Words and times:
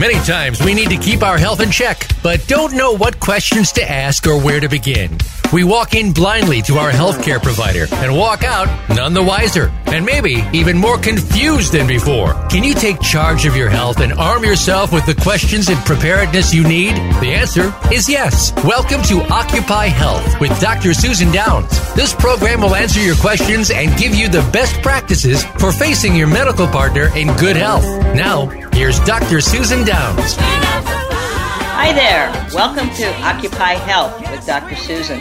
Many 0.00 0.14
times 0.24 0.62
we 0.62 0.72
need 0.72 0.88
to 0.88 0.96
keep 0.96 1.22
our 1.22 1.36
health 1.36 1.60
in 1.60 1.70
check, 1.70 2.08
but 2.22 2.46
don't 2.46 2.72
know 2.72 2.96
what 2.96 3.20
questions 3.20 3.70
to 3.72 3.82
ask 3.82 4.26
or 4.26 4.40
where 4.40 4.58
to 4.58 4.66
begin. 4.66 5.18
We 5.52 5.62
walk 5.62 5.92
in 5.92 6.14
blindly 6.14 6.62
to 6.62 6.78
our 6.78 6.90
healthcare 6.90 7.42
provider 7.42 7.86
and 7.96 8.16
walk 8.16 8.42
out 8.42 8.66
none 8.88 9.12
the 9.12 9.22
wiser, 9.22 9.70
and 9.84 10.06
maybe 10.06 10.42
even 10.54 10.78
more 10.78 10.96
confused 10.96 11.72
than 11.72 11.86
before. 11.86 12.32
Can 12.48 12.64
you 12.64 12.72
take 12.72 12.98
charge 13.02 13.44
of 13.44 13.54
your 13.54 13.68
health 13.68 14.00
and 14.00 14.14
arm 14.14 14.42
yourself 14.42 14.90
with 14.90 15.04
the 15.04 15.14
questions 15.16 15.68
and 15.68 15.78
preparedness 15.84 16.54
you 16.54 16.66
need? 16.66 16.94
The 17.20 17.34
answer 17.34 17.70
is 17.92 18.08
yes. 18.08 18.54
Welcome 18.64 19.02
to 19.02 19.20
Occupy 19.30 19.88
Health 19.88 20.40
with 20.40 20.58
Dr. 20.60 20.94
Susan 20.94 21.30
Downs. 21.30 21.68
This 21.92 22.14
program 22.14 22.62
will 22.62 22.74
answer 22.74 23.02
your 23.02 23.16
questions 23.16 23.70
and 23.70 23.94
give 23.98 24.14
you 24.14 24.30
the 24.30 24.48
best 24.50 24.80
practices 24.80 25.44
for 25.58 25.72
facing 25.72 26.16
your 26.16 26.28
medical 26.28 26.68
partner 26.68 27.14
in 27.14 27.26
good 27.36 27.56
health. 27.56 27.84
Now, 28.14 28.48
here's 28.72 29.00
Dr. 29.00 29.40
Susan 29.40 29.84
Downs. 29.84 30.36
Hi 30.38 31.92
there. 31.92 32.30
Welcome 32.54 32.88
to 32.96 33.14
Occupy 33.22 33.74
Health 33.74 34.20
with 34.30 34.46
Dr. 34.46 34.76
Susan. 34.76 35.20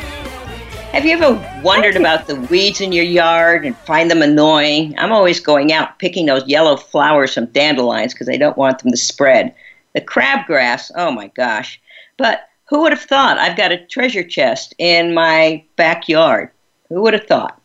Have 0.92 1.06
you 1.06 1.12
ever 1.12 1.62
wondered 1.64 1.96
about 1.96 2.28
the 2.28 2.36
weeds 2.36 2.82
in 2.82 2.92
your 2.92 3.06
yard 3.06 3.66
and 3.66 3.78
find 3.78 4.10
them 4.10 4.22
annoying? 4.22 4.98
I'm 4.98 5.12
always 5.12 5.40
going 5.40 5.72
out 5.72 6.00
picking 6.00 6.26
those 6.26 6.48
yellow 6.48 6.76
flowers 6.78 7.34
from 7.34 7.46
dandelions 7.48 8.14
because 8.14 8.30
I 8.30 8.38
don't 8.38 8.58
want 8.58 8.80
them 8.80 8.92
to 8.92 8.98
spread. 8.98 9.54
The 9.94 10.02
crabgrass, 10.02 10.92
oh 10.96 11.12
my 11.12 11.28
gosh. 11.28 11.80
But 12.18 12.50
who 12.66 12.82
would 12.82 12.92
have 12.92 13.02
thought 13.02 13.38
I've 13.38 13.58
got 13.58 13.72
a 13.72 13.86
treasure 13.86 14.24
chest 14.24 14.74
in 14.78 15.14
my 15.14 15.64
backyard? 15.76 16.50
Who 16.90 17.02
would 17.02 17.14
have 17.14 17.28
thought? 17.28 17.62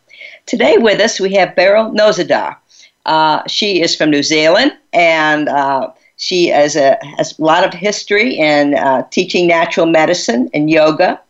Today 0.46 0.76
with 0.76 1.00
us 1.00 1.18
we 1.18 1.32
have 1.34 1.56
Beryl 1.56 1.90
Nozadar. 1.90 2.56
Uh, 3.06 3.42
she 3.46 3.82
is 3.82 3.94
from 3.94 4.10
New 4.10 4.22
Zealand 4.22 4.72
and 4.92 5.48
uh, 5.48 5.90
she 6.16 6.48
has 6.48 6.76
a, 6.76 6.98
has 7.16 7.38
a 7.38 7.42
lot 7.42 7.64
of 7.64 7.74
history 7.74 8.38
in 8.38 8.74
uh, 8.74 9.02
teaching 9.10 9.46
natural 9.46 9.86
medicine 9.86 10.48
and 10.54 10.70
yoga. 10.70 11.20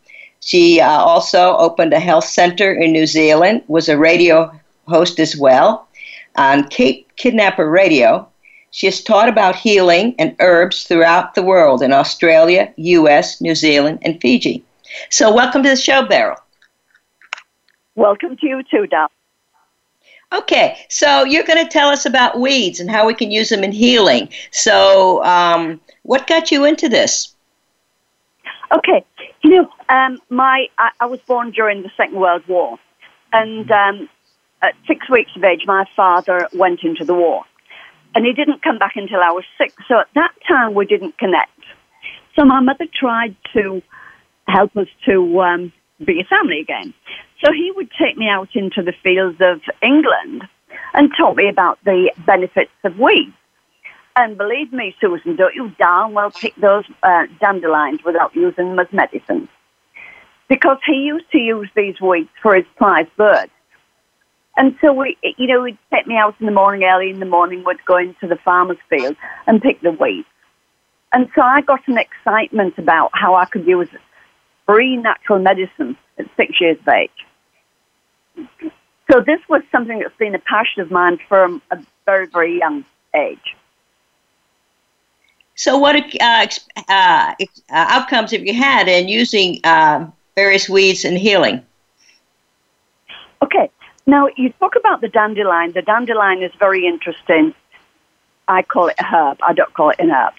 She 0.41 0.80
uh, 0.80 0.89
also 0.89 1.56
opened 1.56 1.92
a 1.92 2.00
health 2.00 2.27
center 2.27 2.72
in 2.72 2.92
New 2.92 3.06
Zealand, 3.06 3.62
was 3.67 3.89
a 3.89 3.98
radio 3.98 4.52
host 4.86 5.19
as 5.19 5.36
well 5.36 5.89
on 6.36 6.69
Cape 6.69 7.08
Kidnapper 7.17 7.69
Radio. 7.69 8.28
She 8.70 8.86
has 8.86 9.02
taught 9.02 9.28
about 9.28 9.56
healing 9.56 10.14
and 10.19 10.36
herbs 10.41 10.84
throughout 10.84 11.34
the 11.34 11.42
world 11.42 11.80
in 11.80 11.92
Australia, 11.92 12.72
US, 12.77 13.41
New 13.41 13.55
Zealand, 13.55 14.00
and 14.02 14.20
Fiji. 14.20 14.64
So, 15.11 15.33
welcome 15.33 15.62
to 15.62 15.70
the 15.70 15.77
show, 15.77 16.06
Beryl. 16.06 16.36
Welcome 17.95 18.36
to 18.36 18.47
you 18.47 18.62
too, 18.70 18.86
Dal. 18.89 19.08
Okay, 20.33 20.77
so 20.89 21.25
you're 21.25 21.44
going 21.44 21.64
to 21.64 21.70
tell 21.70 21.89
us 21.89 22.06
about 22.06 22.41
weeds 22.41 22.80
and 22.80 22.91
how 22.91 23.06
we 23.06 23.14
can 23.14 23.30
use 23.30 23.48
them 23.50 23.62
in 23.62 23.72
healing. 23.72 24.28
So, 24.50 25.22
um, 25.25 25.80
what 26.03 26.27
got 26.27 26.51
you 26.51 26.64
into 26.64 26.89
this? 26.89 27.35
Okay, 28.73 29.05
you 29.42 29.51
know, 29.51 29.70
um, 29.89 30.20
my 30.30 30.67
I, 30.79 30.90
I, 31.01 31.07
was 31.07 31.20
born 31.20 31.52
during 31.52 31.83
the 31.83 31.90
Second 31.96 32.18
World 32.18 32.42
War, 32.48 32.79
and 33.33 33.70
um, 33.70 34.08
at 34.63 34.74
six 34.86 35.08
weeks 35.08 35.30
of 35.36 35.45
age, 35.45 35.64
my 35.67 35.84
father 35.95 36.48
went 36.55 36.83
into 36.83 37.05
the 37.05 37.14
war, 37.14 37.45
and 38.14 38.24
he 38.24 38.33
didn't 38.33 38.63
come 38.63 38.79
back 38.79 38.96
until 38.96 39.20
I 39.20 39.30
was 39.30 39.45
six. 39.57 39.74
So 39.86 40.01
at 40.01 40.08
that 40.14 40.33
time, 40.48 40.74
we 40.74 40.86
didn't 40.86 41.17
connect. 41.18 41.51
So 42.34 42.45
my 42.45 42.61
mother 42.61 42.86
tried 42.92 43.36
to 43.52 43.83
help 44.48 44.77
us 44.77 44.89
to 45.07 45.40
um, 45.40 45.73
be 46.05 46.20
a 46.20 46.24
family 46.24 46.61
again. 46.61 46.92
So 47.42 47.52
he 47.52 47.72
would 47.74 47.90
take 47.98 48.17
me 48.17 48.28
out 48.28 48.48
into 48.55 48.83
the 48.83 48.92
fields 49.02 49.39
of 49.40 49.61
England 49.83 50.42
and 50.92 51.11
taught 51.17 51.36
me 51.36 51.48
about 51.48 51.78
the 51.84 52.12
benefits 52.27 52.70
of 52.84 52.98
weeds. 52.98 53.33
And 54.17 54.39
believe 54.39 54.72
me, 54.72 54.95
Susan, 55.00 55.34
don't 55.36 55.55
you 55.55 55.70
darn 55.78 56.12
well 56.12 56.30
pick 56.30 56.55
those 56.56 56.84
uh, 57.02 57.27
dandelions 57.40 58.00
without 58.05 58.34
using 58.34 58.70
them 58.70 58.78
as 58.78 58.92
medicine. 58.92 59.48
Because 60.48 60.78
he 60.86 60.95
used 60.95 61.30
to 61.33 61.39
use 61.39 61.68
these 61.74 62.00
weeds 62.00 62.28
for 62.40 62.55
his 62.55 62.67
prize 62.77 63.08
birds. 63.17 63.51
And 64.56 64.77
so 64.80 64.92
we, 64.92 65.16
you 65.36 65.48
know, 65.48 65.64
he'd 65.64 65.78
take 65.92 66.06
me 66.06 66.16
out 66.16 66.36
in 66.39 66.46
the 66.46 66.52
morning, 66.52 66.84
early 66.84 67.11
in 67.11 67.18
the 67.18 67.27
morning, 67.27 67.64
would 67.64 67.84
go 67.84 67.96
into 67.96 68.28
the 68.28 68.36
farmer's 68.36 68.78
field 68.89 69.16
and 69.48 69.61
pick 69.61 69.80
the 69.80 69.90
weeds. 69.90 70.28
And 71.12 71.28
so 71.34 71.42
I 71.42 71.61
got 71.62 71.86
an 71.89 71.98
excitement 71.98 72.78
about 72.78 73.11
how 73.14 73.34
I 73.34 73.46
could 73.46 73.66
use 73.66 73.89
free 74.67 74.97
natural 74.97 75.39
medicine 75.39 75.97
at 76.19 76.27
six 76.36 76.61
years 76.61 76.79
of 76.80 76.89
age. 76.89 77.11
So 79.11 79.20
this 79.20 79.41
was 79.48 79.63
something 79.70 79.98
that's 79.98 80.17
been 80.17 80.35
a 80.35 80.39
passion 80.39 80.83
of 80.83 80.91
mine 80.91 81.19
from 81.29 81.61
a 81.70 81.79
very, 82.07 82.27
very 82.27 82.58
young 82.58 82.85
age. 83.14 83.57
So, 85.57 85.79
what 85.79 85.97
uh, 86.20 86.47
uh, 86.77 86.89
uh, 86.89 87.35
outcomes 87.70 88.33
have 88.33 88.45
you 88.45 88.55
had 88.55 88.89
in 88.89 89.08
using 89.08 89.61
uh, 89.63 90.07
various 90.35 90.69
weeds 90.69 91.05
in 91.05 91.17
healing? 91.17 91.64
Okay, 93.41 93.70
now 94.07 94.29
you 94.36 94.51
talk 94.58 94.75
about 94.75 95.01
the 95.01 95.08
dandelion. 95.08 95.70
The 95.73 95.83
dandelion 95.83 96.42
is 96.42 96.51
very 96.58 96.86
interesting. 96.86 97.55
I 98.48 98.63
call 98.63 98.89
it 98.89 98.96
a 98.98 99.05
herb. 99.05 99.39
I 99.42 99.52
don't 99.52 99.73
call 99.75 99.91
it 99.91 100.01
an 100.01 100.11
herb 100.11 100.35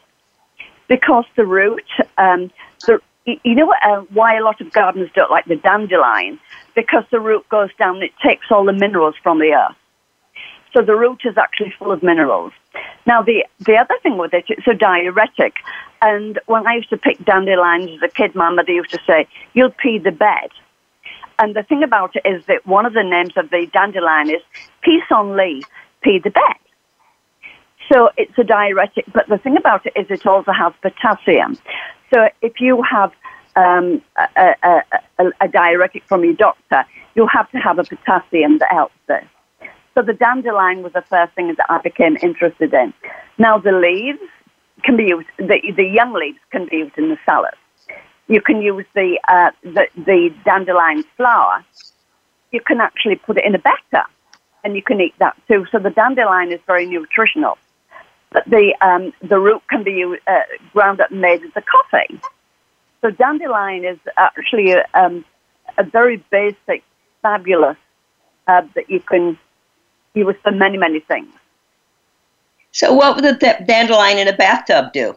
because 0.87 1.25
the 1.35 1.45
root. 1.45 1.85
Um, 2.17 2.51
the, 2.85 3.01
you 3.25 3.55
know 3.55 3.73
uh, 3.83 4.01
why 4.13 4.37
a 4.37 4.43
lot 4.43 4.61
of 4.61 4.71
gardeners 4.71 5.09
don't 5.15 5.31
like 5.31 5.45
the 5.45 5.55
dandelion? 5.55 6.39
Because 6.75 7.03
the 7.11 7.19
root 7.19 7.47
goes 7.49 7.69
down. 7.79 7.95
And 7.95 8.03
it 8.03 8.11
takes 8.23 8.45
all 8.51 8.65
the 8.65 8.73
minerals 8.73 9.15
from 9.23 9.39
the 9.39 9.53
earth. 9.53 9.75
So 10.73 10.81
the 10.81 10.95
root 10.95 11.21
is 11.23 11.37
actually 11.37 11.73
full 11.79 11.91
of 11.91 12.03
minerals. 12.03 12.51
Now, 13.07 13.21
the, 13.21 13.45
the 13.59 13.77
other 13.77 13.95
thing 14.03 14.17
with 14.17 14.33
it, 14.33 14.45
it's 14.49 14.67
a 14.67 14.73
diuretic. 14.73 15.53
And 16.01 16.39
when 16.47 16.67
I 16.67 16.75
used 16.75 16.89
to 16.89 16.97
pick 16.97 17.23
dandelions 17.23 17.89
as 17.91 18.01
a 18.03 18.13
kid, 18.13 18.35
my 18.35 18.49
mother 18.49 18.71
used 18.71 18.91
to 18.91 18.99
say, 19.07 19.27
you'll 19.53 19.71
pee 19.71 19.99
the 19.99 20.11
bed. 20.11 20.49
And 21.39 21.55
the 21.55 21.63
thing 21.63 21.81
about 21.83 22.15
it 22.15 22.27
is 22.27 22.45
that 22.47 22.65
one 22.65 22.85
of 22.85 22.93
the 22.93 23.03
names 23.03 23.33
of 23.37 23.49
the 23.49 23.67
dandelion 23.71 24.29
is 24.29 24.41
pissenlit, 24.85 25.63
pee 26.01 26.19
the 26.19 26.29
bed. 26.29 26.59
So 27.91 28.09
it's 28.17 28.37
a 28.37 28.43
diuretic, 28.43 29.05
but 29.13 29.27
the 29.27 29.37
thing 29.37 29.57
about 29.57 29.85
it 29.85 29.93
is 29.95 30.07
it 30.09 30.25
also 30.25 30.51
has 30.51 30.73
potassium. 30.81 31.57
So 32.13 32.29
if 32.41 32.59
you 32.59 32.81
have 32.83 33.11
um, 33.55 34.01
a, 34.17 34.55
a, 34.63 34.81
a, 35.19 35.25
a 35.41 35.47
diuretic 35.47 36.03
from 36.07 36.23
your 36.23 36.33
doctor, 36.33 36.85
you'll 37.15 37.27
have 37.27 37.49
to 37.51 37.57
have 37.57 37.79
a 37.79 37.83
potassium 37.83 38.59
that 38.59 38.71
helps 38.71 38.95
this. 39.07 39.25
So 39.95 40.01
the 40.01 40.13
dandelion 40.13 40.83
was 40.83 40.93
the 40.93 41.03
first 41.03 41.33
thing 41.33 41.47
that 41.47 41.65
I 41.69 41.79
became 41.81 42.17
interested 42.21 42.73
in. 42.73 42.93
Now 43.37 43.57
the 43.57 43.71
leaves 43.71 44.19
can 44.83 44.97
be 44.97 45.05
used, 45.05 45.27
the, 45.37 45.59
the 45.75 45.85
young 45.85 46.13
leaves 46.13 46.39
can 46.51 46.67
be 46.69 46.77
used 46.77 46.97
in 46.97 47.09
the 47.09 47.17
salad. 47.25 47.53
You 48.27 48.41
can 48.41 48.61
use 48.61 48.85
the, 48.93 49.19
uh, 49.27 49.51
the, 49.63 49.87
the 49.95 50.33
dandelion 50.43 51.03
flower. 51.15 51.63
You 52.51 52.59
can 52.59 52.81
actually 52.81 53.15
put 53.15 53.37
it 53.37 53.45
in 53.45 53.55
a 53.55 53.59
batter 53.59 54.05
and 54.63 54.75
you 54.75 54.81
can 54.81 54.99
eat 54.99 55.13
that 55.19 55.35
too. 55.47 55.65
So 55.71 55.79
the 55.79 55.91
dandelion 55.91 56.51
is 56.51 56.59
very 56.67 56.85
nutritional. 56.85 57.57
But 58.31 58.45
the, 58.45 58.75
um, 58.81 59.13
the 59.27 59.39
root 59.39 59.61
can 59.69 59.83
be 59.83 60.03
uh, 60.03 60.39
ground 60.73 60.99
up 60.99 61.11
and 61.11 61.21
made 61.21 61.41
into 61.41 61.61
coffee. 61.61 62.19
So 63.01 63.11
dandelion 63.11 63.85
is 63.85 63.99
actually 64.17 64.71
a, 64.71 64.85
um, 64.93 65.23
a 65.77 65.83
very 65.83 66.17
basic, 66.31 66.83
fabulous 67.21 67.77
herb 68.47 68.73
that 68.73 68.89
you 68.89 68.99
can 68.99 69.37
use 70.13 70.35
for 70.43 70.51
many, 70.51 70.77
many 70.77 70.99
things. 70.99 71.33
So, 72.71 72.93
what 72.93 73.15
would 73.15 73.23
the 73.23 73.63
dandelion 73.65 74.17
in 74.17 74.27
a 74.27 74.35
bathtub 74.35 74.91
do? 74.91 75.15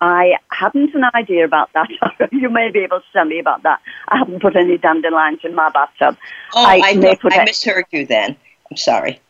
I 0.00 0.34
haven't 0.50 0.94
an 0.94 1.04
idea 1.14 1.44
about 1.44 1.70
that. 1.72 1.88
you 2.32 2.50
may 2.50 2.70
be 2.70 2.80
able 2.80 3.00
to 3.00 3.06
tell 3.12 3.24
me 3.24 3.38
about 3.38 3.62
that. 3.62 3.80
I 4.08 4.18
haven't 4.18 4.42
put 4.42 4.56
any 4.56 4.76
dandelions 4.76 5.40
in 5.44 5.54
my 5.54 5.70
bathtub. 5.70 6.18
Oh, 6.54 6.64
I, 6.64 6.82
I, 6.84 7.18
I 7.30 7.44
misheard 7.44 7.86
you 7.90 8.04
then. 8.04 8.36
I'm 8.70 8.76
sorry. 8.76 9.20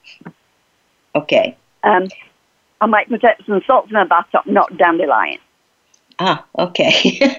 Okay. 1.15 1.57
Um, 1.85 2.09
I 2.81 2.87
might 2.87 3.09
put 3.09 3.23
some 3.47 3.63
salt 3.67 3.87
in 3.87 3.93
my 3.93 4.05
bathtub, 4.05 4.47
not 4.47 4.77
dandelion. 4.77 5.39
Ah, 6.19 6.45
okay. 6.59 7.37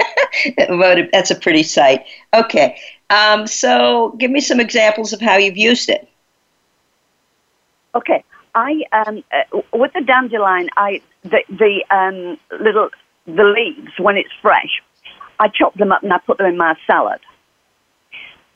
that's 1.11 1.31
a 1.31 1.35
pretty 1.35 1.63
sight. 1.63 2.05
Okay. 2.33 2.77
Um, 3.09 3.47
so, 3.47 4.15
give 4.17 4.31
me 4.31 4.41
some 4.41 4.59
examples 4.59 5.13
of 5.13 5.21
how 5.21 5.37
you've 5.37 5.57
used 5.57 5.89
it. 5.89 6.09
Okay, 7.93 8.23
I 8.53 8.83
um, 8.91 9.23
uh, 9.31 9.61
with 9.73 9.93
the 9.93 10.01
dandelion, 10.01 10.69
I 10.75 11.01
the 11.23 11.43
the 11.49 11.85
um, 11.89 12.37
little 12.59 12.89
the 13.25 13.43
leaves 13.43 13.91
when 13.97 14.17
it's 14.17 14.31
fresh, 14.41 14.81
I 15.39 15.47
chop 15.47 15.75
them 15.75 15.91
up 15.91 16.03
and 16.03 16.11
I 16.11 16.17
put 16.17 16.37
them 16.37 16.47
in 16.47 16.57
my 16.57 16.75
salad 16.85 17.21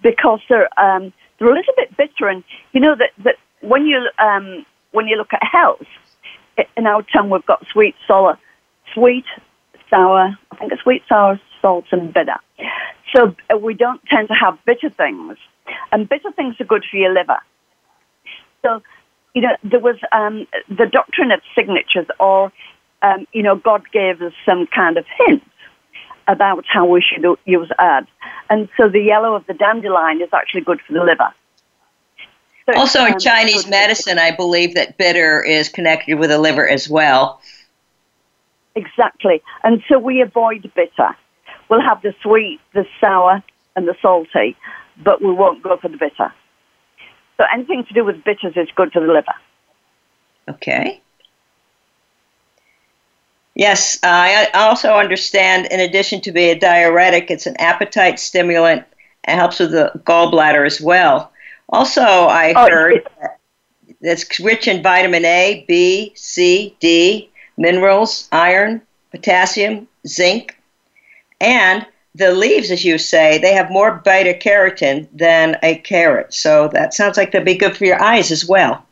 because 0.01 0.41
they're 0.49 0.67
um, 0.79 1.13
they're 1.37 1.49
a 1.49 1.55
little 1.55 1.73
bit 1.77 1.95
bitter, 1.95 2.27
and 2.27 2.43
you 2.73 2.81
know 2.81 2.95
that 2.95 3.11
that 3.23 3.35
when 3.61 3.85
you 3.85 4.09
um, 4.17 4.65
when 4.91 5.07
you 5.07 5.17
look 5.17 5.33
at 5.33 5.43
health, 5.43 5.85
in 6.75 6.87
our 6.87 7.03
tongue 7.03 7.29
we've 7.29 7.45
got 7.45 7.65
sweet, 7.71 7.95
sour, 8.07 8.37
sweet, 8.93 9.25
sour. 9.89 10.37
I 10.51 10.55
think 10.55 10.71
it's 10.71 10.81
sweet, 10.81 11.03
sour, 11.07 11.39
salt, 11.61 11.85
and 11.91 12.13
bitter. 12.13 12.37
So 13.15 13.35
uh, 13.53 13.57
we 13.57 13.73
don't 13.73 14.01
tend 14.05 14.27
to 14.27 14.33
have 14.33 14.57
bitter 14.65 14.89
things, 14.89 15.37
and 15.91 16.07
bitter 16.07 16.31
things 16.31 16.55
are 16.59 16.65
good 16.65 16.85
for 16.89 16.97
your 16.97 17.13
liver. 17.13 17.39
So 18.63 18.81
you 19.33 19.41
know 19.41 19.55
there 19.63 19.79
was 19.79 19.95
um, 20.11 20.47
the 20.69 20.85
doctrine 20.85 21.31
of 21.31 21.41
signatures, 21.55 22.07
or 22.19 22.51
um, 23.01 23.25
you 23.33 23.43
know 23.43 23.55
God 23.55 23.83
gave 23.91 24.21
us 24.21 24.33
some 24.45 24.67
kind 24.67 24.97
of 24.97 25.05
hint 25.17 25.43
about 26.27 26.63
how 26.67 26.85
we 26.85 27.01
should 27.01 27.25
use 27.45 27.71
herbs. 27.79 28.07
And 28.51 28.69
so 28.77 28.87
the 28.87 29.01
yellow 29.01 29.33
of 29.33 29.45
the 29.47 29.53
dandelion 29.53 30.21
is 30.21 30.29
actually 30.31 30.61
good 30.61 30.79
for 30.85 30.93
the 30.93 31.03
liver. 31.03 31.33
So 32.71 32.79
also, 32.79 33.05
in 33.05 33.13
um, 33.13 33.19
Chinese 33.19 33.67
medicine, 33.67 34.19
I 34.19 34.35
believe 34.35 34.75
that 34.75 34.97
bitter 34.97 35.43
is 35.43 35.69
connected 35.69 36.19
with 36.19 36.29
the 36.29 36.37
liver 36.37 36.67
as 36.67 36.87
well. 36.87 37.41
Exactly. 38.75 39.41
And 39.63 39.81
so 39.89 39.97
we 39.97 40.21
avoid 40.21 40.71
bitter. 40.75 41.15
We'll 41.69 41.81
have 41.81 42.01
the 42.03 42.13
sweet, 42.21 42.59
the 42.73 42.85
sour, 43.01 43.43
and 43.75 43.87
the 43.87 43.95
salty, 44.01 44.55
but 45.03 45.21
we 45.21 45.31
won't 45.31 45.63
go 45.63 45.77
for 45.77 45.87
the 45.87 45.97
bitter. 45.97 46.31
So 47.37 47.45
anything 47.51 47.85
to 47.85 47.93
do 47.93 48.05
with 48.05 48.23
bitters 48.23 48.53
is 48.55 48.67
good 48.75 48.91
for 48.91 48.99
the 48.99 49.11
liver. 49.11 49.33
Okay. 50.47 51.01
Yes, 53.55 53.97
I 54.03 54.49
also 54.53 54.93
understand, 54.93 55.67
in 55.71 55.79
addition 55.79 56.21
to 56.21 56.31
being 56.31 56.55
a 56.55 56.59
diuretic, 56.59 57.31
it's 57.31 57.47
an 57.47 57.55
appetite 57.57 58.19
stimulant 58.19 58.85
and 59.23 59.39
helps 59.39 59.59
with 59.59 59.71
the 59.71 59.91
gallbladder 60.05 60.65
as 60.65 60.79
well. 60.79 61.31
Also, 61.69 62.01
I 62.01 62.53
oh, 62.55 62.67
heard 62.69 63.07
that 63.19 63.39
it's 64.01 64.39
rich 64.39 64.67
in 64.67 64.81
vitamin 64.81 65.25
A, 65.25 65.65
B, 65.67 66.11
C, 66.15 66.75
D, 66.79 67.29
minerals, 67.57 68.27
iron, 68.31 68.81
potassium, 69.11 69.87
zinc, 70.07 70.57
and 71.39 71.85
the 72.15 72.33
leaves, 72.33 72.71
as 72.71 72.83
you 72.83 72.97
say, 72.97 73.37
they 73.37 73.53
have 73.53 73.69
more 73.69 74.01
beta 74.03 74.37
carotene 74.37 75.07
than 75.13 75.57
a 75.61 75.75
carrot. 75.75 76.33
So 76.33 76.67
that 76.69 76.93
sounds 76.93 77.17
like 77.17 77.31
they'd 77.31 77.45
be 77.45 77.55
good 77.55 77.77
for 77.77 77.85
your 77.85 78.01
eyes 78.01 78.31
as 78.31 78.45
well. 78.45 78.85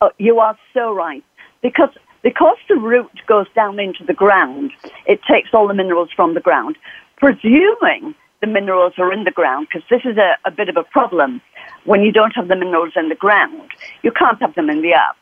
Oh, 0.00 0.10
you 0.18 0.38
are 0.40 0.56
so 0.74 0.92
right. 0.92 1.24
Because 1.62 1.90
because 2.22 2.56
the 2.68 2.76
root 2.76 3.10
goes 3.26 3.46
down 3.54 3.78
into 3.78 4.04
the 4.04 4.12
ground, 4.12 4.72
it 5.06 5.20
takes 5.22 5.50
all 5.54 5.68
the 5.68 5.74
minerals 5.74 6.10
from 6.14 6.34
the 6.34 6.40
ground, 6.40 6.76
presuming 7.16 8.14
the 8.40 8.46
minerals 8.46 8.92
are 8.98 9.12
in 9.12 9.24
the 9.24 9.30
ground, 9.30 9.68
because 9.68 9.86
this 9.90 10.02
is 10.04 10.16
a, 10.16 10.36
a 10.44 10.50
bit 10.50 10.68
of 10.68 10.76
a 10.76 10.84
problem. 10.84 11.40
When 11.84 12.02
you 12.02 12.12
don't 12.12 12.32
have 12.36 12.48
the 12.48 12.56
minerals 12.56 12.92
in 12.96 13.08
the 13.08 13.14
ground, 13.14 13.70
you 14.02 14.12
can't 14.12 14.40
have 14.40 14.54
them 14.54 14.70
in 14.70 14.82
the 14.82 14.94
earth. 14.94 15.16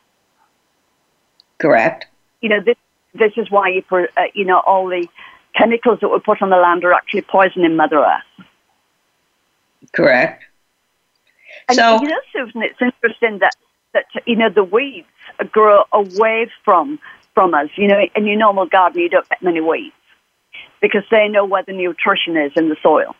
Correct. 1.58 2.06
You 2.42 2.50
know, 2.50 2.60
this, 2.60 2.76
this 3.14 3.32
is 3.36 3.50
why, 3.50 3.68
you, 3.68 3.82
uh, 3.90 4.06
you 4.34 4.44
know, 4.44 4.60
all 4.66 4.86
the 4.86 5.08
chemicals 5.54 6.00
that 6.00 6.08
were 6.08 6.20
put 6.20 6.42
on 6.42 6.50
the 6.50 6.56
land 6.56 6.84
are 6.84 6.92
actually 6.92 7.22
poisoning 7.22 7.76
Mother 7.76 7.98
Earth. 7.98 8.46
Correct. 9.92 10.44
And 11.68 11.76
so, 11.76 12.00
you 12.02 12.08
know, 12.08 12.20
Susan, 12.32 12.62
it's 12.62 12.80
interesting 12.80 13.38
that, 13.38 13.56
that, 13.94 14.04
you 14.26 14.36
know, 14.36 14.50
the 14.50 14.64
weeds 14.64 15.08
grow 15.50 15.84
away 15.92 16.50
from 16.64 16.98
from 17.34 17.54
us. 17.54 17.68
You 17.76 17.88
know, 17.88 18.00
in 18.14 18.26
your 18.26 18.36
normal 18.36 18.66
garden, 18.66 19.00
you 19.00 19.08
don't 19.08 19.28
get 19.28 19.42
many 19.42 19.60
weeds 19.60 19.94
because 20.80 21.02
they 21.10 21.28
know 21.28 21.44
what 21.44 21.66
the 21.66 21.72
nutrition 21.72 22.36
is 22.36 22.52
in 22.56 22.68
the 22.68 22.76
soil. 22.82 23.14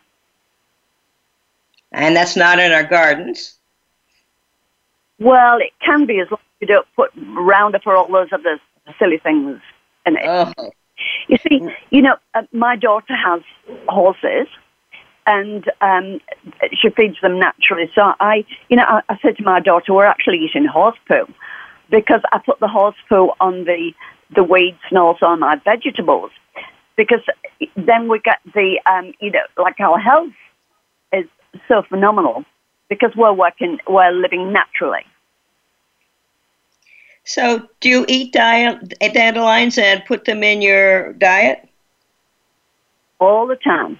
And 1.92 2.16
that's 2.16 2.36
not 2.36 2.58
in 2.58 2.72
our 2.72 2.84
gardens. 2.84 3.54
Well, 5.18 5.58
it 5.58 5.72
can 5.84 6.06
be 6.06 6.20
as 6.20 6.30
long 6.30 6.40
as 6.40 6.60
you 6.60 6.66
don't 6.66 6.86
put 6.94 7.10
Roundup 7.16 7.86
or 7.86 7.96
all 7.96 8.10
those 8.10 8.28
other 8.32 8.60
silly 8.98 9.18
things 9.18 9.60
in 10.04 10.16
it. 10.16 10.22
Oh. 10.24 10.52
You 11.28 11.36
see, 11.48 11.60
you 11.90 12.02
know, 12.02 12.16
uh, 12.34 12.42
my 12.52 12.76
daughter 12.76 13.14
has 13.14 13.42
horses, 13.88 14.46
and 15.26 15.70
um, 15.80 16.20
she 16.72 16.88
feeds 16.90 17.16
them 17.20 17.38
naturally. 17.38 17.90
So 17.94 18.14
I, 18.20 18.44
you 18.68 18.76
know, 18.76 18.84
I, 18.84 19.02
I 19.08 19.18
said 19.20 19.36
to 19.36 19.42
my 19.42 19.60
daughter, 19.60 19.92
"We're 19.92 20.06
actually 20.06 20.38
eating 20.38 20.64
horse 20.64 20.96
poo." 21.06 21.26
because 21.90 22.20
I 22.32 22.38
put 22.38 22.60
the 22.60 22.68
horse 22.68 22.96
poo 23.08 23.32
on 23.40 23.64
the, 23.64 23.92
the 24.34 24.42
weeds 24.42 24.78
and 24.90 24.98
also 24.98 25.26
on 25.26 25.40
my 25.40 25.56
vegetables. 25.64 26.30
Because 26.96 27.20
then 27.76 28.08
we 28.08 28.20
get 28.20 28.38
the, 28.54 28.80
um, 28.86 29.12
you 29.20 29.30
know, 29.30 29.42
like 29.58 29.78
our 29.80 29.98
health 29.98 30.32
is 31.12 31.26
so 31.68 31.82
phenomenal 31.88 32.44
because 32.88 33.12
we're 33.16 33.32
working, 33.32 33.78
we're 33.86 34.12
living 34.12 34.52
naturally. 34.52 35.04
So, 37.24 37.68
do 37.80 37.88
you 37.88 38.04
eat 38.08 38.32
dandelions 38.32 39.78
and 39.78 40.04
put 40.04 40.26
them 40.26 40.44
in 40.44 40.62
your 40.62 41.12
diet? 41.14 41.68
All 43.18 43.46
the 43.48 43.56
time. 43.56 43.98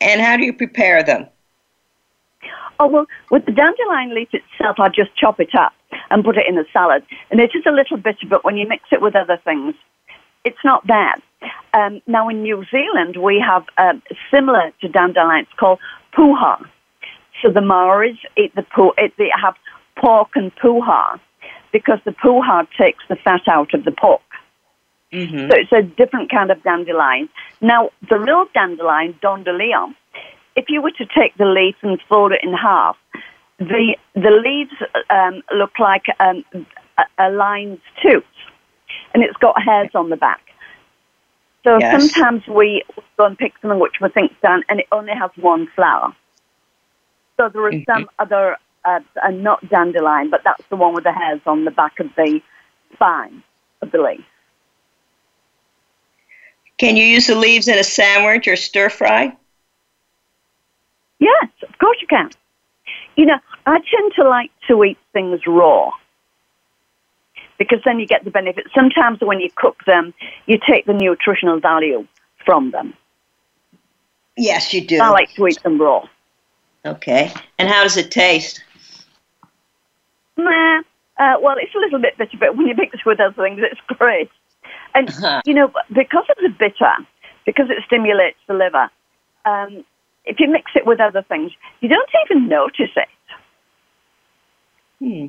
And 0.00 0.20
how 0.20 0.36
do 0.36 0.44
you 0.44 0.52
prepare 0.52 1.02
them? 1.02 1.26
Oh, 2.78 2.86
well, 2.86 3.06
with 3.30 3.46
the 3.46 3.52
dandelion 3.52 4.14
leaf 4.14 4.28
itself, 4.32 4.76
I 4.78 4.88
just 4.88 5.14
chop 5.16 5.40
it 5.40 5.54
up 5.54 5.72
and 6.10 6.24
put 6.24 6.36
it 6.36 6.46
in 6.48 6.56
a 6.58 6.64
salad. 6.72 7.04
And 7.30 7.40
it 7.40 7.50
is 7.54 7.64
a 7.66 7.72
little 7.72 7.96
bitter, 7.96 8.26
but 8.28 8.44
when 8.44 8.56
you 8.56 8.68
mix 8.68 8.84
it 8.92 9.00
with 9.00 9.16
other 9.16 9.38
things, 9.44 9.74
it's 10.44 10.58
not 10.64 10.86
bad. 10.86 11.20
Um, 11.74 12.02
now, 12.06 12.28
in 12.28 12.42
New 12.42 12.64
Zealand, 12.70 13.16
we 13.16 13.42
have 13.46 13.64
uh, 13.78 13.94
similar 14.30 14.72
to 14.80 14.88
dandelion. 14.88 15.42
It's 15.42 15.58
called 15.58 15.78
puha. 16.16 16.64
So 17.42 17.50
the 17.50 17.60
Maoris 17.60 18.18
eat 18.36 18.54
the 18.54 18.62
pu- 18.62 18.94
eat, 19.02 19.14
they 19.18 19.30
have 19.40 19.54
pork 19.96 20.30
and 20.34 20.54
puha 20.56 21.18
because 21.72 21.98
the 22.04 22.12
puha 22.12 22.66
takes 22.78 23.02
the 23.08 23.16
fat 23.16 23.42
out 23.48 23.74
of 23.74 23.84
the 23.84 23.92
pork. 23.92 24.20
Mm-hmm. 25.12 25.50
So 25.50 25.56
it's 25.56 25.72
a 25.72 25.82
different 25.82 26.30
kind 26.30 26.50
of 26.50 26.62
dandelion. 26.62 27.28
Now, 27.60 27.90
the 28.08 28.18
real 28.18 28.46
dandelion, 28.54 29.18
dent 29.20 29.44
de 29.44 29.52
lion, 29.52 29.94
if 30.56 30.66
you 30.68 30.80
were 30.82 30.92
to 30.92 31.06
take 31.06 31.36
the 31.36 31.44
leaf 31.44 31.76
and 31.82 32.00
fold 32.08 32.32
it 32.32 32.40
in 32.42 32.52
half, 32.52 32.96
the 33.58 33.96
the 34.14 34.30
leaves 34.30 34.72
um, 35.10 35.42
look 35.54 35.78
like 35.78 36.04
um, 36.18 36.44
a, 36.98 37.26
a 37.26 37.30
lion's 37.30 37.80
tooth, 38.02 38.24
and 39.14 39.22
it's 39.22 39.36
got 39.36 39.62
hairs 39.62 39.90
on 39.94 40.10
the 40.10 40.16
back. 40.16 40.40
So 41.64 41.78
yes. 41.78 42.10
sometimes 42.12 42.46
we 42.48 42.84
go 43.16 43.26
and 43.26 43.38
pick 43.38 43.52
something 43.60 43.78
which 43.78 44.00
we 44.00 44.08
think's 44.08 44.34
done, 44.42 44.64
and 44.68 44.80
it 44.80 44.86
only 44.90 45.12
has 45.12 45.30
one 45.36 45.68
flower. 45.74 46.14
So 47.36 47.48
there 47.48 47.64
are 47.64 47.70
mm-hmm. 47.70 47.90
some 47.90 48.08
other, 48.18 48.56
uh, 48.84 49.00
uh, 49.22 49.30
not 49.30 49.68
dandelion, 49.68 50.30
but 50.30 50.40
that's 50.44 50.64
the 50.70 50.76
one 50.76 50.94
with 50.94 51.04
the 51.04 51.12
hairs 51.12 51.40
on 51.46 51.64
the 51.64 51.70
back 51.70 52.00
of 52.00 52.08
the 52.16 52.40
spine 52.94 53.42
of 53.80 53.92
the 53.92 53.98
leaf. 53.98 54.24
Can 56.78 56.96
you 56.96 57.04
use 57.04 57.28
the 57.28 57.36
leaves 57.36 57.68
in 57.68 57.78
a 57.78 57.84
sandwich 57.84 58.48
or 58.48 58.56
stir 58.56 58.88
fry? 58.88 59.36
Yes, 61.20 61.48
of 61.62 61.78
course 61.78 61.98
you 62.00 62.08
can. 62.08 62.30
You 63.16 63.26
know, 63.26 63.38
I 63.66 63.78
tend 63.78 64.12
to 64.16 64.28
like 64.28 64.50
to 64.66 64.82
eat 64.82 64.98
things 65.12 65.40
raw 65.46 65.92
because 67.62 67.80
then 67.84 68.00
you 68.00 68.06
get 68.06 68.24
the 68.24 68.30
benefit. 68.30 68.66
Sometimes 68.74 69.20
when 69.20 69.40
you 69.40 69.48
cook 69.54 69.84
them, 69.86 70.12
you 70.46 70.58
take 70.68 70.84
the 70.86 70.92
nutritional 70.92 71.60
value 71.60 72.06
from 72.44 72.72
them. 72.72 72.94
Yes, 74.36 74.74
you 74.74 74.80
do. 74.80 74.98
I 74.98 75.10
like 75.10 75.32
to 75.34 75.46
eat 75.46 75.62
them 75.62 75.80
raw. 75.80 76.08
Okay. 76.84 77.32
And 77.58 77.68
how 77.68 77.84
does 77.84 77.96
it 77.96 78.10
taste? 78.10 78.64
Nah. 80.36 80.80
Uh, 81.18 81.36
well, 81.40 81.56
it's 81.58 81.74
a 81.74 81.78
little 81.78 82.00
bit 82.00 82.18
bitter, 82.18 82.36
but 82.40 82.56
when 82.56 82.66
you 82.66 82.74
mix 82.74 82.94
it 82.94 83.06
with 83.06 83.20
other 83.20 83.40
things, 83.40 83.60
it's 83.62 83.80
great. 83.98 84.30
And, 84.94 85.08
uh-huh. 85.08 85.42
you 85.44 85.54
know, 85.54 85.70
because 85.92 86.24
of 86.30 86.36
the 86.42 86.48
bitter, 86.48 86.94
because 87.46 87.70
it 87.70 87.76
stimulates 87.86 88.38
the 88.48 88.54
liver, 88.54 88.90
um, 89.44 89.84
if 90.24 90.40
you 90.40 90.48
mix 90.48 90.72
it 90.74 90.86
with 90.86 91.00
other 91.00 91.22
things, 91.22 91.52
you 91.80 91.88
don't 91.88 92.10
even 92.24 92.48
notice 92.48 92.90
it. 92.96 93.08
Hmm. 94.98 95.26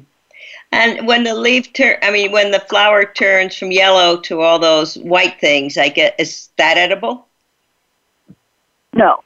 And 0.71 1.07
when 1.07 1.23
the 1.23 1.35
leaf 1.35 1.71
turn, 1.73 1.97
I 2.01 2.11
mean, 2.11 2.31
when 2.31 2.51
the 2.51 2.59
flower 2.59 3.05
turns 3.05 3.55
from 3.55 3.71
yellow 3.71 4.19
to 4.21 4.41
all 4.41 4.59
those 4.59 4.97
white 4.97 5.39
things, 5.39 5.77
I 5.77 5.89
get 5.89 6.15
is 6.19 6.49
that 6.57 6.77
edible? 6.77 7.27
No. 8.93 9.23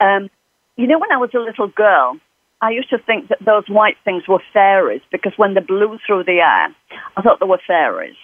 Um, 0.00 0.30
you 0.76 0.86
know, 0.86 0.98
when 0.98 1.12
I 1.12 1.16
was 1.16 1.30
a 1.34 1.38
little 1.38 1.68
girl, 1.68 2.18
I 2.60 2.70
used 2.70 2.90
to 2.90 2.98
think 2.98 3.28
that 3.28 3.44
those 3.44 3.68
white 3.68 3.96
things 4.04 4.26
were 4.26 4.42
fairies 4.52 5.02
because 5.10 5.32
when 5.36 5.54
they 5.54 5.60
blew 5.60 5.98
through 6.06 6.24
the 6.24 6.40
air, 6.40 6.74
I 7.16 7.22
thought 7.22 7.40
they 7.40 7.46
were 7.46 7.60
fairies, 7.66 8.16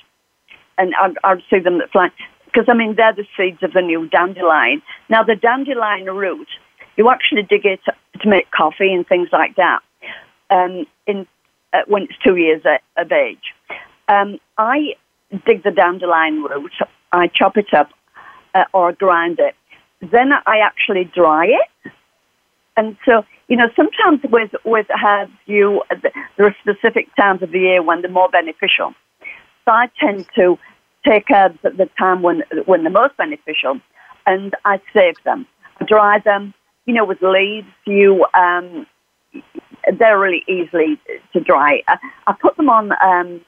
and 0.79 0.95
I'd, 0.95 1.17
I'd 1.25 1.43
see 1.51 1.59
them 1.59 1.81
flying. 1.93 2.13
Because 2.47 2.67
I 2.69 2.75
mean, 2.75 2.97
they're 2.97 3.13
the 3.13 3.27
seeds 3.37 3.63
of 3.63 3.73
the 3.73 3.83
new 3.83 4.09
dandelion. 4.09 4.83
Now, 5.09 5.23
the 5.23 5.37
dandelion 5.37 6.07
root 6.07 6.49
You 6.97 7.11
actually 7.11 7.43
dig 7.43 7.65
it 7.65 7.81
to 8.21 8.29
make 8.29 8.51
coffee 8.51 8.93
and 8.93 9.07
things 9.07 9.29
like 9.33 9.57
that. 9.57 9.81
Um, 10.51 10.87
in 11.07 11.27
uh, 11.73 11.83
when 11.87 12.05
it's 12.05 12.19
two 12.25 12.37
years 12.37 12.63
of 12.97 13.13
age, 13.13 13.55
um, 14.09 14.39
I 14.59 14.95
dig 15.47 15.63
the 15.63 15.71
dandelion 15.71 16.43
root. 16.43 16.73
I 17.13 17.29
chop 17.29 17.57
it 17.57 17.73
up 17.73 17.91
uh, 18.55 18.65
or 18.73 18.93
grind 18.93 19.39
it. 19.39 19.55
Then 20.01 20.33
I 20.47 20.59
actually 20.59 21.05
dry 21.05 21.47
it. 21.47 21.93
And 22.77 22.97
so, 23.05 23.25
you 23.49 23.57
know, 23.57 23.69
sometimes 23.77 24.21
with 24.31 24.53
with 24.65 24.87
herbs, 25.05 25.33
you 25.47 25.83
there 26.37 26.47
are 26.47 26.57
specific 26.63 27.15
times 27.17 27.43
of 27.43 27.51
the 27.51 27.59
year 27.59 27.83
when 27.83 28.01
they're 28.01 28.11
more 28.11 28.31
beneficial. 28.31 28.95
So 29.65 29.73
I 29.73 29.91
tend 30.01 30.27
to 30.37 30.59
take 31.07 31.31
herbs 31.31 31.59
at 31.65 31.77
the 31.77 31.89
time 31.99 32.23
when 32.23 32.43
when 32.65 32.83
they're 32.83 32.93
most 32.93 33.17
beneficial, 33.17 33.81
and 34.27 34.55
I 34.65 34.81
save 34.95 35.17
them. 35.25 35.47
I 35.81 35.85
dry 35.85 36.19
them. 36.21 36.55
You 36.87 36.95
know, 36.95 37.05
with 37.05 37.21
leaves, 37.21 37.69
you 37.87 38.25
um, 38.35 38.87
they're 39.99 40.19
really 40.19 40.45
easily 40.49 40.99
to 41.33 41.41
dry. 41.41 41.83
I, 41.89 41.99
I 42.27 42.33
put 42.33 42.57
them 42.57 42.69
on 42.69 42.93
um, 43.03 43.41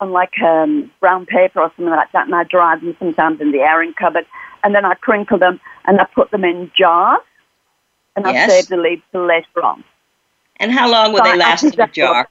on 0.00 0.12
like 0.12 0.40
um, 0.42 0.90
brown 1.00 1.26
paper 1.26 1.60
or 1.60 1.72
something 1.76 1.86
like 1.86 2.12
that, 2.12 2.26
and 2.26 2.34
I 2.34 2.44
dry 2.44 2.76
them 2.76 2.96
sometimes 2.98 3.40
in 3.40 3.52
the 3.52 3.60
airing 3.60 3.94
cupboard, 3.94 4.26
and 4.62 4.74
then 4.74 4.84
I 4.84 4.94
crinkle 4.94 5.38
them 5.38 5.60
and 5.86 6.00
I 6.00 6.04
put 6.14 6.30
them 6.30 6.44
in 6.44 6.70
jars, 6.76 7.20
and 8.16 8.26
yes. 8.26 8.50
I 8.50 8.54
save 8.54 8.68
the 8.68 8.76
leaves 8.76 9.02
till 9.12 9.26
later 9.26 9.64
on. 9.64 9.84
And 10.56 10.72
how 10.72 10.90
long 10.90 11.12
will 11.12 11.24
so 11.24 11.30
they 11.30 11.36
last 11.36 11.64
in 11.64 11.80
a 11.80 11.88
jar? 11.88 12.28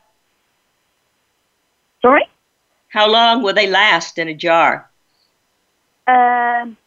Sorry. 2.01 2.27
How 2.89 3.10
long 3.10 3.41
will 3.41 3.53
they 3.53 3.67
last 3.67 4.17
in 4.17 4.27
a 4.27 4.34
jar? 4.34 4.89
Um, 6.08 6.77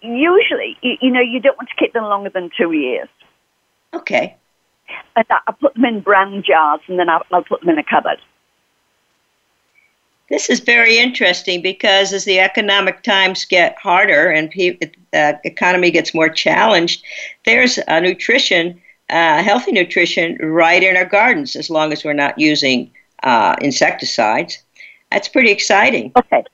usually, 0.00 0.76
you, 0.82 0.96
you 1.00 1.10
know, 1.10 1.20
you 1.20 1.40
don't 1.40 1.56
want 1.56 1.68
to 1.68 1.76
keep 1.76 1.92
them 1.92 2.04
longer 2.04 2.30
than 2.30 2.50
two 2.56 2.72
years. 2.72 3.08
Okay. 3.94 4.36
And 5.16 5.26
I, 5.30 5.52
put 5.52 5.74
them 5.74 5.84
in 5.84 6.00
brown 6.00 6.42
jars, 6.46 6.80
and 6.88 6.98
then 6.98 7.08
I, 7.08 7.20
I'll 7.32 7.44
put 7.44 7.60
them 7.60 7.70
in 7.70 7.78
a 7.78 7.84
cupboard. 7.84 8.18
This 10.28 10.48
is 10.48 10.60
very 10.60 10.98
interesting 10.98 11.60
because 11.60 12.12
as 12.12 12.24
the 12.24 12.38
economic 12.38 13.02
times 13.02 13.44
get 13.44 13.76
harder 13.78 14.30
and 14.30 14.50
the 14.52 14.78
uh, 15.12 15.32
economy 15.44 15.90
gets 15.90 16.14
more 16.14 16.28
challenged, 16.28 17.04
there's 17.44 17.78
a 17.88 18.00
nutrition, 18.00 18.80
uh, 19.10 19.42
healthy 19.42 19.72
nutrition, 19.72 20.36
right 20.40 20.82
in 20.84 20.96
our 20.96 21.04
gardens 21.04 21.56
as 21.56 21.68
long 21.68 21.92
as 21.92 22.04
we're 22.04 22.12
not 22.12 22.38
using 22.38 22.92
uh, 23.24 23.56
insecticides. 23.60 24.62
That's 25.10 25.26
pretty 25.26 25.50
exciting. 25.50 26.12
Okay. 26.16 26.44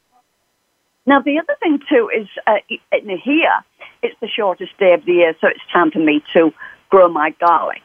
Now 1.05 1.21
the 1.21 1.39
other 1.39 1.55
thing 1.61 1.79
too 1.87 2.11
is 2.17 2.27
uh, 2.47 2.57
in 2.93 3.19
here 3.19 3.63
it's 4.03 4.19
the 4.21 4.29
shortest 4.29 4.77
day 4.79 4.95
of 4.95 5.05
the 5.05 5.13
year, 5.13 5.35
so 5.41 5.49
it's 5.49 5.61
time 5.73 5.91
for 5.91 5.99
me 5.99 6.23
to 6.33 6.53
grow 6.89 7.09
my 7.09 7.31
garlic. 7.41 7.83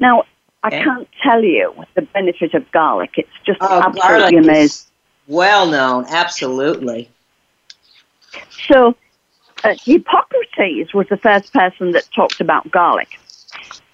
Now 0.00 0.24
I 0.62 0.70
can't 0.70 1.08
tell 1.22 1.42
you 1.42 1.72
the 1.94 2.02
benefit 2.02 2.54
of 2.54 2.70
garlic. 2.72 3.12
It's 3.16 3.28
just 3.44 3.58
oh, 3.62 3.82
absolutely 3.82 4.38
amazing. 4.38 4.86
Well 5.26 5.66
known, 5.70 6.06
absolutely. 6.08 7.08
So, 8.68 8.96
uh, 9.64 9.74
Hippocrates 9.82 10.92
was 10.92 11.06
the 11.08 11.16
first 11.16 11.52
person 11.52 11.92
that 11.92 12.08
talked 12.14 12.40
about 12.40 12.70
garlic, 12.70 13.08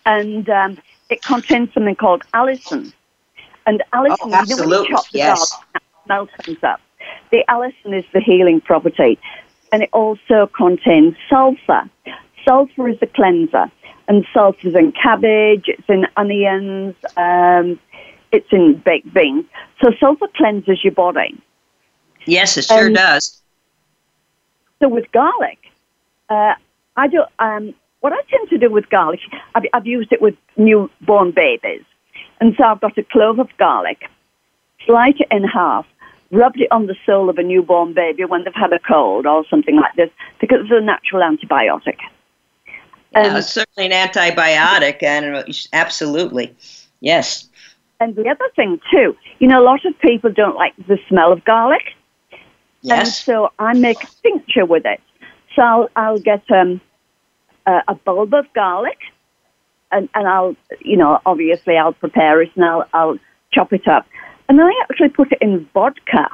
and 0.04 0.48
um, 0.48 0.78
it 1.10 1.22
contains 1.22 1.72
something 1.72 1.94
called 1.94 2.24
allicin. 2.34 2.92
And 3.66 3.82
allicin, 3.92 4.16
oh, 4.22 4.44
you 4.46 4.56
know, 4.56 4.68
when 4.68 4.84
you 4.84 4.88
chop 4.90 5.10
the 5.10 5.18
yes. 5.18 5.52
garlic, 5.52 5.82
smell 6.04 6.28
things 6.42 6.62
up. 6.62 6.80
The 7.30 7.44
allicin 7.48 7.96
is 7.96 8.04
the 8.12 8.20
healing 8.20 8.60
property, 8.60 9.18
and 9.72 9.82
it 9.82 9.90
also 9.92 10.48
contains 10.56 11.14
sulfur. 11.28 11.88
Sulfur 12.44 12.88
is 12.88 12.98
a 13.02 13.06
cleanser, 13.06 13.70
and 14.08 14.24
sulfur 14.32 14.68
is 14.68 14.74
in 14.74 14.92
cabbage, 14.92 15.64
it's 15.66 15.88
in 15.88 16.06
onions, 16.16 16.94
um, 17.16 17.78
it's 18.32 18.52
in 18.52 18.80
baked 18.84 19.12
beans. 19.12 19.44
So 19.82 19.92
sulfur 19.98 20.28
cleanses 20.36 20.82
your 20.82 20.92
body. 20.92 21.40
Yes, 22.26 22.56
it 22.56 22.64
sure 22.64 22.86
um, 22.86 22.92
does. 22.92 23.40
So 24.80 24.88
with 24.88 25.10
garlic, 25.12 25.58
uh, 26.28 26.54
I 26.96 27.08
do. 27.08 27.24
Um, 27.38 27.74
what 28.00 28.12
I 28.12 28.20
tend 28.30 28.48
to 28.50 28.58
do 28.58 28.70
with 28.70 28.88
garlic, 28.90 29.20
I've, 29.54 29.64
I've 29.72 29.86
used 29.86 30.12
it 30.12 30.20
with 30.20 30.34
newborn 30.56 31.32
babies, 31.32 31.84
and 32.40 32.54
so 32.56 32.64
I've 32.64 32.80
got 32.80 32.98
a 32.98 33.02
clove 33.02 33.38
of 33.38 33.48
garlic, 33.58 34.08
slice 34.84 35.14
it 35.18 35.28
in 35.30 35.44
half, 35.44 35.86
rubbed 36.30 36.60
it 36.60 36.68
on 36.70 36.86
the 36.86 36.96
sole 37.06 37.30
of 37.30 37.38
a 37.38 37.42
newborn 37.42 37.94
baby 37.94 38.24
when 38.24 38.44
they've 38.44 38.54
had 38.54 38.72
a 38.72 38.78
cold 38.78 39.26
or 39.26 39.44
something 39.48 39.76
like 39.76 39.94
this, 39.96 40.10
because 40.40 40.58
it's 40.62 40.70
a 40.72 40.80
natural 40.80 41.22
antibiotic. 41.22 41.98
Um, 43.16 43.36
it's 43.36 43.50
certainly 43.50 43.90
an 43.90 44.08
antibiotic, 44.08 45.02
and 45.02 45.46
absolutely, 45.72 46.54
yes. 47.00 47.48
And 47.98 48.14
the 48.14 48.28
other 48.28 48.48
thing 48.54 48.78
too, 48.90 49.16
you 49.38 49.48
know, 49.48 49.60
a 49.60 49.64
lot 49.64 49.86
of 49.86 49.98
people 50.00 50.30
don't 50.30 50.54
like 50.54 50.74
the 50.86 50.98
smell 51.08 51.32
of 51.32 51.42
garlic. 51.44 51.94
Yes. 52.82 52.98
And 52.98 53.08
so 53.08 53.52
I 53.58 53.72
make 53.72 54.04
a 54.04 54.08
tincture 54.22 54.66
with 54.66 54.84
it. 54.84 55.00
So 55.54 55.62
I'll, 55.62 55.88
I'll 55.96 56.18
get 56.18 56.42
um, 56.50 56.80
a, 57.64 57.82
a 57.88 57.94
bulb 57.94 58.34
of 58.34 58.52
garlic, 58.52 58.98
and, 59.90 60.10
and 60.14 60.28
I'll, 60.28 60.54
you 60.80 60.98
know, 60.98 61.18
obviously 61.24 61.78
I'll 61.78 61.94
prepare 61.94 62.42
it 62.42 62.50
and 62.54 62.66
I'll, 62.66 62.84
I'll 62.92 63.18
chop 63.50 63.72
it 63.72 63.88
up. 63.88 64.06
And 64.48 64.58
then 64.58 64.66
I 64.66 64.82
actually 64.82 65.08
put 65.08 65.32
it 65.32 65.38
in 65.40 65.66
vodka, 65.72 66.28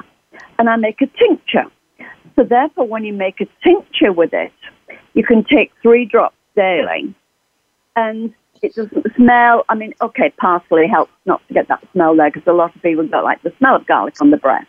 and 0.59 0.69
I 0.69 0.75
make 0.75 1.01
a 1.01 1.07
tincture. 1.07 1.67
So 2.35 2.43
therefore, 2.43 2.89
when 2.89 3.05
you 3.05 3.13
make 3.13 3.41
a 3.41 3.47
tincture 3.63 4.13
with 4.13 4.35
it, 4.35 4.53
you 5.15 5.23
can 5.23 5.45
take 5.45 5.71
three 5.81 6.07
drops 6.07 6.35
daily, 6.55 7.15
and 7.97 8.35
it 8.63 8.75
doesn't 8.75 9.07
smell. 9.17 9.65
I 9.69 9.75
mean, 9.75 9.95
okay, 10.01 10.33
parsley 10.39 10.87
helps 10.87 11.13
not 11.27 11.47
to 11.49 11.55
get 11.55 11.69
that 11.69 11.83
smell 11.93 12.17
there 12.17 12.31
because 12.31 12.47
a 12.47 12.53
lot 12.53 12.75
of 12.75 12.83
people 12.83 13.07
don't 13.07 13.25
like 13.25 13.43
the 13.43 13.53
smell 13.59 13.77
of 13.77 13.87
garlic 13.87 14.15
on 14.21 14.31
the 14.31 14.37
breath. 14.37 14.67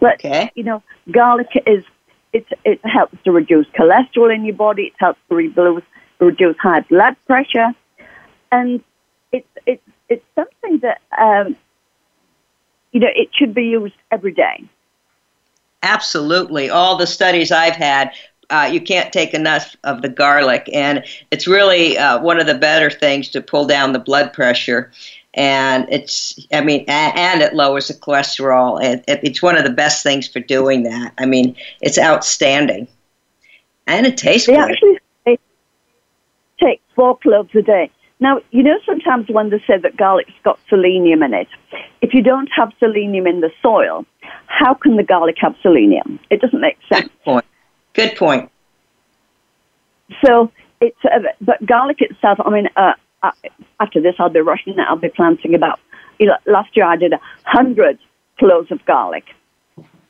But 0.00 0.14
okay. 0.14 0.50
you 0.54 0.64
know, 0.64 0.82
garlic 1.10 1.48
is 1.66 1.84
it 2.32 2.46
it 2.64 2.80
helps 2.84 3.16
to 3.24 3.32
reduce 3.32 3.66
cholesterol 3.68 4.34
in 4.34 4.44
your 4.44 4.56
body. 4.56 4.84
It 4.84 4.94
helps 4.98 5.20
to 5.28 5.34
reduce 5.34 5.82
reduce 6.18 6.56
high 6.58 6.80
blood 6.80 7.16
pressure, 7.26 7.72
and 8.52 8.82
it's 9.32 9.48
it's 9.66 9.82
it's 10.08 10.24
something 10.34 10.78
that 10.78 11.00
um, 11.18 11.56
you 12.92 13.00
know 13.00 13.08
it 13.14 13.28
should 13.32 13.54
be 13.54 13.64
used 13.64 13.94
every 14.10 14.32
day. 14.32 14.64
Absolutely, 15.82 16.70
all 16.70 16.96
the 16.96 17.06
studies 17.06 17.52
I've 17.52 17.76
had 17.76 18.12
uh, 18.50 18.68
you 18.70 18.80
can't 18.80 19.12
take 19.12 19.34
enough 19.34 19.76
of 19.84 20.02
the 20.02 20.08
garlic, 20.08 20.68
and 20.72 21.04
it's 21.30 21.46
really 21.46 21.98
uh, 21.98 22.20
one 22.20 22.40
of 22.40 22.46
the 22.46 22.54
better 22.54 22.90
things 22.90 23.28
to 23.30 23.40
pull 23.40 23.66
down 23.66 23.92
the 23.92 23.98
blood 23.98 24.32
pressure. 24.32 24.90
And 25.34 25.86
it's, 25.90 26.46
I 26.52 26.62
mean, 26.62 26.84
and, 26.88 27.16
and 27.16 27.42
it 27.42 27.54
lowers 27.54 27.88
the 27.88 27.94
cholesterol. 27.94 28.82
And 28.82 29.04
it, 29.06 29.20
it's 29.22 29.42
one 29.42 29.56
of 29.56 29.64
the 29.64 29.70
best 29.70 30.02
things 30.02 30.26
for 30.26 30.40
doing 30.40 30.82
that. 30.84 31.12
I 31.18 31.26
mean, 31.26 31.54
it's 31.80 31.98
outstanding, 31.98 32.88
and 33.86 34.06
it 34.06 34.16
tastes 34.16 34.46
they 34.46 34.56
good. 34.56 34.70
Actually 34.70 34.98
take 36.60 36.80
four 36.94 37.16
cloves 37.18 37.54
a 37.54 37.62
day. 37.62 37.90
Now, 38.20 38.40
you 38.50 38.64
know, 38.64 38.78
sometimes 38.84 39.28
when 39.28 39.50
they 39.50 39.62
say 39.64 39.78
that 39.78 39.96
garlic's 39.96 40.32
got 40.42 40.58
selenium 40.68 41.22
in 41.22 41.34
it, 41.34 41.46
if 42.02 42.14
you 42.14 42.22
don't 42.22 42.48
have 42.56 42.72
selenium 42.80 43.28
in 43.28 43.40
the 43.40 43.50
soil, 43.62 44.04
how 44.46 44.74
can 44.74 44.96
the 44.96 45.04
garlic 45.04 45.36
have 45.38 45.54
selenium? 45.62 46.18
It 46.30 46.40
doesn't 46.40 46.60
make 46.60 46.78
sense. 46.88 47.02
Good 47.02 47.22
point. 47.22 47.44
Good 47.98 48.16
point. 48.16 48.48
So 50.24 50.52
it's 50.80 51.04
uh, 51.04 51.18
but 51.40 51.66
garlic 51.66 52.00
itself. 52.00 52.38
I 52.44 52.48
mean, 52.48 52.68
uh, 52.76 52.92
uh, 53.24 53.32
after 53.80 54.00
this, 54.00 54.14
I'll 54.20 54.28
be 54.28 54.38
rushing. 54.38 54.78
I'll 54.78 54.94
be 54.94 55.08
planting 55.08 55.56
about. 55.56 55.80
You 56.20 56.26
know, 56.26 56.36
last 56.46 56.76
year 56.76 56.86
I 56.86 56.94
did 56.94 57.12
a 57.12 57.20
hundred 57.42 57.98
cloves 58.38 58.70
of 58.70 58.84
garlic, 58.84 59.24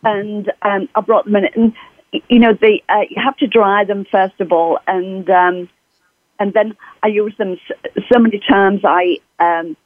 and 0.04 0.52
um, 0.61 0.90
I 0.95 1.00
brought 1.00 1.25
them 1.25 1.37
in. 1.37 1.47
And 1.54 1.73
you 2.28 2.38
know, 2.38 2.52
the 2.52 2.78
uh, 2.90 3.04
you 3.09 3.23
have 3.25 3.38
to 3.38 3.47
dry 3.47 3.85
them 3.85 4.04
first 4.12 4.38
of 4.38 4.52
all, 4.52 4.78
and 4.87 5.28
um, 5.30 5.71
and 6.38 6.52
then 6.52 6.76
I 7.02 7.07
use 7.07 7.35
them 7.38 7.57
so 8.12 8.18
many 8.18 8.38
times. 8.47 8.83
I 8.85 9.16
um, 9.38 9.78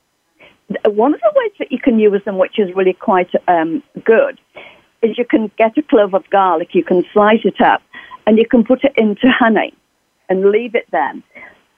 one 0.86 1.14
of 1.14 1.20
the 1.20 1.32
ways 1.36 1.52
that 1.60 1.70
you 1.70 1.78
can 1.78 2.00
use 2.00 2.24
them, 2.24 2.36
which 2.36 2.58
is 2.58 2.74
really 2.74 2.94
quite 2.94 3.30
um, 3.46 3.80
good, 4.04 4.40
is 5.02 5.18
you 5.18 5.24
can 5.24 5.50
get 5.58 5.76
a 5.76 5.82
clove 5.82 6.14
of 6.14 6.28
garlic, 6.30 6.74
you 6.74 6.84
can 6.84 7.04
slice 7.12 7.44
it 7.44 7.60
up, 7.60 7.82
and 8.26 8.38
you 8.38 8.46
can 8.46 8.64
put 8.64 8.84
it 8.84 8.92
into 8.96 9.28
honey 9.30 9.74
and 10.28 10.50
leave 10.50 10.74
it 10.74 10.86
there. 10.90 11.14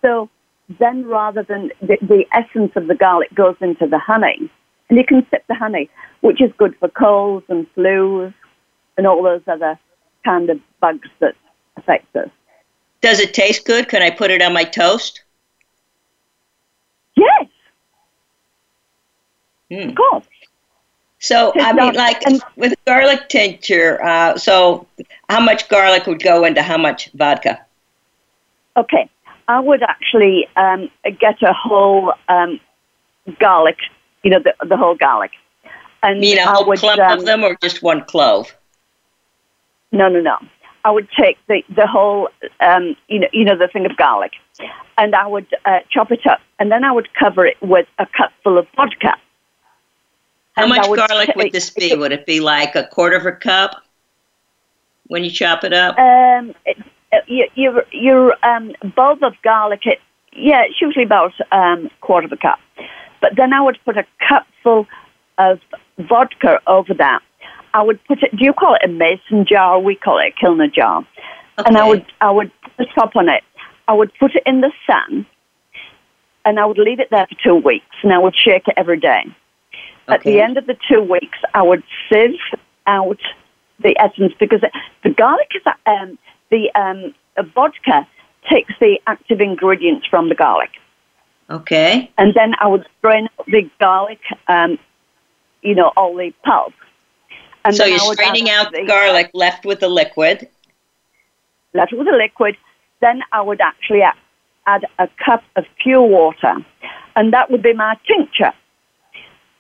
So 0.03 0.29
then 0.79 1.07
rather 1.07 1.43
than 1.43 1.71
the, 1.81 1.97
the 2.01 2.25
essence 2.33 2.73
of 2.77 2.87
the 2.87 2.95
garlic 2.95 3.35
goes 3.35 3.57
into 3.61 3.87
the 3.87 3.99
honey, 3.99 4.51
and 4.89 4.99
you 4.99 5.05
can 5.05 5.27
sip 5.31 5.45
the 5.49 5.55
honey, 5.55 5.89
which 6.21 6.41
is 6.41 6.51
good 6.59 6.77
for 6.79 6.89
colds 6.89 7.47
and 7.49 7.67
flus 7.75 8.35
and 8.97 9.07
all 9.07 9.23
those 9.23 9.43
other 9.47 9.79
kind 10.25 10.51
of 10.51 10.61
bugs 10.81 11.09
that 11.21 11.35
affect 11.77 12.15
us. 12.17 12.29
Does 13.01 13.21
it 13.21 13.35
taste 13.35 13.67
good? 13.67 13.89
Can 13.89 14.03
I 14.03 14.11
put 14.11 14.31
it 14.31 14.41
on 14.41 14.53
my 14.53 14.65
toast? 14.65 15.23
Yes. 17.17 17.49
Mm. 19.71 19.91
Of 19.91 19.95
course. 19.95 20.25
So 21.25 21.53
I 21.55 21.73
mean, 21.73 21.95
like 21.95 22.23
with 22.57 22.75
garlic 22.87 23.31
tincture. 23.31 24.05
Uh, 24.05 24.37
so 24.37 24.87
how 25.31 25.41
much 25.41 25.71
garlic 25.71 26.07
would 26.07 26.23
go 26.23 26.45
into 26.45 26.61
how 26.61 26.77
much 26.77 27.11
vodka? 27.15 27.65
Okay, 28.77 29.09
I 29.49 29.59
would 29.59 29.83
actually 29.83 30.47
um, 30.57 30.91
get 31.19 31.41
a 31.43 31.55
whole 31.55 32.13
um, 32.29 32.61
garlic, 33.41 33.79
you 34.23 34.33
know, 34.33 34.39
the, 34.39 34.55
the 34.67 34.77
whole 34.77 34.97
garlic. 34.97 35.31
And 36.03 36.21
mean 36.21 36.37
a 36.37 36.45
whole 36.45 36.67
would, 36.67 36.79
clump 36.79 37.01
um, 37.01 37.21
of 37.21 37.25
them 37.25 37.43
or 37.43 37.57
just 37.63 37.83
one 37.83 38.05
clove? 38.05 38.55
No, 39.93 40.11
no, 40.11 40.21
no. 40.21 40.37
I 40.85 40.91
would 40.91 41.09
take 41.19 41.39
the, 41.47 41.63
the 41.75 41.87
whole, 41.87 42.29
um, 42.61 42.97
you 43.09 43.21
know, 43.21 43.29
you 43.33 43.47
know, 43.47 43.57
the 43.57 43.69
thing 43.69 43.87
of 43.87 43.97
garlic, 43.97 44.33
and 44.99 45.15
I 45.15 45.27
would 45.27 45.47
uh, 45.65 45.79
chop 45.91 46.13
it 46.13 46.27
up, 46.27 46.41
and 46.59 46.71
then 46.71 46.85
I 46.85 46.93
would 46.93 47.09
cover 47.15 47.47
it 47.47 47.57
with 47.63 47.87
a 47.99 48.05
cupful 48.05 48.59
of 48.59 48.67
vodka. 48.77 49.15
How 50.57 50.67
much 50.67 50.87
garlic 50.87 51.35
would 51.37 51.53
this 51.53 51.71
be? 51.71 51.95
Would 51.95 52.13
it 52.13 52.27
be 52.27 52.41
like 52.41 52.75
a 52.77 52.87
quarter 52.87 53.17
of 53.17 53.27
a 53.27 53.33
cup 53.33 53.83
when 55.07 55.25
you 55.25 55.31
chop 55.31 55.65
it 55.65 55.73
up? 55.73 55.99
Um, 55.99 56.55
your 57.27 57.47
your, 57.55 57.85
your 57.93 58.47
um, 58.47 58.73
bulb 58.95 59.23
of 59.23 59.35
garlic, 59.43 59.81
it, 59.85 59.99
yeah, 60.33 60.63
it's 60.63 60.81
usually 60.81 61.05
about 61.05 61.33
um, 61.53 61.91
quarter 62.01 62.27
of 62.27 62.33
a 62.33 62.37
cup. 62.37 62.59
But 63.21 63.33
then 63.37 63.53
I 63.53 63.61
would 63.61 63.79
put 63.85 63.97
a 63.97 64.07
cupful 64.29 64.87
of 65.39 65.61
vodka 65.99 66.61
over 66.67 66.95
that. 66.95 67.21
I 67.73 67.83
would 67.83 68.03
put 68.05 68.23
it. 68.23 68.31
Do 68.37 68.45
you 68.45 68.53
call 68.53 68.75
it 68.75 68.83
a 68.85 68.89
mason 68.89 69.47
jar? 69.47 69.81
We 69.81 69.97
call 69.97 70.19
it 70.19 70.33
a 70.37 70.45
kilner 70.45 70.73
jar. 70.73 71.07
Okay. 71.59 71.69
And 71.69 71.77
I 71.77 71.89
would 71.89 72.07
I 72.21 72.31
would 72.31 72.53
put 72.63 72.73
the 72.79 72.87
top 72.95 73.17
on 73.17 73.29
it. 73.29 73.43
I 73.89 73.93
would 73.93 74.13
put 74.21 74.35
it 74.37 74.43
in 74.47 74.61
the 74.61 74.73
sun, 74.87 75.27
and 76.45 76.61
I 76.61 76.67
would 76.67 76.79
leave 76.79 77.01
it 77.01 77.09
there 77.11 77.27
for 77.27 77.37
two 77.43 77.57
weeks. 77.57 77.97
And 78.03 78.13
I 78.13 78.19
would 78.19 78.37
shake 78.37 78.69
it 78.69 78.75
every 78.77 79.01
day. 79.01 79.25
Okay. 80.09 80.15
At 80.15 80.23
the 80.23 80.41
end 80.41 80.59
of 80.59 80.67
the 80.67 80.77
two 80.89 81.03
weeks, 81.03 81.39
I 81.55 81.63
would 81.63 81.83
sieve 82.11 82.39
out 82.87 83.21
the 83.81 83.97
essence 83.99 84.33
because 84.39 84.61
the 85.03 85.11
garlic 85.11 85.51
is 85.55 85.63
um, 85.87 86.19
the 86.51 86.71
um, 86.75 87.15
vodka 87.55 88.07
takes 88.51 88.73
the 88.81 88.99
active 89.07 89.41
ingredients 89.41 90.07
from 90.07 90.29
the 90.29 90.35
garlic. 90.35 90.71
Okay. 91.51 92.11
And 92.19 92.35
then 92.35 92.55
I 92.61 92.69
would 92.69 92.87
strain 92.99 93.29
the 93.47 93.69
garlic, 93.81 94.21
um, 94.49 94.79
you 95.63 95.75
know, 95.75 95.93
all 95.97 96.15
the 96.15 96.33
pulp. 96.45 96.73
And 97.65 97.75
so 97.75 97.85
you're 97.85 97.99
straining 97.99 98.51
out 98.51 98.73
the 98.73 98.85
garlic, 98.87 99.31
left 99.33 99.65
with 99.65 99.81
the 99.81 99.89
liquid. 99.89 100.49
Left 101.73 101.93
with 101.93 102.07
the 102.07 102.17
liquid. 102.17 102.57
Then 103.01 103.23
I 103.33 103.41
would 103.41 103.61
actually 103.61 104.03
add 104.67 104.87
a 104.99 105.09
cup 105.25 105.43
of 105.57 105.65
pure 105.83 106.03
water, 106.03 106.57
and 107.17 107.33
that 107.33 107.51
would 107.51 107.63
be 107.63 107.73
my 107.73 107.97
tincture. 108.07 108.53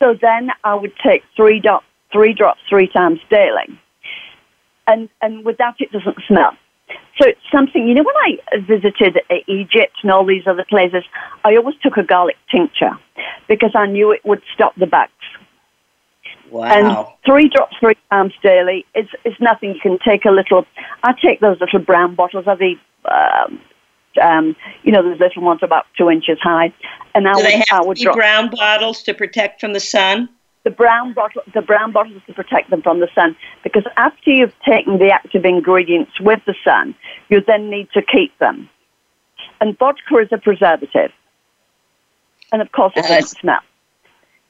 So 0.05 0.15
then 0.21 0.51
I 0.65 0.75
would 0.75 0.93
take 1.03 1.23
three, 1.35 1.61
drops, 1.61 1.87
three 2.13 2.35
drops 2.35 2.61
three 2.69 2.89
times 2.89 3.21
daily, 3.31 3.79
and 4.87 5.09
and 5.23 5.47
with 5.47 5.57
that 5.57 5.77
it 5.79 5.91
doesn't 5.93 6.19
smell. 6.29 6.53
So 7.19 7.27
it's 7.27 7.41
something, 7.51 7.89
you 7.89 7.95
know, 7.95 8.03
when 8.03 8.17
I 8.17 8.59
visited 8.59 9.19
Egypt 9.47 9.95
and 10.03 10.13
all 10.13 10.27
these 10.27 10.47
other 10.47 10.67
places, 10.69 11.05
I 11.43 11.57
always 11.57 11.77
took 11.83 11.97
a 11.97 12.03
garlic 12.03 12.37
tincture 12.51 12.99
because 13.49 13.71
I 13.75 13.87
knew 13.87 14.11
it 14.13 14.21
would 14.27 14.43
stop 14.53 14.75
the 14.77 14.87
bugs. 14.87 15.13
Wow. 16.51 16.65
And 16.65 17.07
three 17.25 17.49
drops 17.49 17.77
three 17.81 17.97
times 18.11 18.35
daily 18.43 18.85
is, 18.95 19.07
is 19.25 19.35
nothing. 19.41 19.75
You 19.75 19.81
can 19.81 19.99
take 20.07 20.27
a 20.27 20.31
little, 20.31 20.67
I 21.03 21.13
take 21.13 21.41
those 21.41 21.59
little 21.61 21.79
brown 21.79 22.15
bottles 22.15 22.45
of 22.47 22.59
the, 22.59 22.75
um, 23.11 23.61
um, 24.23 24.57
you 24.83 24.93
know, 24.93 25.03
those 25.03 25.21
little 25.21 25.43
ones 25.43 25.61
about 25.63 25.87
two 25.97 26.11
inches 26.11 26.39
high. 26.41 26.73
And 27.15 27.29
I 27.29 27.33
Do 27.33 27.39
would, 27.39 27.47
they 27.47 27.63
have 27.69 27.81
I 27.81 27.83
would 27.83 27.99
drop, 27.99 28.17
brown 28.17 28.51
bottles 28.51 29.03
to 29.05 29.15
protect 29.15 29.61
from 29.61 29.73
the 29.73 29.81
sun? 29.81 30.29
the 30.65 30.71
brown 30.71 31.13
bottle, 31.13 31.43
the 31.53 31.63
brown 31.63 31.93
bottles 31.93 32.23
to 32.27 32.33
protect 32.33 32.71
them 32.71 32.83
from 32.83 33.01
the 33.01 33.09
sun. 33.15 33.37
Because 33.63 33.85
after 33.97 34.31
you've 34.31 34.59
taken 34.61 34.99
the 34.99 35.11
active 35.11 35.45
ingredients 35.45 36.19
with 36.21 36.41
the 36.47 36.55
sun, 36.65 36.95
you 37.29 37.43
then 37.47 37.71
need 37.71 37.89
to 37.93 38.03
keep 38.03 38.37
them. 38.39 38.69
And 39.61 39.79
vodka 39.79 40.17
is 40.17 40.29
a 40.33 40.39
preservative, 40.39 41.13
and 42.53 42.61
of 42.61 42.73
course 42.73 42.93
it 42.97 43.05
uh, 43.05 43.09
doesn't 43.09 43.39
smell. 43.39 43.61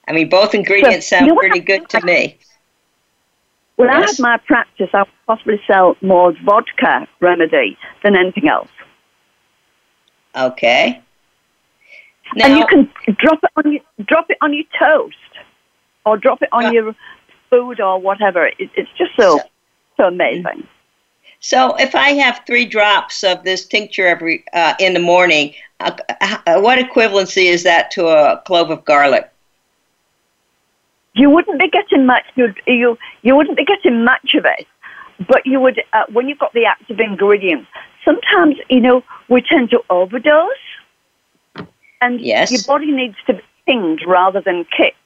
I 0.09 0.13
mean, 0.13 0.29
both 0.29 0.55
ingredients 0.55 1.07
so, 1.07 1.17
sound 1.17 1.27
you 1.27 1.35
know 1.35 1.41
pretty 1.41 1.61
good 1.61 1.89
to 1.91 2.01
me. 2.05 2.39
When 3.77 3.89
yes. 3.89 3.97
I 3.97 4.07
had 4.07 4.19
my 4.21 4.37
practice, 4.47 4.91
I 4.95 5.01
would 5.01 5.09
possibly 5.27 5.61
sell 5.67 5.97
more 6.01 6.33
vodka 6.45 7.09
remedy 7.21 7.77
than 8.03 8.17
anything 8.17 8.49
else. 8.49 8.69
Okay. 10.37 11.01
Now, 12.37 12.47
and 12.47 12.59
you 12.59 12.67
can 12.67 13.17
drop 13.17 13.41
it 13.43 13.51
on 13.57 13.73
your 13.73 13.83
drop 14.07 14.31
it 14.31 14.39
on 14.41 14.53
your 14.53 14.65
toast 14.79 15.17
or 16.05 16.17
drop 16.17 16.43
it 16.43 16.49
on 16.53 16.67
uh, 16.67 16.71
your 16.71 16.97
food 17.51 17.81
or 17.81 18.01
whatever. 18.01 18.47
It, 18.47 18.71
it's 18.75 18.91
just 18.99 19.13
so 19.17 19.41
so 19.97 20.05
amazing. 20.05 20.67
So, 21.41 21.75
if 21.77 21.95
I 21.95 22.11
have 22.15 22.41
three 22.47 22.65
drops 22.65 23.23
of 23.23 23.45
this 23.45 23.67
tincture 23.67 24.07
every 24.07 24.45
uh, 24.55 24.75
in 24.81 24.95
the 24.95 25.01
morning, 25.01 25.55
uh, 25.81 25.97
uh, 26.21 26.61
what 26.61 26.79
equivalency 26.79 27.45
is 27.45 27.63
that 27.65 27.91
to 27.93 28.07
a 28.07 28.43
clove 28.47 28.71
of 28.71 28.85
garlic? 28.85 29.31
You 31.15 31.31
wouldn't 31.31 31.61
be 31.61 31.69
getting 31.69 32.07
much. 32.07 32.25
You 32.35 32.55
you 32.67 32.99
you 33.23 33.37
wouldn't 33.37 33.57
be 33.57 33.65
getting 33.65 34.05
much 34.05 34.35
of 34.35 34.47
it, 34.47 34.67
but 35.29 35.45
you 35.45 35.61
would 35.61 35.81
uh, 35.93 36.05
when 36.13 36.29
you've 36.29 36.39
got 36.39 36.53
the 36.55 36.65
active 36.65 36.99
ingredients. 36.99 37.69
Sometimes 38.05 38.57
you 38.69 38.81
know 38.81 39.05
we 39.29 39.43
tend 39.43 39.71
to 39.71 39.81
overdose, 39.91 40.51
and 42.01 42.21
yes. 42.21 42.51
your 42.51 42.63
body 42.67 42.91
needs 42.91 43.17
to 43.27 43.35
be 43.35 43.43
pinged 43.67 44.03
rather 44.07 44.41
than 44.41 44.65
kicked. 44.77 44.99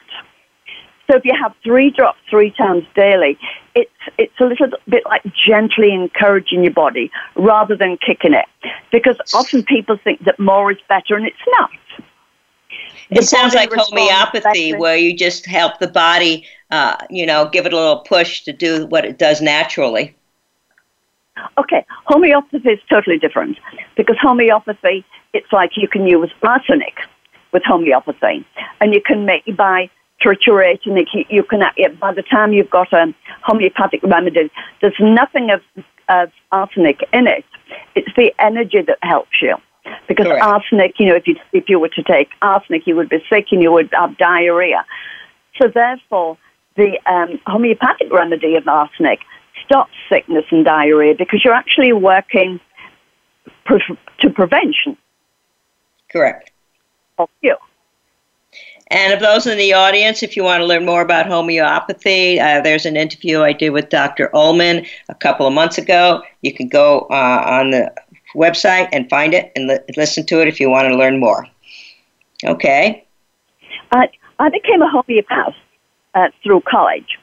So 1.10 1.16
if 1.16 1.24
you 1.24 1.32
have 1.40 1.54
three 1.64 1.90
drops 1.90 2.18
three 2.28 2.50
times 2.50 2.84
daily, 2.94 3.38
it's 3.74 3.90
it's 4.18 4.38
a 4.40 4.44
little 4.44 4.68
bit 4.88 5.04
like 5.06 5.22
gently 5.46 5.94
encouraging 5.94 6.64
your 6.64 6.72
body 6.74 7.10
rather 7.34 7.74
than 7.76 7.96
kicking 7.96 8.34
it, 8.34 8.46
because 8.92 9.16
often 9.32 9.62
people 9.62 9.96
think 10.02 10.24
that 10.24 10.38
more 10.38 10.70
is 10.70 10.78
better, 10.88 11.16
and 11.16 11.26
it's 11.26 11.36
not. 11.58 11.70
It 13.10 13.24
sounds 13.24 13.54
like 13.54 13.72
homeopathy, 13.72 14.74
where 14.74 14.96
you 14.96 15.16
just 15.16 15.46
help 15.46 15.78
the 15.78 15.88
body, 15.88 16.46
uh, 16.70 16.96
you 17.08 17.24
know, 17.24 17.48
give 17.48 17.64
it 17.64 17.72
a 17.72 17.76
little 17.76 18.00
push 18.00 18.42
to 18.42 18.52
do 18.52 18.84
what 18.86 19.06
it 19.06 19.16
does 19.16 19.40
naturally. 19.40 20.14
Okay, 21.56 21.84
homeopathy 22.04 22.70
is 22.70 22.80
totally 22.90 23.18
different 23.18 23.58
because 23.96 24.16
homeopathy, 24.20 25.04
it's 25.32 25.52
like 25.52 25.72
you 25.76 25.88
can 25.88 26.06
use 26.06 26.30
arsenic 26.42 26.94
with 27.52 27.62
homeopathy, 27.64 28.46
and 28.80 28.94
you 28.94 29.00
can 29.00 29.24
make 29.24 29.44
by 29.56 29.90
triturating 30.22 31.00
it. 31.00 31.08
You 31.30 31.42
can, 31.42 31.62
by 32.00 32.12
the 32.12 32.22
time 32.22 32.52
you've 32.52 32.70
got 32.70 32.92
a 32.92 33.14
homeopathic 33.42 34.02
remedy, 34.02 34.50
there's 34.80 34.94
nothing 35.00 35.50
of, 35.50 35.62
of 36.08 36.30
arsenic 36.52 37.00
in 37.12 37.26
it. 37.26 37.44
It's 37.94 38.14
the 38.16 38.32
energy 38.38 38.82
that 38.82 38.98
helps 39.02 39.40
you. 39.40 39.56
Because 40.06 40.26
Correct. 40.26 40.44
arsenic, 40.44 40.94
you 40.98 41.06
know, 41.06 41.14
if 41.14 41.26
you, 41.26 41.36
if 41.52 41.68
you 41.68 41.78
were 41.78 41.88
to 41.88 42.02
take 42.02 42.28
arsenic, 42.42 42.86
you 42.86 42.94
would 42.96 43.08
be 43.08 43.24
sick 43.30 43.46
and 43.52 43.62
you 43.62 43.72
would 43.72 43.88
have 43.92 44.18
diarrhea. 44.18 44.84
So 45.60 45.68
therefore, 45.68 46.36
the 46.76 46.98
um, 47.06 47.40
homeopathic 47.46 48.12
remedy 48.12 48.54
of 48.56 48.68
arsenic 48.68 49.20
stops 49.68 49.92
sickness 50.08 50.44
and 50.50 50.64
diarrhea 50.64 51.14
because 51.16 51.42
you're 51.44 51.54
actually 51.54 51.92
working 51.92 52.58
pre- 53.64 53.98
to 54.20 54.30
prevention. 54.30 54.96
Correct. 56.10 56.50
Of 57.18 57.28
you. 57.42 57.56
And 58.90 59.12
of 59.12 59.20
those 59.20 59.46
in 59.46 59.58
the 59.58 59.74
audience, 59.74 60.22
if 60.22 60.34
you 60.34 60.42
want 60.42 60.62
to 60.62 60.66
learn 60.66 60.86
more 60.86 61.02
about 61.02 61.26
homeopathy, 61.26 62.40
uh, 62.40 62.62
there's 62.62 62.86
an 62.86 62.96
interview 62.96 63.42
I 63.42 63.52
did 63.52 63.70
with 63.70 63.90
Dr. 63.90 64.34
Ullman 64.34 64.86
a 65.10 65.14
couple 65.14 65.46
of 65.46 65.52
months 65.52 65.76
ago. 65.76 66.22
You 66.40 66.54
can 66.54 66.68
go 66.68 67.00
uh, 67.10 67.44
on 67.46 67.70
the 67.72 67.92
website 68.34 68.88
and 68.92 69.08
find 69.10 69.34
it 69.34 69.52
and 69.54 69.68
li- 69.68 69.78
listen 69.96 70.24
to 70.26 70.40
it 70.40 70.48
if 70.48 70.58
you 70.58 70.70
want 70.70 70.88
to 70.88 70.96
learn 70.96 71.20
more. 71.20 71.46
Okay. 72.44 73.04
I, 73.92 74.08
I 74.38 74.48
became 74.48 74.80
a 74.80 74.88
homeopath 74.88 75.54
uh, 76.14 76.28
through 76.42 76.62
college, 76.62 77.18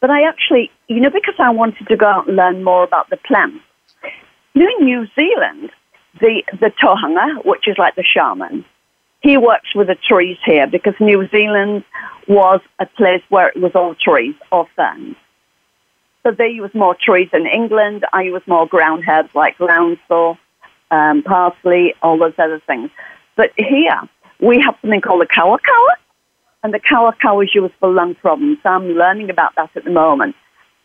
but 0.00 0.10
I 0.10 0.28
actually, 0.28 0.70
you 0.88 1.00
know, 1.00 1.10
because 1.10 1.34
I 1.38 1.50
wanted 1.50 1.88
to 1.88 1.96
go 1.96 2.06
out 2.06 2.28
and 2.28 2.36
learn 2.36 2.62
more 2.62 2.84
about 2.84 3.10
the 3.10 3.16
plants. 3.16 3.64
You 4.54 4.62
know, 4.62 4.70
in 4.78 4.84
New 4.84 5.06
Zealand, 5.14 5.70
the, 6.20 6.42
the 6.60 6.70
tohunga, 6.82 7.44
which 7.44 7.68
is 7.68 7.76
like 7.78 7.94
the 7.96 8.04
shaman, 8.04 8.64
he 9.20 9.36
works 9.36 9.74
with 9.74 9.88
the 9.88 9.96
trees 9.96 10.38
here 10.44 10.66
because 10.66 10.94
New 11.00 11.28
Zealand 11.28 11.84
was 12.28 12.60
a 12.78 12.86
place 12.86 13.22
where 13.28 13.48
it 13.48 13.56
was 13.56 13.72
all 13.74 13.94
trees, 13.94 14.34
all 14.52 14.68
ferns. 14.76 15.16
So 16.22 16.32
they 16.32 16.48
use 16.48 16.70
more 16.74 16.96
trees 17.00 17.28
in 17.32 17.46
England. 17.46 18.04
I 18.12 18.22
use 18.22 18.42
more 18.46 18.66
ground 18.66 19.04
herbs 19.08 19.30
like 19.34 19.56
groundsel, 19.58 20.38
um, 20.90 21.22
parsley, 21.22 21.94
all 22.02 22.18
those 22.18 22.34
other 22.38 22.60
things. 22.66 22.90
But 23.36 23.52
here 23.56 24.00
we 24.40 24.60
have 24.64 24.76
something 24.80 25.00
called 25.00 25.22
the 25.22 25.26
kawa 25.26 25.58
kawa, 25.58 25.96
and 26.62 26.74
the 26.74 26.80
kawa 26.80 27.14
kawa 27.20 27.44
is 27.44 27.54
used 27.54 27.74
for 27.80 27.92
lung 27.92 28.14
problems. 28.14 28.58
So 28.62 28.70
I'm 28.70 28.88
learning 28.88 29.30
about 29.30 29.54
that 29.56 29.70
at 29.74 29.84
the 29.84 29.90
moment 29.90 30.36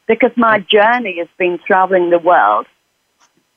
because 0.07 0.31
my 0.35 0.59
journey 0.59 1.17
has 1.19 1.27
been 1.37 1.59
traveling 1.65 2.09
the 2.09 2.19
world 2.19 2.65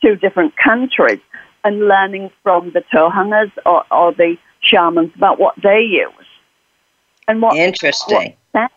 to 0.03 0.17
different 0.17 0.57
countries 0.57 1.21
and 1.65 1.81
learning 1.89 2.31
from 2.43 2.73
the 2.73 2.83
tohungas 2.95 3.51
or, 3.65 3.85
or 3.91 4.13
the 4.13 4.37
shamans 4.61 5.13
about 5.17 5.39
what 5.39 5.55
they 5.63 5.81
use. 5.81 6.13
And 7.29 7.43
what 7.43 7.57
interesting 7.57 8.37
what 8.53 8.71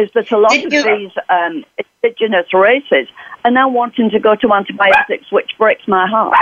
is 0.00 0.10
that 0.14 0.30
a 0.32 0.38
lot 0.38 0.50
Did 0.50 0.66
of 0.66 0.72
you... 0.72 0.82
these 0.82 1.12
um, 1.28 1.64
indigenous 2.02 2.52
races 2.54 3.08
are 3.44 3.50
now 3.50 3.68
wanting 3.68 4.10
to 4.10 4.18
go 4.18 4.34
to 4.34 4.52
antibiotics, 4.52 5.30
which 5.30 5.52
breaks 5.58 5.86
my 5.86 6.06
heart. 6.08 6.36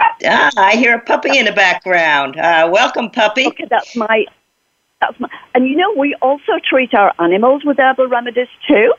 Ah, 0.00 0.50
I 0.56 0.76
hear 0.76 0.96
a 0.96 1.00
puppy 1.00 1.38
in 1.38 1.44
the 1.44 1.52
background. 1.52 2.36
Uh, 2.36 2.68
welcome, 2.72 3.10
puppy. 3.10 3.46
Okay, 3.48 3.66
that's 3.68 3.94
my. 3.96 4.26
That's 5.00 5.18
my. 5.20 5.28
And 5.54 5.66
you 5.66 5.76
know, 5.76 5.92
we 5.96 6.14
also 6.22 6.52
treat 6.68 6.94
our 6.94 7.12
animals 7.18 7.64
with 7.64 7.78
herbal 7.78 8.08
remedies 8.08 8.48
too. 8.66 8.94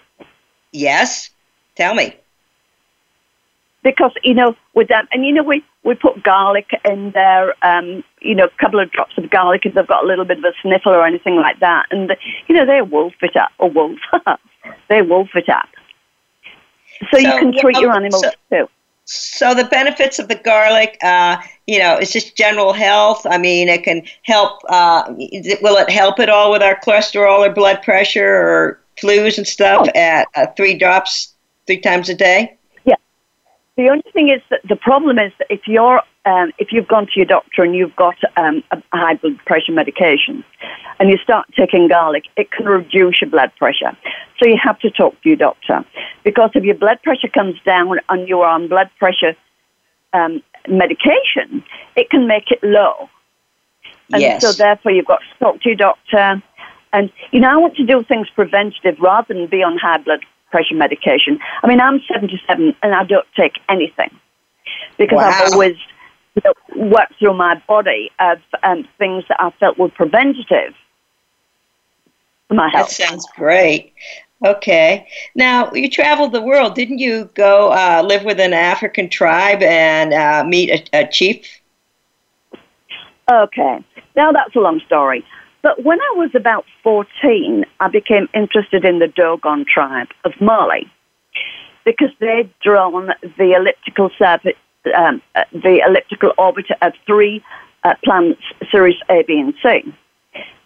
Yes. 0.71 1.29
Tell 1.75 1.93
me. 1.93 2.15
Because 3.83 4.11
you 4.23 4.35
know, 4.35 4.55
with 4.75 4.89
them, 4.89 5.07
and 5.11 5.25
you 5.25 5.33
know, 5.33 5.43
we 5.43 5.63
we 5.83 5.95
put 5.95 6.21
garlic 6.23 6.69
in 6.85 7.11
there. 7.11 7.55
Um, 7.65 8.03
you 8.21 8.35
know, 8.35 8.45
a 8.45 8.63
couple 8.63 8.79
of 8.79 8.91
drops 8.91 9.17
of 9.17 9.29
garlic 9.31 9.65
if 9.65 9.73
they've 9.73 9.87
got 9.87 10.03
a 10.03 10.07
little 10.07 10.25
bit 10.25 10.37
of 10.37 10.43
a 10.43 10.53
sniffle 10.61 10.93
or 10.93 11.05
anything 11.05 11.37
like 11.37 11.59
that, 11.61 11.87
and 11.89 12.15
you 12.47 12.55
know, 12.55 12.65
they 12.65 12.81
wolf 12.83 13.13
it 13.21 13.35
up 13.35 13.49
or 13.57 13.71
wolf. 13.71 13.97
they 14.89 15.01
wolf 15.01 15.29
it 15.33 15.49
up. 15.49 15.69
So, 17.11 17.17
so 17.17 17.17
you 17.17 17.39
can 17.39 17.57
treat 17.57 17.77
your 17.77 17.91
animals 17.95 18.21
so, 18.21 18.31
too. 18.51 18.69
So 19.05 19.53
the 19.53 19.65
benefits 19.65 20.19
of 20.19 20.27
the 20.27 20.35
garlic, 20.35 20.97
uh, 21.03 21.37
you 21.67 21.79
know, 21.79 21.95
it's 21.95 22.13
just 22.13 22.37
general 22.37 22.71
health. 22.71 23.25
I 23.29 23.37
mean, 23.37 23.67
it 23.67 23.83
can 23.83 24.03
help. 24.23 24.61
Uh, 24.69 25.13
will 25.61 25.77
it 25.77 25.89
help 25.89 26.19
at 26.19 26.29
all 26.29 26.51
with 26.51 26.61
our 26.61 26.79
cholesterol 26.79 27.39
or 27.39 27.51
blood 27.51 27.81
pressure 27.81 28.25
or 28.25 28.81
flus 29.01 29.37
and 29.37 29.47
stuff 29.47 29.87
oh. 29.87 29.99
at 29.99 30.27
uh, 30.35 30.47
three 30.55 30.77
drops 30.77 31.33
three 31.67 31.79
times 31.79 32.09
a 32.09 32.15
day? 32.15 32.57
Yeah. 32.85 32.95
The 33.75 33.89
only 33.89 34.03
thing 34.13 34.29
is 34.29 34.41
that 34.49 34.61
the 34.67 34.75
problem 34.75 35.17
is 35.19 35.31
that 35.39 35.47
if 35.49 35.67
you're 35.67 36.01
um, 36.25 36.51
if 36.59 36.71
you've 36.71 36.87
gone 36.87 37.07
to 37.07 37.11
your 37.15 37.25
doctor 37.25 37.63
and 37.63 37.75
you've 37.75 37.95
got 37.95 38.15
um, 38.37 38.63
a 38.71 38.81
high 38.93 39.15
blood 39.15 39.37
pressure 39.45 39.71
medication 39.71 40.43
and 40.99 41.09
you 41.09 41.17
start 41.17 41.47
taking 41.57 41.87
garlic, 41.87 42.25
it 42.37 42.51
can 42.51 42.65
reduce 42.65 43.21
your 43.21 43.29
blood 43.29 43.51
pressure. 43.57 43.97
So 44.39 44.47
you 44.47 44.57
have 44.63 44.79
to 44.79 44.91
talk 44.91 45.19
to 45.21 45.29
your 45.29 45.37
doctor 45.37 45.83
because 46.23 46.51
if 46.53 46.63
your 46.63 46.75
blood 46.75 47.01
pressure 47.03 47.27
comes 47.27 47.59
down 47.65 47.97
and 48.09 48.27
you're 48.27 48.45
on 48.45 48.67
blood 48.67 48.89
pressure 48.99 49.35
um, 50.13 50.43
medication, 50.67 51.63
it 51.95 52.09
can 52.11 52.27
make 52.27 52.51
it 52.51 52.59
low. 52.61 53.09
And 54.13 54.21
yes. 54.21 54.41
so 54.41 54.51
therefore 54.51 54.91
you've 54.91 55.05
got 55.05 55.19
to 55.19 55.39
talk 55.39 55.61
to 55.61 55.69
your 55.69 55.77
doctor. 55.77 56.43
And, 56.93 57.11
you 57.31 57.39
know, 57.39 57.49
I 57.49 57.55
want 57.55 57.75
to 57.77 57.85
do 57.85 58.03
things 58.03 58.29
preventative 58.29 58.99
rather 58.99 59.33
than 59.33 59.47
be 59.47 59.63
on 59.63 59.77
high 59.77 59.97
blood 59.97 60.19
pressure 60.51 60.75
medication. 60.75 61.39
I 61.63 61.67
mean, 61.67 61.79
I'm 61.79 61.99
77 62.11 62.75
and 62.83 62.93
I 62.93 63.05
don't 63.05 63.25
take 63.35 63.53
anything 63.69 64.11
because 64.97 65.15
wow. 65.15 65.29
I've 65.29 65.53
always 65.53 65.77
know, 66.43 66.53
worked 66.89 67.19
through 67.19 67.33
my 67.33 67.61
body 67.67 68.11
of 68.19 68.39
um, 68.63 68.87
things 68.97 69.23
that 69.29 69.37
I 69.39 69.51
felt 69.59 69.77
were 69.77 69.89
preventative 69.89 70.73
for 72.47 72.53
my 72.55 72.69
health. 72.69 72.95
That 72.97 73.07
sounds 73.07 73.27
great. 73.35 73.93
Okay. 74.45 75.07
Now, 75.35 75.71
you 75.73 75.89
traveled 75.89 76.31
the 76.31 76.41
world. 76.41 76.73
Didn't 76.73 76.99
you 76.99 77.29
go 77.35 77.71
uh, 77.71 78.03
live 78.05 78.23
with 78.23 78.39
an 78.39 78.53
African 78.53 79.09
tribe 79.09 79.61
and 79.61 80.13
uh, 80.13 80.43
meet 80.47 80.69
a, 80.69 81.01
a 81.01 81.07
chief? 81.07 81.45
Okay. 83.31 83.83
Now, 84.15 84.31
that's 84.31 84.55
a 84.55 84.59
long 84.59 84.81
story. 84.85 85.23
But 85.61 85.83
when 85.83 85.99
I 86.01 86.13
was 86.15 86.31
about 86.33 86.65
14, 86.83 87.65
I 87.79 87.87
became 87.87 88.27
interested 88.33 88.83
in 88.83 88.97
the 88.97 89.07
Dogon 89.07 89.65
tribe 89.71 90.07
of 90.25 90.33
Mali 90.41 90.91
because 91.85 92.09
they'd 92.19 92.51
drawn 92.61 93.11
the 93.37 93.53
elliptical 93.53 94.09
surface, 94.17 94.53
um, 94.95 95.21
the 95.51 95.81
elliptical 95.85 96.33
orbit 96.37 96.65
of 96.81 96.93
three 97.05 97.43
uh, 97.83 97.93
planets, 98.03 98.41
Sirius 98.71 98.97
A, 99.09 99.23
B, 99.23 99.39
and 99.39 99.53
C. 99.61 99.93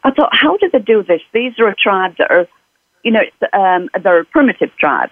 I 0.04 0.12
thought, 0.12 0.30
how 0.32 0.58
did 0.58 0.72
they 0.72 0.80
do 0.80 1.04
this? 1.04 1.22
These 1.34 1.54
are 1.60 1.68
a 1.68 1.76
tribe 1.76 2.16
that 2.20 2.30
are, 2.30 2.48
you 3.04 3.12
know, 3.12 3.24
um, 3.54 3.90
they're 4.04 4.22
a 4.22 4.26
primitive 4.26 4.70
tribe. 4.78 5.10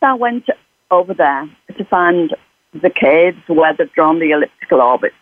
So 0.00 0.06
I 0.08 0.14
went 0.14 0.46
over 0.90 1.14
there 1.14 1.48
to 1.76 1.84
find 1.84 2.34
the 2.72 2.90
caves 2.90 3.38
where 3.46 3.74
they've 3.74 3.92
drawn 3.92 4.18
the 4.18 4.30
elliptical 4.30 4.80
orbit. 4.80 5.12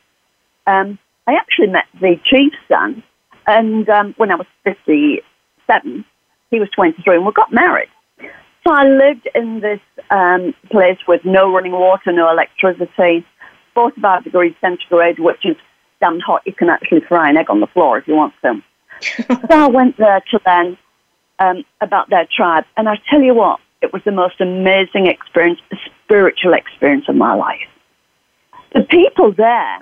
Um, 0.67 0.99
I 1.27 1.35
actually 1.35 1.69
met 1.69 1.85
the 2.01 2.17
chief's 2.25 2.57
son, 2.69 3.03
and 3.47 3.89
um, 3.89 4.15
when 4.17 4.31
I 4.31 4.35
was 4.35 4.47
57, 4.65 6.05
he 6.51 6.61
was 6.61 6.69
23, 6.71 7.17
and 7.17 7.27
we 7.27 7.33
got 7.33 7.53
married. 7.53 7.89
I 8.71 8.85
lived 8.85 9.29
in 9.35 9.61
this 9.61 9.81
um, 10.11 10.55
place 10.71 10.99
with 11.07 11.25
no 11.25 11.53
running 11.53 11.73
water, 11.73 12.13
no 12.13 12.31
electricity, 12.31 13.27
45 13.75 14.25
degrees 14.25 14.55
centigrade, 14.61 15.19
which 15.19 15.45
is 15.45 15.57
damn 16.01 16.21
hot. 16.21 16.43
You 16.47 16.53
can 16.53 16.69
actually 16.69 17.03
fry 17.09 17.29
an 17.31 17.37
egg 17.37 17.51
on 17.51 17.61
the 17.61 17.67
floor 17.69 17.99
if 17.99 18.09
you 18.09 18.15
want 18.15 18.35
to. 18.43 18.63
so 19.03 19.37
I 19.51 19.69
went 19.69 19.97
there 19.97 20.23
to 20.31 20.41
learn 20.47 20.79
um, 21.39 21.65
about 21.81 22.11
their 22.11 22.27
tribe, 22.35 22.65
and 22.77 22.89
I 22.89 22.97
tell 23.11 23.21
you 23.21 23.35
what, 23.35 23.61
it 23.81 23.93
was 23.93 24.03
the 24.05 24.13
most 24.13 24.41
amazing 24.41 25.07
experience, 25.07 25.61
a 25.73 25.77
spiritual 26.05 26.55
experience 26.55 27.05
of 27.09 27.15
my 27.15 27.35
life. 27.35 27.69
The 28.75 28.83
people 28.83 29.33
there, 29.33 29.79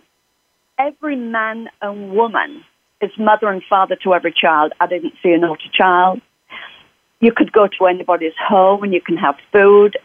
every 0.78 1.16
man 1.16 1.68
and 1.80 2.12
woman 2.12 2.62
is 3.00 3.10
mother 3.18 3.48
and 3.48 3.62
father 3.68 3.96
to 4.04 4.14
every 4.14 4.32
child. 4.32 4.72
I 4.80 4.86
didn't 4.86 5.14
see 5.22 5.30
a 5.30 5.38
naughty 5.38 5.70
child. 5.72 6.20
You 7.20 7.32
could 7.32 7.52
go 7.52 7.66
to 7.66 7.86
anybody's 7.86 8.36
home 8.36 8.82
and 8.82 8.92
you 8.92 9.00
can 9.00 9.16
have 9.16 9.36
food. 9.52 9.96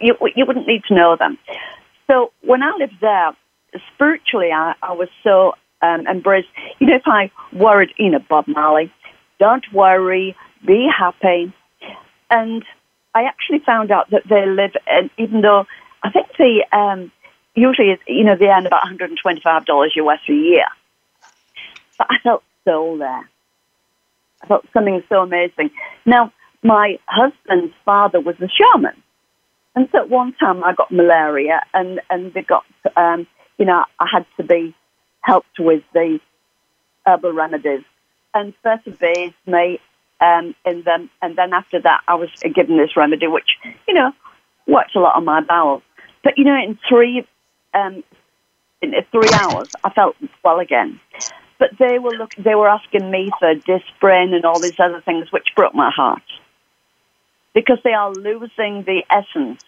You, 0.00 0.16
you 0.34 0.46
wouldn't 0.46 0.66
need 0.66 0.84
to 0.84 0.94
know 0.94 1.16
them. 1.16 1.38
So 2.06 2.32
when 2.42 2.62
I 2.62 2.72
lived 2.78 3.00
there, 3.00 3.32
spiritually, 3.94 4.50
I, 4.52 4.74
I 4.82 4.92
was 4.92 5.08
so 5.22 5.54
um, 5.82 6.06
embraced. 6.06 6.48
You 6.78 6.88
know, 6.88 6.96
if 6.96 7.06
I 7.06 7.30
worried, 7.52 7.92
you 7.98 8.10
know, 8.10 8.20
Bob 8.28 8.46
Marley, 8.48 8.92
don't 9.38 9.64
worry, 9.72 10.36
be 10.66 10.88
happy. 10.96 11.52
And 12.30 12.64
I 13.14 13.24
actually 13.24 13.60
found 13.60 13.90
out 13.90 14.10
that 14.10 14.22
they 14.28 14.46
live, 14.46 14.72
and 14.86 15.10
even 15.18 15.40
though 15.40 15.66
I 16.02 16.10
think 16.10 16.28
the 16.38 16.64
um, 16.72 17.10
usually, 17.54 17.98
you 18.06 18.24
know, 18.24 18.36
they 18.36 18.46
earn 18.46 18.66
about 18.66 18.84
$125 18.84 19.96
US 19.96 20.20
a 20.28 20.32
year. 20.32 20.64
But 21.98 22.06
I 22.10 22.18
felt 22.22 22.42
soul 22.64 22.98
there. 22.98 23.28
I 24.42 24.46
felt 24.46 24.64
something 24.72 25.02
so 25.08 25.22
amazing. 25.22 25.70
Now, 26.06 26.32
my 26.62 26.98
husband's 27.06 27.74
father 27.84 28.20
was 28.20 28.36
a 28.40 28.48
shaman. 28.48 29.02
And 29.74 29.88
so 29.92 29.98
at 29.98 30.10
one 30.10 30.34
time 30.34 30.62
I 30.64 30.74
got 30.74 30.90
malaria 30.90 31.60
and, 31.72 32.00
and 32.10 32.34
they 32.34 32.42
got, 32.42 32.64
um, 32.96 33.26
you 33.58 33.64
know, 33.64 33.84
I 33.98 34.06
had 34.12 34.26
to 34.36 34.42
be 34.42 34.74
helped 35.20 35.58
with 35.58 35.82
the 35.92 36.18
herbal 37.06 37.32
remedies. 37.32 37.84
And 38.34 38.52
first 38.62 38.84
bathed 38.98 39.34
me 39.46 39.80
um, 40.20 40.54
in 40.64 40.82
them. 40.82 41.10
And 41.22 41.36
then 41.36 41.52
after 41.52 41.80
that, 41.80 42.02
I 42.06 42.14
was 42.14 42.28
given 42.54 42.76
this 42.76 42.96
remedy, 42.96 43.26
which, 43.26 43.48
you 43.88 43.94
know, 43.94 44.12
worked 44.66 44.94
a 44.94 45.00
lot 45.00 45.16
on 45.16 45.24
my 45.24 45.40
bowels. 45.40 45.82
But, 46.22 46.34
you 46.36 46.44
know, 46.44 46.54
in 46.54 46.78
three, 46.88 47.26
um, 47.74 48.04
in 48.82 48.92
three 49.10 49.30
hours, 49.32 49.68
I 49.82 49.90
felt 49.90 50.16
well 50.44 50.60
again. 50.60 51.00
But 51.58 51.70
they 51.78 51.98
were 51.98 52.12
look, 52.12 52.34
they 52.36 52.54
were 52.54 52.68
asking 52.68 53.10
me 53.10 53.30
for 53.38 53.54
Disprin 53.54 54.32
and 54.32 54.44
all 54.44 54.60
these 54.60 54.78
other 54.78 55.00
things, 55.00 55.32
which 55.32 55.48
broke 55.56 55.74
my 55.74 55.90
heart 55.90 56.22
because 57.54 57.78
they 57.84 57.92
are 57.92 58.12
losing 58.12 58.84
the 58.84 59.02
essence 59.10 59.62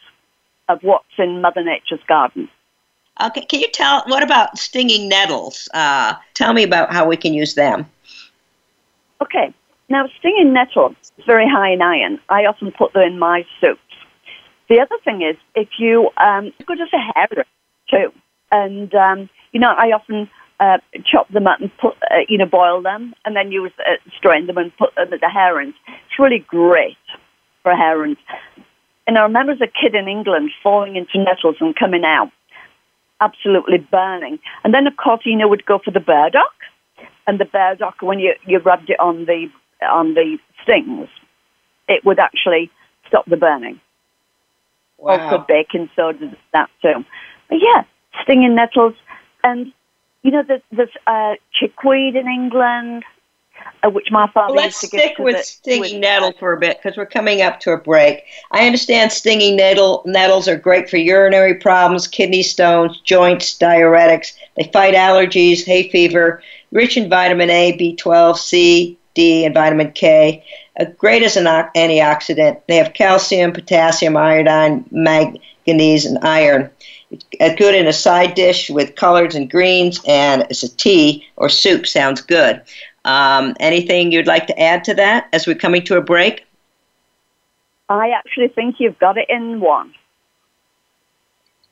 of 0.68 0.83
what's 0.83 1.05
in 1.18 1.40
Mother 1.40 1.62
Nature's 1.62 2.01
garden. 2.07 2.49
Okay, 3.23 3.42
can 3.42 3.61
you 3.61 3.68
tell 3.68 4.03
what 4.07 4.23
about 4.23 4.59
stinging 4.59 5.09
nettles? 5.09 5.68
Uh, 5.75 6.14
tell 6.35 6.53
me 6.53 6.62
about 6.62 6.92
how 6.92 7.07
we 7.07 7.16
can 7.16 7.35
use 7.35 7.55
them. 7.55 7.87
Okay, 9.21 9.53
now 9.88 10.09
stinging 10.18 10.53
nettle 10.53 10.95
is 11.03 11.25
very 11.27 11.47
high 11.49 11.73
in 11.73 11.83
iron. 11.83 12.18
I 12.29 12.47
often 12.47 12.73
put 12.73 12.92
them 12.95 13.03
in 13.03 13.18
my 13.18 13.45
soups. 13.61 13.81
The 14.68 14.81
other 14.81 14.97
thing 15.05 15.23
is 15.23 15.37
if 15.55 15.68
you 15.79 16.11
um, 16.16 16.53
good 16.66 16.81
as 16.81 16.88
a 16.92 17.12
heron 17.14 17.45
too, 17.90 18.12
and 18.51 18.95
um, 18.95 19.29
you 19.53 19.61
know 19.61 19.75
I 19.77 19.92
often 19.92 20.31
uh, 20.59 20.79
chop 21.05 21.29
them 21.29 21.47
up 21.47 21.61
and 21.61 21.71
put 21.77 21.95
uh, 22.11 22.21
you 22.29 22.38
know 22.38 22.47
boil 22.47 22.81
them, 22.81 23.14
and 23.27 23.37
then 23.37 23.53
use 23.53 23.73
uh, 23.81 23.97
strain 24.16 24.47
them 24.47 24.57
and 24.57 24.75
put 24.79 24.95
them 24.95 25.12
at 25.12 25.21
the 25.21 25.29
herons. 25.29 25.75
It's 25.87 26.18
really 26.18 26.38
great 26.38 26.97
for 27.62 27.75
herons. 27.75 28.18
And 29.07 29.18
I 29.18 29.22
remember 29.22 29.53
as 29.53 29.61
a 29.61 29.66
kid 29.66 29.94
in 29.94 30.09
England 30.09 30.51
falling 30.62 30.96
into 30.96 31.18
nettles 31.18 31.57
and 31.61 31.75
coming 31.75 32.05
out 32.05 32.31
absolutely 33.20 33.79
burning. 33.79 34.38
And 34.64 34.75
then, 34.75 34.87
of 34.87 34.96
course, 34.96 35.20
you 35.25 35.37
know, 35.37 35.48
would 35.48 35.64
go 35.64 35.79
for 35.79 35.90
the 35.90 36.01
burdock. 36.01 36.53
And 37.27 37.38
the 37.38 37.44
burdock, 37.44 38.03
when 38.03 38.18
you, 38.18 38.35
you 38.46 38.59
rubbed 38.59 38.90
it 38.90 38.98
on 38.98 39.27
the, 39.27 39.46
on 39.81 40.14
the 40.14 40.38
stings, 40.62 41.09
it 41.88 42.05
would 42.05 42.18
actually 42.18 42.70
stop 43.07 43.25
the 43.27 43.37
burning. 43.37 43.81
Wow. 44.98 45.18
Also, 45.18 45.44
baking 45.46 45.88
soda, 45.94 46.37
that 46.53 46.68
too. 46.81 47.05
But 47.48 47.59
yeah, 47.61 47.85
stinging 48.22 48.55
nettles. 48.55 48.94
And, 49.44 49.72
you 50.22 50.31
know, 50.31 50.42
there's, 50.46 50.62
there's 50.72 50.96
uh, 51.07 51.35
chickweed 51.53 52.16
in 52.16 52.27
England 52.27 53.05
uh, 53.85 53.90
which 53.90 54.11
my 54.11 54.29
father 54.29 54.55
well, 54.55 54.64
let's 54.64 54.77
stick 54.77 55.18
with 55.18 55.37
the, 55.37 55.42
stinging 55.42 55.81
with, 55.81 55.94
nettle 55.94 56.33
for 56.38 56.53
a 56.53 56.61
bit 56.61 56.81
because 56.83 56.96
we're 56.96 57.07
coming 57.07 57.42
up 57.42 57.61
to 57.61 57.72
a 57.72 57.79
break. 57.79 58.25
I 58.51 58.66
understand 58.66 59.12
stinging 59.12 59.57
nettle 59.57 60.03
nettles 60.07 60.48
are 60.48 60.57
great 60.57 60.88
for 60.88 60.96
urinary 60.96 61.55
problems, 61.55 62.07
kidney 62.07 62.42
stones, 62.42 63.01
joints, 63.01 63.59
diuretics. 63.59 64.35
They 64.57 64.70
fight 64.72 64.94
allergies, 64.94 65.64
hay 65.64 65.88
fever, 65.88 66.42
rich 66.70 66.96
in 66.96 67.09
vitamin 67.09 67.51
A, 67.51 67.77
B12, 67.77 68.37
C, 68.37 68.98
D, 69.14 69.44
and 69.44 69.55
vitamin 69.55 69.92
K. 69.92 70.44
Uh, 70.79 70.87
great 70.96 71.22
as 71.22 71.37
an 71.37 71.44
antioxidant. 71.44 72.61
They 72.66 72.77
have 72.77 72.94
calcium, 72.94 73.53
potassium, 73.53 74.16
iodine, 74.16 74.85
manganese, 74.90 76.07
and 76.07 76.18
iron. 76.22 76.70
It's 77.11 77.59
good 77.59 77.75
in 77.75 77.87
a 77.87 77.92
side 77.92 78.35
dish 78.35 78.70
with 78.70 78.96
collards 78.96 79.35
and 79.35 79.51
greens, 79.51 80.01
and 80.07 80.46
as 80.51 80.62
a 80.62 80.75
tea 80.77 81.27
or 81.37 81.51
soup 81.51 81.87
sounds 81.87 82.22
good. 82.22 82.62
Um, 83.04 83.54
anything 83.60 84.12
you'd 84.12 84.26
like 84.26 84.46
to 84.46 84.60
add 84.60 84.84
to 84.84 84.94
that 84.94 85.28
as 85.32 85.46
we're 85.46 85.56
coming 85.56 85.82
to 85.84 85.96
a 85.96 86.02
break? 86.02 86.46
I 87.88 88.10
actually 88.10 88.48
think 88.48 88.76
you've 88.78 88.98
got 88.98 89.18
it 89.18 89.26
in 89.28 89.60
one. 89.60 89.94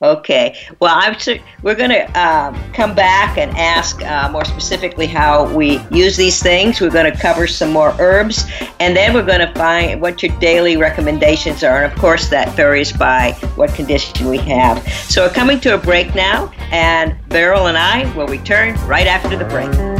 Okay. 0.01 0.57
Well, 0.79 0.95
I'm 0.97 1.15
we're 1.61 1.75
going 1.75 1.91
to 1.91 2.19
uh, 2.19 2.51
come 2.73 2.95
back 2.95 3.37
and 3.37 3.55
ask 3.55 4.01
uh, 4.03 4.29
more 4.31 4.43
specifically 4.45 5.05
how 5.05 5.51
we 5.53 5.79
use 5.91 6.17
these 6.17 6.41
things. 6.41 6.81
We're 6.81 6.89
going 6.89 7.11
to 7.11 7.17
cover 7.17 7.45
some 7.45 7.71
more 7.71 7.93
herbs, 7.99 8.45
and 8.79 8.97
then 8.97 9.13
we're 9.13 9.25
going 9.25 9.47
to 9.47 9.53
find 9.53 10.01
what 10.01 10.23
your 10.23 10.35
daily 10.39 10.75
recommendations 10.75 11.63
are. 11.63 11.83
And 11.83 11.93
of 11.93 11.97
course, 11.99 12.29
that 12.29 12.55
varies 12.55 12.91
by 12.91 13.33
what 13.55 13.75
condition 13.75 14.27
we 14.27 14.39
have. 14.39 14.81
So 15.07 15.27
we're 15.27 15.33
coming 15.33 15.59
to 15.61 15.75
a 15.75 15.77
break 15.77 16.15
now, 16.15 16.51
and 16.71 17.15
Beryl 17.29 17.67
and 17.67 17.77
I 17.77 18.11
will 18.15 18.27
return 18.27 18.73
right 18.87 19.05
after 19.05 19.37
the 19.37 19.45
break. 19.45 19.90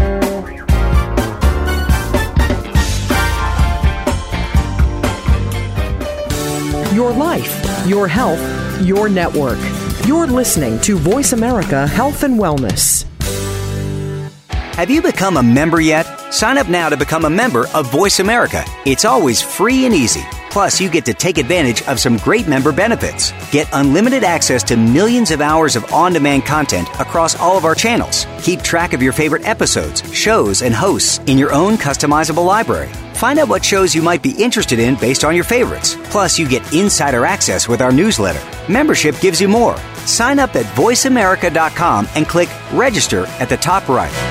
Your 6.93 7.13
life, 7.13 7.87
your 7.87 8.05
health, 8.05 8.41
your 8.81 9.07
network. 9.07 9.57
You're 10.05 10.27
listening 10.27 10.77
to 10.81 10.97
Voice 10.97 11.31
America 11.31 11.87
Health 11.87 12.23
and 12.23 12.37
Wellness. 12.37 13.05
Have 14.49 14.89
you 14.89 15.01
become 15.01 15.37
a 15.37 15.43
member 15.43 15.79
yet? 15.79 16.03
Sign 16.33 16.57
up 16.57 16.67
now 16.67 16.89
to 16.89 16.97
become 16.97 17.23
a 17.23 17.29
member 17.29 17.67
of 17.73 17.89
Voice 17.89 18.19
America. 18.19 18.65
It's 18.85 19.05
always 19.05 19.41
free 19.41 19.85
and 19.85 19.93
easy. 19.95 20.23
Plus, 20.49 20.81
you 20.81 20.89
get 20.89 21.05
to 21.05 21.13
take 21.13 21.37
advantage 21.37 21.81
of 21.83 21.97
some 21.97 22.17
great 22.17 22.45
member 22.45 22.73
benefits. 22.73 23.31
Get 23.51 23.69
unlimited 23.71 24.25
access 24.25 24.61
to 24.63 24.75
millions 24.75 25.31
of 25.31 25.39
hours 25.39 25.77
of 25.77 25.93
on 25.93 26.11
demand 26.11 26.45
content 26.45 26.89
across 26.99 27.39
all 27.39 27.57
of 27.57 27.63
our 27.63 27.75
channels. 27.75 28.27
Keep 28.41 28.63
track 28.63 28.91
of 28.91 29.01
your 29.01 29.13
favorite 29.13 29.47
episodes, 29.47 30.03
shows, 30.13 30.61
and 30.61 30.73
hosts 30.73 31.19
in 31.27 31.37
your 31.37 31.53
own 31.53 31.77
customizable 31.77 32.45
library. 32.45 32.89
Find 33.21 33.37
out 33.37 33.49
what 33.49 33.63
shows 33.63 33.93
you 33.93 34.01
might 34.01 34.23
be 34.23 34.31
interested 34.31 34.79
in 34.79 34.95
based 34.95 35.23
on 35.23 35.35
your 35.35 35.43
favorites. 35.43 35.95
Plus, 36.05 36.39
you 36.39 36.49
get 36.49 36.73
insider 36.73 37.23
access 37.23 37.67
with 37.67 37.79
our 37.79 37.91
newsletter. 37.91 38.41
Membership 38.67 39.19
gives 39.19 39.39
you 39.39 39.47
more. 39.47 39.77
Sign 40.07 40.39
up 40.39 40.55
at 40.55 40.65
voiceamerica.com 40.75 42.07
and 42.15 42.27
click 42.27 42.49
register 42.73 43.27
at 43.37 43.47
the 43.47 43.57
top 43.57 43.87
right. 43.87 44.30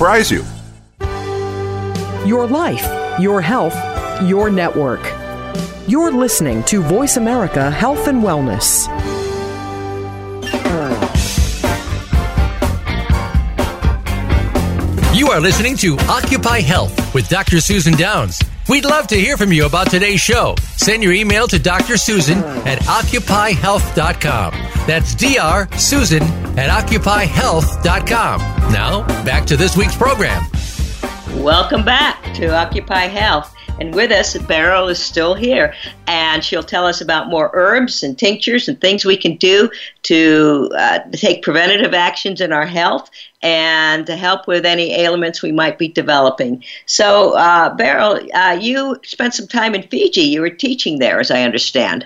surprise 0.01 0.31
you. 0.31 0.43
Your 2.27 2.47
life, 2.47 2.83
your 3.19 3.39
health, 3.39 3.75
your 4.23 4.49
network. 4.49 4.99
You're 5.87 6.11
listening 6.11 6.63
to 6.63 6.81
Voice 6.81 7.17
America 7.17 7.69
Health 7.69 8.07
and 8.07 8.23
Wellness. 8.23 8.87
You 15.15 15.27
are 15.27 15.39
listening 15.39 15.77
to 15.77 15.99
Occupy 16.09 16.61
Health 16.61 17.13
with 17.13 17.29
Dr. 17.29 17.61
Susan 17.61 17.93
Downs. 17.93 18.39
We'd 18.71 18.85
love 18.85 19.07
to 19.07 19.17
hear 19.17 19.35
from 19.35 19.51
you 19.51 19.65
about 19.65 19.91
today's 19.91 20.21
show. 20.21 20.55
Send 20.77 21.03
your 21.03 21.11
email 21.11 21.45
to 21.45 21.59
Dr. 21.59 21.97
Susan 21.97 22.37
at 22.37 22.79
occupyhealth.com. 22.83 24.53
That's 24.87 25.13
Dr. 25.13 25.67
Susan 25.77 26.23
at 26.57 26.69
occupyhealth.com. 26.69 28.39
Now, 28.71 29.05
back 29.25 29.45
to 29.47 29.57
this 29.57 29.75
week's 29.75 29.97
program. 29.97 30.45
Welcome 31.43 31.83
back 31.83 32.33
to 32.35 32.55
Occupy 32.55 33.07
Health. 33.07 33.53
And 33.81 33.95
with 33.95 34.11
us, 34.11 34.37
Beryl 34.37 34.89
is 34.89 34.99
still 34.99 35.33
here, 35.33 35.73
and 36.05 36.45
she'll 36.45 36.61
tell 36.61 36.85
us 36.85 37.01
about 37.01 37.29
more 37.29 37.49
herbs 37.55 38.03
and 38.03 38.15
tinctures 38.15 38.67
and 38.67 38.79
things 38.79 39.03
we 39.03 39.17
can 39.17 39.37
do 39.37 39.71
to 40.03 40.69
uh, 40.77 40.99
take 41.13 41.41
preventative 41.41 41.95
actions 41.95 42.41
in 42.41 42.53
our 42.53 42.67
health 42.67 43.09
and 43.41 44.05
to 44.05 44.15
help 44.15 44.45
with 44.45 44.67
any 44.67 44.93
ailments 44.93 45.41
we 45.41 45.51
might 45.51 45.79
be 45.79 45.87
developing. 45.87 46.63
So, 46.85 47.35
uh, 47.35 47.73
Beryl, 47.73 48.19
uh, 48.35 48.55
you 48.61 48.99
spent 49.01 49.33
some 49.33 49.47
time 49.47 49.73
in 49.73 49.81
Fiji. 49.87 50.21
You 50.21 50.41
were 50.41 50.51
teaching 50.51 50.99
there, 50.99 51.19
as 51.19 51.31
I 51.31 51.41
understand. 51.41 52.05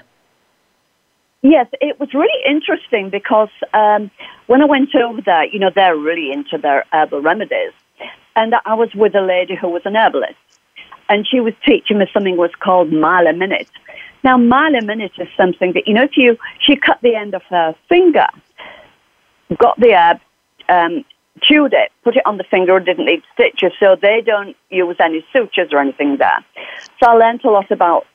Yes, 1.41 1.67
it 1.81 1.99
was 1.99 2.13
really 2.13 2.41
interesting 2.49 3.09
because 3.09 3.49
um, 3.73 4.09
when 4.47 4.61
I 4.61 4.65
went 4.65 4.95
over 4.95 5.19
there, 5.19 5.43
you 5.43 5.59
know, 5.59 5.71
they're 5.75 5.97
really 5.97 6.31
into 6.31 6.57
their 6.57 6.85
herbal 6.93 7.19
remedies. 7.19 7.73
And 8.38 8.55
I 8.65 8.75
was 8.75 8.93
with 8.95 9.13
a 9.13 9.21
lady 9.21 9.55
who 9.55 9.67
was 9.67 9.81
an 9.83 9.97
herbalist 9.97 10.35
and 11.09 11.27
she 11.27 11.39
was 11.39 11.53
teaching 11.65 11.99
me 11.99 12.07
something 12.13 12.37
was 12.37 12.51
called 12.59 12.91
mile 12.91 13.27
a 13.27 13.33
minute. 13.33 13.69
Now, 14.23 14.37
mile 14.37 14.75
a 14.75 14.81
minute 14.81 15.11
is 15.17 15.27
something 15.37 15.73
that, 15.73 15.87
you 15.87 15.93
know, 15.93 16.03
if 16.03 16.17
you, 16.17 16.37
she 16.59 16.75
cut 16.75 16.99
the 17.01 17.15
end 17.15 17.35
of 17.35 17.43
her 17.43 17.75
finger, 17.87 18.27
got 19.57 19.79
the 19.79 19.93
herb, 19.93 20.19
um, 20.67 21.05
chewed 21.41 21.73
it, 21.73 21.91
put 22.03 22.15
it 22.15 22.25
on 22.25 22.37
the 22.37 22.43
finger, 22.43 22.79
didn't 22.79 23.05
leave 23.05 23.21
stitches, 23.33 23.71
so 23.79 23.95
they 24.01 24.21
don't 24.25 24.55
use 24.69 24.95
any 24.99 25.23
sutures 25.31 25.69
or 25.71 25.79
anything 25.79 26.17
there. 26.17 26.43
So 26.99 27.11
I 27.11 27.13
learned 27.13 27.43
a 27.43 27.49
lot 27.49 27.69
about 27.69 28.07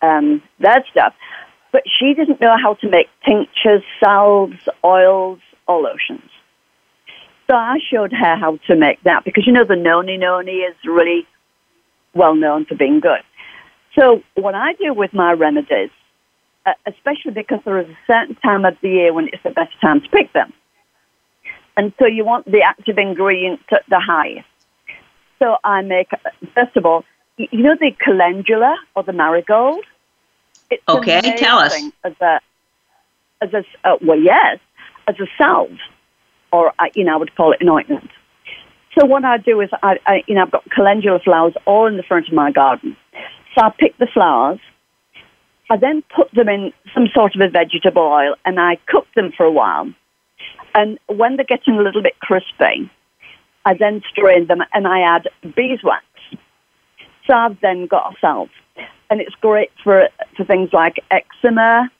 um, 0.00 0.42
that 0.60 0.84
stuff. 0.90 1.14
But 1.72 1.82
she 1.98 2.14
didn't 2.14 2.40
know 2.40 2.56
how 2.62 2.74
to 2.74 2.88
make 2.88 3.08
tinctures, 3.24 3.82
salves, 4.02 4.68
oils, 4.84 5.40
or 5.66 5.80
lotions. 5.80 6.30
So 7.50 7.56
I 7.56 7.78
showed 7.90 8.12
her 8.12 8.36
how 8.36 8.58
to 8.68 8.76
make 8.76 9.02
that 9.02 9.24
because 9.24 9.46
you 9.46 9.52
know 9.52 9.64
the 9.64 9.76
noni 9.76 10.16
noni 10.16 10.52
is 10.52 10.76
really 10.84 11.26
well 12.14 12.34
known 12.34 12.64
for 12.64 12.74
being 12.74 13.00
good. 13.00 13.20
So 13.98 14.22
what 14.34 14.54
I 14.54 14.72
do 14.74 14.94
with 14.94 15.12
my 15.12 15.32
remedies, 15.32 15.90
uh, 16.64 16.72
especially 16.86 17.32
because 17.32 17.60
there 17.64 17.78
is 17.78 17.88
a 17.88 17.98
certain 18.06 18.36
time 18.36 18.64
of 18.64 18.76
the 18.82 18.88
year 18.88 19.12
when 19.12 19.28
it's 19.28 19.42
the 19.42 19.50
best 19.50 19.78
time 19.80 20.00
to 20.00 20.08
pick 20.08 20.32
them. 20.32 20.52
And 21.76 21.92
so 21.98 22.06
you 22.06 22.24
want 22.24 22.50
the 22.50 22.62
active 22.62 22.98
ingredient 22.98 23.60
at 23.70 23.82
the 23.88 24.00
highest. 24.00 24.46
So 25.38 25.56
I 25.64 25.82
make, 25.82 26.10
first 26.54 26.76
of 26.76 26.86
all, 26.86 27.04
you 27.36 27.62
know 27.62 27.74
the 27.80 27.92
calendula 27.98 28.76
or 28.94 29.02
the 29.02 29.12
marigold? 29.12 29.84
It's 30.70 30.82
okay, 30.88 31.36
tell 31.36 31.58
us. 31.58 31.74
As 32.04 32.12
a, 32.20 32.40
as 33.40 33.52
a, 33.52 33.64
uh, 33.84 33.96
well, 34.02 34.18
yes, 34.18 34.58
as 35.08 35.16
a 35.18 35.26
salve, 35.36 35.78
or, 36.52 36.72
uh, 36.78 36.84
you 36.94 37.04
know, 37.04 37.14
I 37.14 37.16
would 37.16 37.34
call 37.34 37.52
it 37.52 37.60
an 37.60 37.68
ointment. 37.68 38.10
So 38.98 39.06
what 39.06 39.24
I 39.24 39.38
do 39.38 39.60
is, 39.60 39.70
I, 39.82 39.98
I, 40.06 40.22
you 40.26 40.34
know, 40.34 40.42
I've 40.42 40.50
got 40.50 40.68
calendula 40.70 41.20
flowers 41.20 41.54
all 41.66 41.86
in 41.86 41.96
the 41.96 42.02
front 42.02 42.28
of 42.28 42.34
my 42.34 42.52
garden. 42.52 42.96
So 43.54 43.64
I 43.64 43.70
pick 43.70 43.96
the 43.98 44.06
flowers. 44.06 44.60
I 45.70 45.76
then 45.76 46.02
put 46.14 46.30
them 46.32 46.48
in 46.48 46.72
some 46.94 47.06
sort 47.14 47.34
of 47.34 47.40
a 47.40 47.48
vegetable 47.48 48.02
oil 48.02 48.34
and 48.44 48.60
I 48.60 48.76
cook 48.86 49.06
them 49.14 49.32
for 49.34 49.46
a 49.46 49.50
while. 49.50 49.90
And 50.74 50.98
when 51.06 51.36
they're 51.36 51.46
getting 51.46 51.78
a 51.78 51.82
little 51.82 52.02
bit 52.02 52.18
crispy, 52.20 52.90
I 53.64 53.74
then 53.74 54.02
strain 54.10 54.46
them 54.46 54.60
and 54.74 54.86
I 54.86 55.00
add 55.00 55.28
beeswax. 55.56 56.04
So 57.26 57.34
I've 57.34 57.60
then 57.60 57.86
got 57.86 58.14
salve. 58.20 58.50
And 59.08 59.20
it's 59.20 59.34
great 59.36 59.70
for, 59.82 60.08
for 60.36 60.44
things 60.44 60.70
like 60.72 60.96
eczema, 61.10 61.90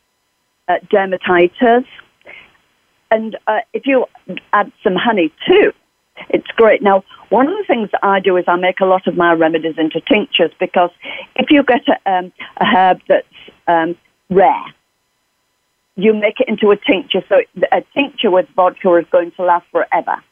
uh, 0.69 0.75
dermatitis. 0.91 1.87
And 3.11 3.37
uh, 3.47 3.61
if 3.73 3.87
you 3.87 4.07
add 4.53 4.73
some 4.83 4.97
honey 4.97 5.33
too, 5.47 5.73
it's 6.29 6.47
great. 6.49 6.83
Now, 6.83 7.05
one 7.29 7.49
of 7.49 7.57
the 7.57 7.65
things 7.67 7.89
I 8.03 8.21
do 8.21 8.37
is 8.37 8.45
I 8.47 8.57
make 8.57 8.81
a 8.81 8.85
lot 8.85 9.07
of 9.07 9.17
my 9.17 9.33
remedies 9.33 9.77
into 9.79 10.01
tinctures 10.01 10.51
because 10.61 10.91
if 11.37 11.51
you 11.51 11.63
get 11.63 11.83
a, 11.89 12.11
um, 12.11 12.33
a 12.59 12.65
herb 12.65 13.01
that's 13.09 13.27
um, 13.67 13.97
rare, 14.31 14.65
you 15.97 16.15
make 16.15 16.41
it 16.41 16.49
into 16.49 16.71
a 16.71 16.77
tincture. 16.77 17.23
So 17.29 17.37
a 17.71 17.83
tincture 17.95 18.31
with 18.31 18.49
vodka 18.55 18.97
is 18.97 19.07
going 19.11 19.33
to 19.33 19.43
last 19.43 19.67
forever. 19.71 20.23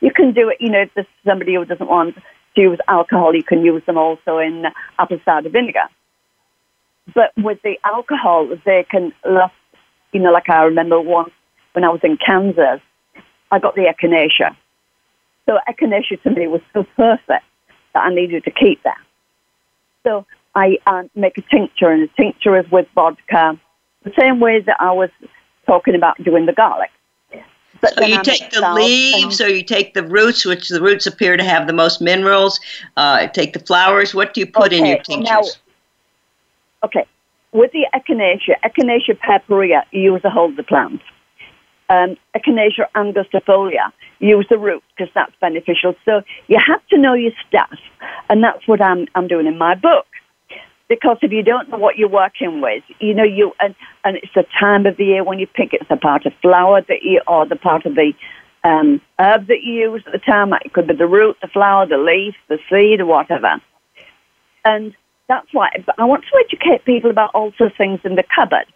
You 0.00 0.12
can 0.12 0.32
do 0.32 0.50
it, 0.50 0.58
you 0.60 0.70
know, 0.70 0.82
if 0.82 0.90
there's 0.94 1.06
somebody 1.26 1.54
who 1.54 1.64
doesn't 1.64 1.88
want 1.88 2.16
to 2.54 2.60
use 2.60 2.78
alcohol, 2.88 3.34
you 3.34 3.42
can 3.42 3.64
use 3.64 3.82
them 3.86 3.96
also 3.96 4.38
in 4.38 4.64
apple 4.98 5.20
cider 5.24 5.48
vinegar. 5.48 5.88
But 7.14 7.32
with 7.36 7.60
the 7.62 7.76
alcohol, 7.84 8.48
they 8.64 8.86
can 8.90 9.12
last, 9.24 9.54
you 10.12 10.20
know, 10.20 10.32
like 10.32 10.48
I 10.48 10.64
remember 10.64 11.00
once 11.00 11.30
when 11.72 11.84
I 11.84 11.88
was 11.88 12.00
in 12.02 12.16
Kansas, 12.16 12.80
I 13.50 13.58
got 13.58 13.74
the 13.74 13.92
echinacea 13.92 14.56
so 15.46 15.58
echinacea 15.68 16.22
to 16.22 16.30
me 16.30 16.46
was 16.46 16.60
so 16.72 16.84
perfect 16.96 17.44
that 17.94 18.00
I 18.00 18.14
needed 18.14 18.44
to 18.44 18.50
keep 18.50 18.82
that. 18.82 18.98
So 20.04 20.26
I 20.54 20.78
uh, 20.86 21.04
make 21.14 21.38
a 21.38 21.42
tincture, 21.42 21.90
and 21.90 22.02
a 22.02 22.08
tincture 22.20 22.58
is 22.58 22.70
with 22.70 22.86
vodka, 22.94 23.58
the 24.04 24.12
same 24.18 24.40
way 24.40 24.60
that 24.60 24.76
I 24.80 24.92
was 24.92 25.10
talking 25.66 25.94
about 25.94 26.22
doing 26.22 26.46
the 26.46 26.52
garlic. 26.52 26.90
But 27.80 27.94
so 27.94 28.04
you 28.04 28.22
take 28.22 28.50
the 28.50 28.72
leaves, 28.72 29.40
or 29.40 29.48
you 29.48 29.62
take 29.62 29.94
the 29.94 30.02
roots, 30.02 30.46
which 30.46 30.68
the 30.68 30.80
roots 30.80 31.06
appear 31.06 31.36
to 31.36 31.44
have 31.44 31.66
the 31.66 31.72
most 31.72 32.00
minerals. 32.00 32.60
Uh, 32.96 33.26
take 33.26 33.52
the 33.52 33.58
flowers. 33.58 34.14
What 34.14 34.32
do 34.32 34.40
you 34.40 34.46
put 34.46 34.66
okay, 34.66 34.78
in 34.78 34.86
your 34.86 34.98
tinctures? 34.98 35.28
Now, 35.28 35.42
okay, 36.84 37.04
with 37.52 37.72
the 37.72 37.86
echinacea, 37.94 38.54
echinacea 38.64 39.18
purpurea, 39.20 39.84
you 39.90 40.12
use 40.12 40.22
the 40.22 40.30
whole 40.30 40.48
of 40.48 40.56
the 40.56 40.62
plant. 40.62 41.00
Um, 41.90 42.16
echinacea 42.34 42.86
angustifolia, 42.94 43.92
use 44.18 44.46
the 44.48 44.58
root 44.58 44.82
because 44.96 45.12
that's 45.14 45.32
beneficial. 45.40 45.94
So 46.04 46.22
you 46.48 46.58
have 46.66 46.86
to 46.88 46.98
know 46.98 47.14
your 47.14 47.32
stuff, 47.46 47.78
and 48.30 48.42
that's 48.42 48.66
what 48.66 48.80
I'm 48.80 49.06
I'm 49.14 49.28
doing 49.28 49.46
in 49.46 49.58
my 49.58 49.74
book. 49.74 50.06
Because 50.88 51.18
if 51.22 51.32
you 51.32 51.42
don't 51.42 51.68
know 51.70 51.78
what 51.78 51.96
you're 51.96 52.08
working 52.08 52.60
with, 52.60 52.84
you 53.00 53.14
know 53.14 53.24
you 53.24 53.52
and 53.60 53.74
and 54.04 54.16
it's 54.16 54.32
the 54.34 54.46
time 54.58 54.86
of 54.86 54.96
the 54.96 55.04
year 55.04 55.24
when 55.24 55.38
you 55.38 55.46
pick 55.46 55.74
it. 55.74 55.82
It's 55.82 55.90
the 55.90 55.96
part 55.96 56.24
of 56.24 56.32
flower 56.40 56.80
that 56.82 57.02
you 57.02 57.20
or 57.26 57.46
the 57.46 57.56
part 57.56 57.84
of 57.84 57.94
the 57.94 58.12
um, 58.64 59.00
herb 59.18 59.46
that 59.48 59.62
you 59.62 59.92
use 59.92 60.02
at 60.06 60.12
the 60.12 60.18
time. 60.18 60.52
It 60.64 60.72
could 60.72 60.86
be 60.86 60.94
the 60.94 61.06
root, 61.06 61.36
the 61.42 61.48
flower, 61.48 61.86
the 61.86 61.98
leaf, 61.98 62.34
the 62.48 62.58
seed, 62.70 63.00
or 63.00 63.06
whatever. 63.06 63.60
And 64.64 64.94
that's 65.28 65.46
why 65.52 65.68
I 65.98 66.04
want 66.04 66.24
to 66.24 66.44
educate 66.44 66.84
people 66.84 67.10
about 67.10 67.34
also 67.34 67.70
things 67.76 68.00
in 68.04 68.14
the 68.14 68.24
cupboard, 68.34 68.66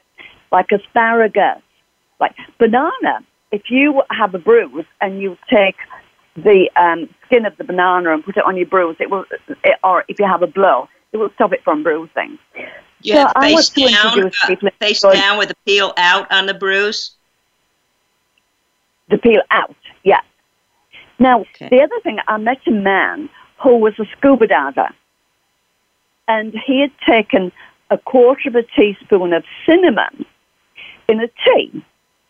like 0.52 0.70
asparagus, 0.72 1.62
like 2.20 2.34
banana 2.58 3.24
if 3.50 3.70
you 3.70 4.02
have 4.10 4.34
a 4.34 4.38
bruise 4.38 4.84
and 5.00 5.20
you 5.20 5.36
take 5.50 5.76
the 6.36 6.70
um, 6.76 7.08
skin 7.26 7.46
of 7.46 7.56
the 7.56 7.64
banana 7.64 8.12
and 8.12 8.24
put 8.24 8.36
it 8.36 8.44
on 8.44 8.56
your 8.56 8.66
bruise, 8.66 8.96
it 9.00 9.10
will, 9.10 9.24
it, 9.64 9.78
or 9.82 10.04
if 10.08 10.18
you 10.18 10.26
have 10.26 10.42
a 10.42 10.46
blow, 10.46 10.88
it 11.12 11.16
will 11.16 11.30
stop 11.34 11.52
it 11.52 11.62
from 11.64 11.82
bruising. 11.82 12.38
You 13.02 13.14
so 13.14 13.18
have 13.18 13.32
face 13.40 13.68
down, 13.70 14.26
uh, 14.26 14.70
face 14.80 15.00
down 15.00 15.38
with 15.38 15.48
the 15.48 15.56
peel 15.64 15.92
out 15.96 16.30
on 16.30 16.46
the 16.46 16.54
bruise. 16.54 17.12
The 19.08 19.18
peel 19.18 19.42
out, 19.50 19.76
yeah. 20.04 20.20
Now, 21.18 21.40
okay. 21.40 21.68
the 21.70 21.82
other 21.82 22.00
thing, 22.02 22.18
I 22.28 22.36
met 22.36 22.58
a 22.66 22.70
man 22.70 23.30
who 23.62 23.78
was 23.78 23.94
a 23.98 24.04
scuba 24.16 24.46
diver, 24.46 24.90
and 26.28 26.54
he 26.66 26.80
had 26.82 26.92
taken 27.08 27.50
a 27.90 27.96
quarter 27.96 28.50
of 28.50 28.54
a 28.54 28.62
teaspoon 28.62 29.32
of 29.32 29.44
cinnamon 29.64 30.26
in 31.08 31.20
a 31.20 31.28
tea 31.28 31.82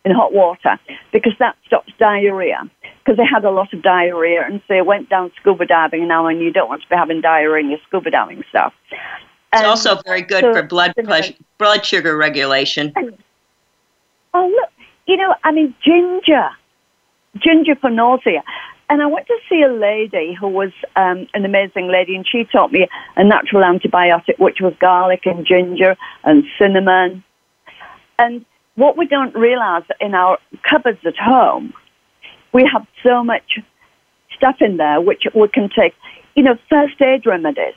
in 0.05 0.11
hot 0.11 0.33
water 0.33 0.79
because 1.11 1.33
that 1.39 1.55
stops 1.65 1.91
diarrhea. 1.99 2.69
Because 3.03 3.17
they 3.17 3.25
had 3.25 3.43
a 3.43 3.51
lot 3.51 3.73
of 3.73 3.81
diarrhea, 3.81 4.43
and 4.45 4.61
so 4.67 4.73
they 4.75 4.81
went 4.81 5.09
down 5.09 5.31
scuba 5.39 5.65
diving 5.65 6.07
now, 6.07 6.27
and 6.27 6.41
you 6.41 6.51
don't 6.51 6.69
want 6.69 6.83
to 6.83 6.89
be 6.89 6.95
having 6.95 7.21
diarrhea 7.21 7.63
in 7.63 7.69
your 7.71 7.79
scuba 7.87 8.11
diving 8.11 8.43
stuff. 8.49 8.73
It's 9.51 9.63
also 9.63 9.99
very 10.05 10.21
good 10.21 10.41
so, 10.41 10.53
for 10.53 10.63
blood 10.63 10.93
pressure, 11.03 11.33
blood 11.57 11.85
sugar 11.85 12.15
regulation. 12.15 12.93
And, 12.95 13.17
oh 14.33 14.47
look, 14.47 14.69
you 15.07 15.17
know, 15.17 15.33
I 15.43 15.51
mean 15.51 15.73
ginger, 15.83 16.49
ginger 17.37 17.75
for 17.75 17.89
nausea. 17.89 18.43
And 18.91 19.03
I 19.03 19.05
went 19.05 19.27
to 19.27 19.37
see 19.47 19.61
a 19.61 19.71
lady 19.71 20.35
who 20.39 20.47
was 20.47 20.71
um, 20.95 21.27
an 21.33 21.45
amazing 21.45 21.87
lady, 21.87 22.15
and 22.15 22.27
she 22.27 22.43
taught 22.43 22.71
me 22.71 22.87
a 23.15 23.23
natural 23.23 23.63
antibiotic, 23.63 24.39
which 24.39 24.61
was 24.61 24.73
garlic 24.79 25.25
and 25.25 25.45
ginger 25.45 25.95
and 26.23 26.43
cinnamon. 26.57 27.23
And 28.17 28.45
what 28.79 28.97
we 28.97 29.05
don't 29.05 29.35
realize 29.35 29.83
in 29.99 30.15
our 30.15 30.37
cupboards 30.69 30.99
at 31.05 31.17
home, 31.17 31.73
we 32.53 32.67
have 32.71 32.87
so 33.05 33.23
much 33.23 33.59
stuff 34.35 34.55
in 34.61 34.77
there 34.77 35.01
which 35.01 35.23
we 35.35 35.47
can 35.49 35.69
take, 35.69 35.93
you 36.35 36.43
know, 36.43 36.55
first 36.69 36.99
aid 37.01 37.25
remedies. 37.25 37.75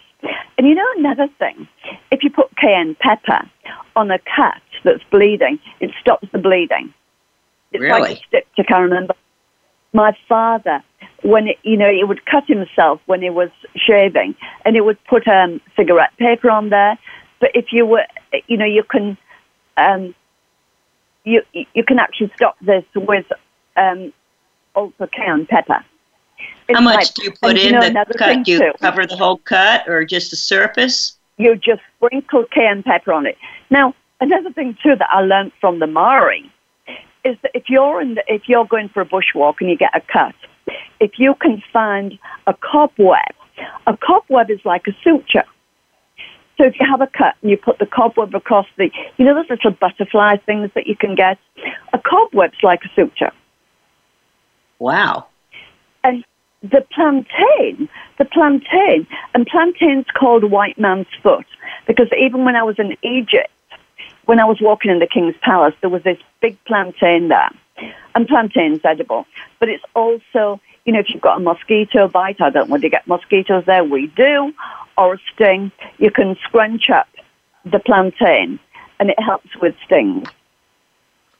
And 0.56 0.68
you 0.68 0.76
know 0.76 0.86
another 0.98 1.28
thing, 1.40 1.66
if 2.12 2.22
you 2.22 2.30
put 2.30 2.56
cayenne 2.56 2.96
pepper 3.00 3.50
on 3.96 4.12
a 4.12 4.18
cut 4.20 4.62
that's 4.84 5.02
bleeding, 5.10 5.58
it 5.80 5.90
stops 6.00 6.28
the 6.32 6.38
bleeding. 6.38 6.94
It's 7.72 7.82
really? 7.82 8.00
like 8.00 8.18
a 8.18 8.22
styptic, 8.28 8.66
I 8.70 8.78
remember. 8.78 9.14
My 9.92 10.16
father, 10.28 10.82
when 11.22 11.48
it, 11.48 11.58
you 11.64 11.76
know, 11.76 11.90
he 11.90 12.04
would 12.04 12.24
cut 12.26 12.44
himself 12.46 13.00
when 13.06 13.22
he 13.22 13.30
was 13.30 13.50
shaving, 13.74 14.36
and 14.64 14.76
he 14.76 14.80
would 14.80 15.02
put 15.04 15.26
um, 15.26 15.60
cigarette 15.76 16.16
paper 16.16 16.48
on 16.50 16.70
there. 16.70 16.96
But 17.40 17.50
if 17.54 17.72
you 17.72 17.84
were, 17.84 18.06
you 18.46 18.56
know, 18.56 18.64
you 18.64 18.84
can 18.84 19.18
um, 19.76 20.14
you 21.24 21.42
you 21.52 21.84
can 21.84 21.98
actually 21.98 22.32
stop 22.36 22.56
this 22.60 22.84
with 22.94 23.26
um, 23.76 24.12
also 24.74 25.06
cayenne 25.06 25.46
pepper. 25.46 25.84
It's 26.68 26.78
How 26.78 26.84
much 26.84 26.96
like, 26.96 27.14
do 27.14 27.24
you 27.24 27.32
put 27.40 27.58
in 27.58 27.66
you 27.66 27.72
know, 27.72 28.04
the 28.04 28.14
cut? 28.16 28.44
Do 28.44 28.52
you 28.52 28.58
too. 28.58 28.72
cover 28.80 29.06
the 29.06 29.16
whole 29.16 29.38
cut 29.38 29.88
or 29.88 30.04
just 30.04 30.30
the 30.30 30.36
surface? 30.36 31.16
You 31.38 31.56
just 31.56 31.82
sprinkle 31.96 32.44
cayenne 32.52 32.82
pepper 32.82 33.12
on 33.12 33.26
it. 33.26 33.36
Now, 33.70 33.94
another 34.20 34.52
thing 34.52 34.76
too 34.82 34.94
that 34.96 35.08
I 35.10 35.20
learned 35.20 35.52
from 35.60 35.78
the 35.78 35.86
Maori 35.86 36.50
is 37.24 37.36
that 37.42 37.52
if 37.54 37.64
you're 37.68 38.00
in 38.00 38.14
the, 38.14 38.24
if 38.26 38.48
you're 38.48 38.64
going 38.64 38.88
for 38.88 39.00
a 39.00 39.06
bushwalk 39.06 39.54
and 39.60 39.70
you 39.70 39.76
get 39.76 39.94
a 39.94 40.00
cut, 40.00 40.34
if 41.00 41.12
you 41.18 41.34
can 41.40 41.62
find 41.72 42.18
a 42.46 42.54
cobweb, 42.54 43.34
a 43.86 43.96
cobweb 43.96 44.50
is 44.50 44.60
like 44.64 44.86
a 44.86 44.92
suture. 45.02 45.44
So 46.58 46.64
if 46.64 46.74
you 46.78 46.86
have 46.88 47.00
a 47.00 47.06
cut 47.06 47.34
and 47.40 47.50
you 47.50 47.56
put 47.56 47.78
the 47.78 47.86
cobweb 47.86 48.34
across 48.34 48.66
the, 48.76 48.90
you 49.16 49.24
know 49.24 49.34
those 49.34 49.48
little 49.50 49.70
butterfly 49.70 50.36
things 50.44 50.70
that 50.74 50.86
you 50.86 50.96
can 50.96 51.14
get? 51.14 51.38
A 51.92 51.98
cobweb's 51.98 52.58
like 52.62 52.80
a 52.84 52.88
suture. 52.94 53.32
Wow. 54.78 55.26
And 56.04 56.24
the 56.62 56.84
plantain, 56.92 57.88
the 58.18 58.24
plantain, 58.24 59.06
and 59.34 59.46
plantain's 59.46 60.06
called 60.14 60.50
white 60.50 60.78
man's 60.78 61.06
foot 61.22 61.46
because 61.86 62.08
even 62.18 62.44
when 62.44 62.56
I 62.56 62.62
was 62.62 62.78
in 62.78 62.96
Egypt, 63.02 63.50
when 64.26 64.38
I 64.38 64.44
was 64.44 64.58
walking 64.60 64.90
in 64.90 64.98
the 64.98 65.06
king's 65.06 65.34
palace, 65.42 65.74
there 65.80 65.90
was 65.90 66.02
this 66.04 66.18
big 66.40 66.62
plantain 66.64 67.28
there. 67.28 67.50
And 68.14 68.28
plantain's 68.28 68.80
edible, 68.84 69.26
but 69.58 69.68
it's 69.68 69.82
also, 69.94 70.60
you 70.84 70.92
know, 70.92 71.00
if 71.00 71.06
you've 71.10 71.22
got 71.22 71.38
a 71.38 71.40
mosquito 71.40 72.08
bite, 72.08 72.40
I 72.40 72.50
don't 72.50 72.68
want 72.68 72.82
to 72.82 72.88
get 72.88 73.06
mosquitoes 73.06 73.64
there, 73.66 73.84
we 73.84 74.08
do, 74.08 74.52
or 74.98 75.14
a 75.14 75.18
sting, 75.32 75.70
you 75.98 76.10
can 76.10 76.36
scrunch 76.44 76.90
up 76.90 77.08
the 77.64 77.78
plantain 77.78 78.58
and 78.98 79.10
it 79.10 79.20
helps 79.20 79.54
with 79.60 79.74
stings. 79.84 80.28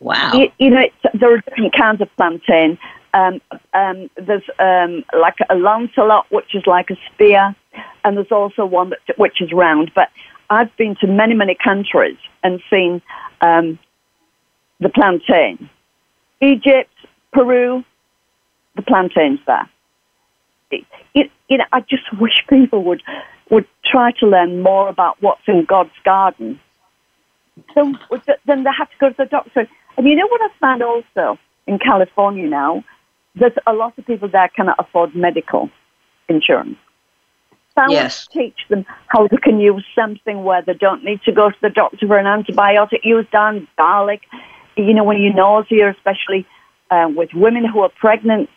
Wow. 0.00 0.32
You, 0.34 0.50
you 0.58 0.70
know, 0.70 0.84
there 1.14 1.34
are 1.34 1.40
different 1.40 1.74
kinds 1.76 2.00
of 2.00 2.08
plantain. 2.16 2.78
Um, 3.14 3.40
um, 3.72 4.10
there's 4.16 4.42
um, 4.58 5.04
like 5.18 5.36
a 5.48 5.54
lanceolate, 5.54 6.24
which 6.30 6.54
is 6.54 6.66
like 6.66 6.90
a 6.90 6.96
spear, 7.12 7.54
and 8.04 8.16
there's 8.16 8.32
also 8.32 8.64
one 8.64 8.90
that, 8.90 9.16
which 9.16 9.40
is 9.40 9.52
round. 9.52 9.92
But 9.94 10.08
I've 10.50 10.74
been 10.76 10.96
to 11.00 11.06
many, 11.06 11.34
many 11.34 11.54
countries 11.54 12.16
and 12.42 12.60
seen 12.68 13.00
um, 13.40 13.78
the 14.80 14.88
plantain. 14.88 15.68
Egypt, 16.40 16.90
Peru, 17.32 17.84
the 18.76 18.82
plantains 18.82 19.40
there. 19.46 19.68
It, 20.70 20.84
it, 21.14 21.30
you 21.48 21.58
know, 21.58 21.64
I 21.72 21.80
just 21.80 22.04
wish 22.18 22.32
people 22.48 22.82
would 22.84 23.02
would 23.50 23.66
try 23.84 24.12
to 24.12 24.26
learn 24.26 24.62
more 24.62 24.88
about 24.88 25.18
what's 25.20 25.42
in 25.46 25.66
God's 25.66 25.90
garden. 26.04 26.58
So 27.74 27.92
then 28.46 28.64
they 28.64 28.70
have 28.76 28.88
to 28.88 28.96
go 28.98 29.10
to 29.10 29.14
the 29.18 29.26
doctor. 29.26 29.68
And 29.98 30.08
you 30.08 30.16
know 30.16 30.26
what 30.26 30.40
I 30.40 30.48
found 30.58 30.82
also 30.82 31.38
in 31.66 31.78
California 31.78 32.48
now? 32.48 32.82
There's 33.34 33.52
a 33.66 33.74
lot 33.74 33.98
of 33.98 34.06
people 34.06 34.28
there 34.28 34.48
cannot 34.56 34.76
afford 34.78 35.14
medical 35.14 35.70
insurance. 36.28 36.76
So 37.74 37.82
I 37.82 37.90
yes. 37.90 38.26
teach 38.28 38.56
them 38.68 38.84
how 39.08 39.28
they 39.28 39.38
can 39.38 39.58
use 39.58 39.84
something 39.94 40.44
where 40.44 40.62
they 40.62 40.74
don't 40.74 41.04
need 41.04 41.22
to 41.22 41.32
go 41.32 41.50
to 41.50 41.56
the 41.62 41.70
doctor 41.70 42.06
for 42.06 42.18
an 42.18 42.26
antibiotic. 42.26 43.00
Use 43.02 43.26
down 43.32 43.66
garlic, 43.76 44.22
you 44.76 44.92
know, 44.92 45.04
when 45.04 45.20
you're 45.20 45.34
nausea, 45.34 45.90
especially 45.90 46.46
uh, 46.90 47.08
with 47.14 47.30
women 47.34 47.64
who 47.64 47.80
are 47.80 47.90
pregnant. 47.98 48.50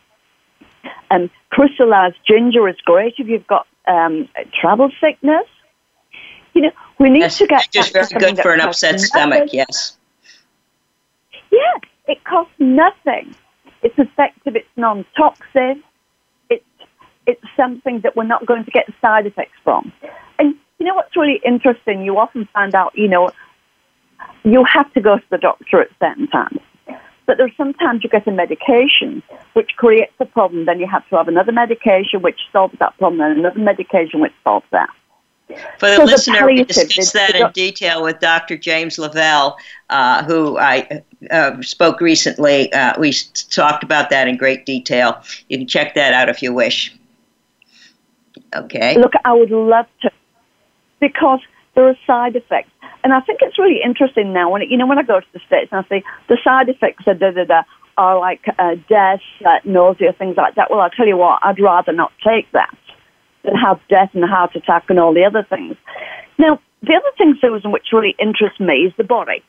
And 1.10 1.30
crystallized 1.50 2.18
ginger 2.28 2.68
is 2.68 2.76
great 2.86 3.16
if 3.18 3.28
you've 3.28 3.48
got 3.48 3.68
um, 3.88 4.28
travel 4.60 4.92
sickness. 5.02 5.46
You 6.54 6.64
know, 6.64 6.72
we 7.00 7.10
need 7.10 7.20
yes, 7.20 7.38
to 7.40 7.48
get 7.48 7.70
just 7.72 7.94
very 7.94 8.08
good 8.08 8.40
for 8.40 8.54
an 8.54 8.62
upset 8.62 9.00
stomach. 9.00 9.50
Yes. 9.52 9.98
Yeah, 11.52 11.80
it 12.08 12.24
costs 12.24 12.54
nothing. 12.60 13.36
It's 13.82 13.98
effective. 13.98 14.56
It's 14.56 14.68
non-toxic. 14.78 15.78
It's 16.50 16.64
it's 17.28 17.44
something 17.58 18.02
that 18.02 18.16
we're 18.16 18.24
not 18.24 18.46
going 18.46 18.64
to 18.66 18.72
get 18.72 18.86
side 19.02 19.26
effects 19.26 19.58
from. 19.64 19.92
And 20.40 20.56
you 20.80 20.86
know 20.86 20.96
what's 20.96 21.16
really 21.16 21.42
interesting? 21.46 22.04
You 22.04 22.18
often 22.18 22.48
find 22.54 22.74
out, 22.74 22.98
you 22.98 23.08
know, 23.08 23.30
you 24.44 24.64
have 24.64 24.92
to 24.94 25.02
go 25.02 25.18
to 25.18 25.26
the 25.30 25.38
doctor 25.38 25.82
at 25.82 25.90
certain 26.00 26.28
times. 26.28 26.60
But 27.26 27.38
there's 27.38 27.56
sometimes 27.58 28.04
you 28.04 28.10
get 28.10 28.28
a 28.28 28.32
medication 28.32 29.24
which 29.54 29.72
creates 29.78 30.14
a 30.20 30.26
problem, 30.26 30.66
then 30.66 30.80
you 30.80 30.88
have 30.88 31.08
to 31.10 31.18
have 31.18 31.28
another 31.28 31.52
medication 31.52 32.22
which 32.22 32.40
solves 32.52 32.76
that 32.80 32.98
problem, 32.98 33.22
and 33.22 33.40
another 33.40 33.60
medication 33.60 34.20
which 34.20 34.34
solves 34.44 34.66
that. 34.72 34.90
For 35.48 35.90
the 35.90 35.96
so 35.98 36.04
listener, 36.06 36.40
the 36.40 36.46
we 36.46 36.64
discussed 36.64 37.14
that 37.14 37.36
in 37.36 37.52
detail 37.52 38.04
with 38.04 38.20
Dr. 38.20 38.58
James 38.58 38.98
LaValle, 38.98 39.54
uh, 39.92 40.24
who 40.24 40.58
I 40.58 41.04
uh, 41.30 41.62
spoke 41.62 42.02
recently. 42.02 42.74
Uh, 42.74 43.00
we 43.00 43.14
talked 43.52 43.84
about 43.84 44.10
that 44.10 44.28
in 44.28 44.38
great 44.38 44.66
detail. 44.66 45.22
You 45.50 45.60
can 45.60 45.68
check 45.68 45.94
that 45.96 46.14
out 46.14 46.30
if 46.30 46.42
you 46.42 46.52
wish. 46.52 46.96
Okay. 48.56 48.98
Look, 48.98 49.14
I 49.24 49.34
would 49.34 49.52
love 49.52 49.86
to, 50.02 50.12
because 51.00 51.42
there 51.76 51.88
are 51.88 51.96
side 52.08 52.36
effects. 52.36 52.72
And 53.06 53.14
I 53.14 53.20
think 53.20 53.42
it's 53.44 53.60
really 53.60 53.82
interesting 53.86 54.34
now 54.34 54.50
when, 54.50 54.64
you 54.64 54.78
know, 54.78 54.88
when 54.88 54.98
I 54.98 55.04
go 55.04 55.20
to 55.20 55.26
the 55.32 55.40
States 55.46 55.70
and 55.72 55.86
I 55.86 55.88
say 55.88 56.04
the 56.28 56.40
side 56.44 56.70
effects 56.70 57.04
are 57.06 57.14
da 57.14 57.30
da 57.30 57.44
da, 57.44 57.62
are 57.98 58.20
like 58.20 58.44
uh, 58.58 58.78
death, 58.90 59.22
uh, 59.46 59.60
nausea, 59.64 60.12
things 60.14 60.36
like 60.36 60.56
that. 60.56 60.72
Well, 60.72 60.80
I'll 60.80 60.90
tell 60.90 61.06
you 61.06 61.16
what, 61.16 61.38
I'd 61.44 61.60
rather 61.60 61.92
not 61.92 62.12
take 62.26 62.52
that 62.54 62.76
than 63.44 63.54
have 63.54 63.80
death 63.90 64.10
and 64.16 64.26
heart 64.26 64.56
attack 64.56 64.86
and 64.90 65.00
all 65.00 65.14
the 65.14 65.24
other 65.24 65.46
things. 65.48 65.76
Now, 66.40 66.60
the 66.82 66.96
other 66.96 67.12
thing, 67.16 67.38
Susan, 67.40 67.72
which 67.72 67.90
really 67.94 68.16
interests 68.18 68.60
me 68.60 68.88
is 68.88 68.94
the 68.98 69.04
body. 69.04 69.44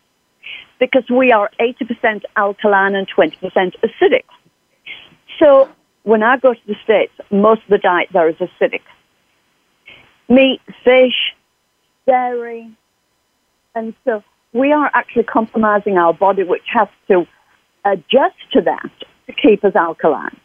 Because 0.78 1.04
we 1.08 1.32
are 1.32 1.50
80% 1.58 2.24
alkaline 2.36 2.94
and 2.94 3.08
20% 3.08 3.40
acidic. 3.40 4.24
So 5.38 5.70
when 6.02 6.22
I 6.22 6.36
go 6.36 6.52
to 6.52 6.66
the 6.66 6.76
States, 6.84 7.14
most 7.30 7.62
of 7.62 7.68
the 7.70 7.78
diet 7.78 8.10
there 8.12 8.28
is 8.28 8.36
acidic. 8.36 8.82
Meat, 10.28 10.60
fish, 10.84 11.34
dairy. 12.06 12.76
And 13.76 13.94
so 14.06 14.24
we 14.54 14.72
are 14.72 14.90
actually 14.94 15.24
compromising 15.24 15.98
our 15.98 16.14
body, 16.14 16.42
which 16.42 16.64
has 16.72 16.88
to 17.08 17.26
adjust 17.84 18.36
to 18.54 18.62
that 18.62 18.90
to 19.26 19.32
keep 19.32 19.62
us 19.64 19.76
alkaline. 19.76 20.40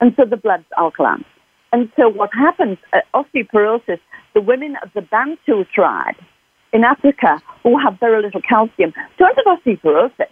And 0.00 0.14
so 0.16 0.24
the 0.24 0.36
blood's 0.36 0.64
alkaline. 0.78 1.24
And 1.72 1.90
so 1.96 2.08
what 2.08 2.30
happens 2.32 2.78
at 2.92 3.04
osteoporosis, 3.12 3.98
the 4.32 4.40
women 4.40 4.76
of 4.82 4.90
the 4.94 5.02
Bantu 5.02 5.64
tribe 5.74 6.14
in 6.72 6.84
Africa 6.84 7.42
who 7.64 7.76
have 7.78 7.98
very 7.98 8.22
little 8.22 8.40
calcium 8.40 8.94
don't 9.18 9.36
have 9.36 9.58
osteoporosis. 9.58 10.30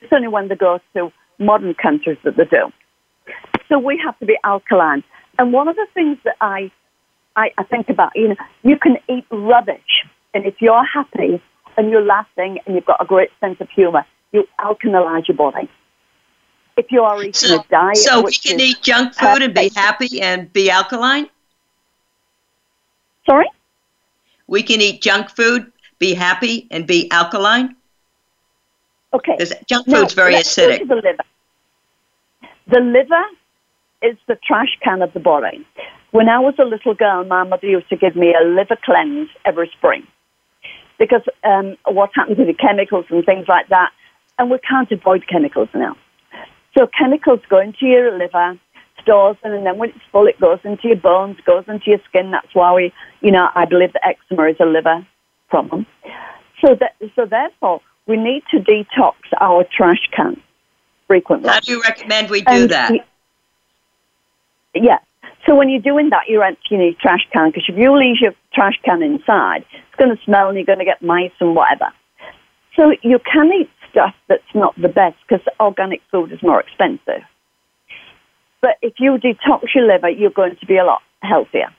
It's 0.00 0.12
only 0.12 0.28
when 0.28 0.46
they 0.46 0.54
go 0.54 0.78
to 0.94 1.12
modern 1.40 1.74
countries 1.74 2.18
that 2.22 2.36
they 2.36 2.44
do. 2.44 2.72
So 3.68 3.80
we 3.80 4.00
have 4.04 4.16
to 4.20 4.26
be 4.26 4.38
alkaline. 4.44 5.02
And 5.38 5.52
one 5.52 5.66
of 5.66 5.74
the 5.74 5.86
things 5.92 6.18
that 6.24 6.36
I, 6.40 6.70
I, 7.34 7.50
I 7.58 7.64
think 7.64 7.88
about, 7.88 8.12
you 8.14 8.28
know, 8.28 8.36
you 8.62 8.78
can 8.78 8.98
eat 9.08 9.26
rubbish. 9.30 10.04
And 10.34 10.44
if 10.44 10.60
you're 10.60 10.84
happy 10.84 11.42
and 11.76 11.90
you're 11.90 12.04
laughing 12.04 12.58
and 12.66 12.74
you've 12.74 12.84
got 12.84 13.02
a 13.02 13.06
great 13.06 13.30
sense 13.40 13.60
of 13.60 13.68
humor, 13.70 14.04
you 14.32 14.44
alkalinize 14.60 15.28
your 15.28 15.36
body 15.36 15.68
if 16.78 16.92
you 16.92 17.02
are 17.02 17.20
eating 17.20 17.34
so, 17.34 17.60
a 17.60 17.64
diet. 17.68 17.96
So 17.96 18.22
we 18.22 18.32
can 18.32 18.60
eat 18.60 18.80
junk 18.82 19.14
food 19.14 19.42
and 19.42 19.52
be 19.52 19.70
happy 19.74 20.22
and 20.22 20.50
be 20.52 20.70
alkaline? 20.70 21.28
Sorry? 23.26 23.50
We 24.46 24.62
can 24.62 24.80
eat 24.80 25.02
junk 25.02 25.28
food, 25.30 25.70
be 25.98 26.14
happy, 26.14 26.68
and 26.70 26.86
be 26.86 27.10
alkaline? 27.10 27.76
Okay. 29.12 29.34
Because 29.36 29.52
junk 29.68 29.86
food's 29.86 30.16
now, 30.16 30.22
very 30.22 30.34
acidic. 30.34 30.86
the 30.88 30.94
liver. 30.94 31.24
The 32.68 32.80
liver 32.80 33.24
is 34.02 34.16
the 34.28 34.38
trash 34.46 34.78
can 34.82 35.02
of 35.02 35.12
the 35.12 35.20
body. 35.20 35.66
When 36.12 36.28
I 36.28 36.38
was 36.38 36.54
a 36.58 36.64
little 36.64 36.94
girl, 36.94 37.24
my 37.24 37.42
mother 37.42 37.66
used 37.66 37.88
to 37.90 37.96
give 37.96 38.14
me 38.14 38.34
a 38.40 38.44
liver 38.44 38.76
cleanse 38.82 39.28
every 39.44 39.70
spring 39.76 40.06
because 40.98 41.22
um, 41.44 41.76
what 41.86 42.10
happens 42.14 42.38
with 42.38 42.48
the 42.48 42.54
chemicals 42.54 43.06
and 43.10 43.24
things 43.24 43.46
like 43.48 43.68
that, 43.68 43.90
and 44.38 44.50
we 44.50 44.58
can't 44.58 44.90
avoid 44.90 45.26
chemicals 45.28 45.68
now. 45.74 45.96
So 46.76 46.88
chemicals 46.98 47.40
go 47.48 47.58
into 47.58 47.86
your 47.86 48.16
liver, 48.16 48.58
stores 49.02 49.36
them, 49.42 49.52
and 49.52 49.66
then 49.66 49.78
when 49.78 49.90
it's 49.90 49.98
full, 50.12 50.26
it 50.26 50.40
goes 50.40 50.58
into 50.64 50.88
your 50.88 50.96
bones, 50.96 51.38
goes 51.46 51.64
into 51.66 51.90
your 51.90 52.00
skin. 52.08 52.30
That's 52.30 52.54
why 52.54 52.72
we, 52.74 52.92
you 53.20 53.30
know, 53.30 53.48
I 53.54 53.64
believe 53.64 53.92
that 53.94 54.06
eczema 54.06 54.48
is 54.48 54.56
a 54.60 54.66
liver 54.66 55.06
problem. 55.48 55.86
So 56.64 56.76
that, 56.78 56.94
so 57.16 57.26
therefore, 57.26 57.80
we 58.06 58.16
need 58.16 58.42
to 58.50 58.58
detox 58.58 59.14
our 59.40 59.64
trash 59.64 60.08
can 60.14 60.40
frequently. 61.06 61.48
How 61.48 61.60
do 61.60 61.72
you 61.72 61.82
recommend 61.82 62.30
we 62.30 62.40
do 62.40 62.46
and 62.48 62.70
that? 62.70 62.92
yeah. 64.74 64.98
So 65.46 65.54
when 65.54 65.68
you're 65.68 65.80
doing 65.80 66.10
that, 66.10 66.28
you're 66.28 66.44
emptying 66.44 66.82
your 66.82 66.92
trash 67.00 67.26
can 67.32 67.50
because 67.50 67.64
if 67.68 67.76
you 67.76 67.96
leave 67.96 68.16
your 68.20 68.34
trash 68.58 68.78
can 68.84 69.02
inside, 69.02 69.64
it's 69.72 69.96
going 69.98 70.14
to 70.14 70.22
smell 70.24 70.48
and 70.48 70.56
you're 70.56 70.66
going 70.66 70.78
to 70.80 70.84
get 70.84 71.02
mice 71.02 71.32
and 71.40 71.54
whatever. 71.54 71.92
So 72.76 72.92
you 73.02 73.18
can 73.32 73.50
eat 73.52 73.70
stuff 73.90 74.14
that's 74.28 74.54
not 74.54 74.74
the 74.80 74.88
best 74.88 75.16
because 75.28 75.44
organic 75.60 76.00
food 76.10 76.32
is 76.32 76.42
more 76.42 76.60
expensive. 76.60 77.22
But 78.60 78.76
if 78.82 78.94
you 78.98 79.18
detox 79.18 79.74
your 79.74 79.86
liver, 79.86 80.10
you're 80.10 80.30
going 80.30 80.56
to 80.56 80.66
be 80.66 80.76
a 80.76 80.84
lot 80.84 81.02
healthier. 81.22 81.72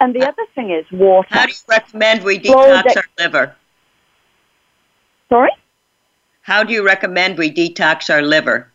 And 0.00 0.14
the 0.14 0.26
other 0.26 0.44
thing 0.54 0.70
is 0.70 0.84
water. 0.92 1.28
How 1.30 1.46
do 1.46 1.52
you 1.52 1.58
recommend 1.68 2.24
we 2.24 2.38
detox 2.38 2.96
our 2.96 3.04
liver? 3.18 3.56
Sorry? 5.28 5.50
How 6.42 6.62
do 6.64 6.72
you 6.72 6.84
recommend 6.84 7.38
we 7.38 7.52
detox 7.52 8.10
our 8.10 8.22
liver? 8.22 8.70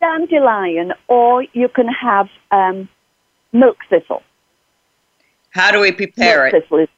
Dandelion, 0.00 0.92
or 1.08 1.44
you 1.52 1.68
can 1.68 1.88
have 1.88 2.28
um, 2.50 2.88
milk 3.52 3.78
thistle. 3.90 4.22
How 5.58 5.72
do 5.72 5.80
we 5.80 5.90
prepare 5.90 6.44
milk 6.44 6.54
it? 6.54 6.90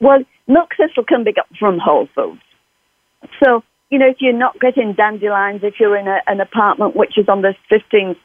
Well, 0.00 0.24
milk 0.48 0.70
thistle 0.76 1.04
can 1.04 1.22
be 1.22 1.32
got 1.32 1.46
from 1.56 1.78
Whole 1.78 2.08
Foods. 2.12 2.40
So, 3.40 3.62
you 3.90 4.00
know, 4.00 4.08
if 4.08 4.16
you're 4.18 4.32
not 4.32 4.58
getting 4.58 4.94
dandelions, 4.94 5.60
if 5.62 5.78
you're 5.78 5.96
in 5.96 6.08
a, 6.08 6.18
an 6.26 6.40
apartment 6.40 6.96
which 6.96 7.16
is 7.16 7.28
on 7.28 7.42
the 7.42 7.54
15th, 7.70 8.16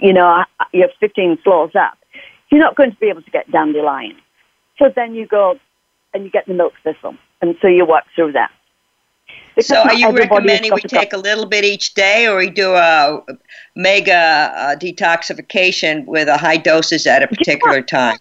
you 0.00 0.12
know, 0.12 0.26
uh, 0.58 0.64
you're 0.72 0.88
15 0.98 1.38
floors 1.44 1.70
up, 1.76 1.96
you're 2.50 2.60
not 2.60 2.74
going 2.74 2.90
to 2.90 2.96
be 2.96 3.06
able 3.06 3.22
to 3.22 3.30
get 3.30 3.48
dandelions. 3.52 4.18
So 4.76 4.86
then 4.94 5.14
you 5.14 5.24
go 5.24 5.60
and 6.14 6.24
you 6.24 6.30
get 6.30 6.46
the 6.46 6.54
milk 6.54 6.72
thistle, 6.82 7.14
and 7.40 7.54
so 7.62 7.68
you 7.68 7.86
work 7.86 8.04
through 8.16 8.32
that. 8.32 8.50
So, 9.60 9.76
are 9.76 9.94
you 9.94 10.10
recommending 10.10 10.72
we 10.72 10.82
take 10.82 11.12
a 11.12 11.16
little 11.16 11.46
bit 11.46 11.64
each 11.64 11.94
day, 11.94 12.28
or 12.28 12.38
we 12.38 12.48
do 12.48 12.74
a 12.74 13.22
mega 13.74 14.14
uh, 14.14 14.76
detoxification 14.76 16.04
with 16.06 16.28
a 16.28 16.36
high 16.36 16.58
doses 16.58 17.06
at 17.06 17.22
a 17.22 17.28
particular 17.28 17.82
time? 17.82 18.18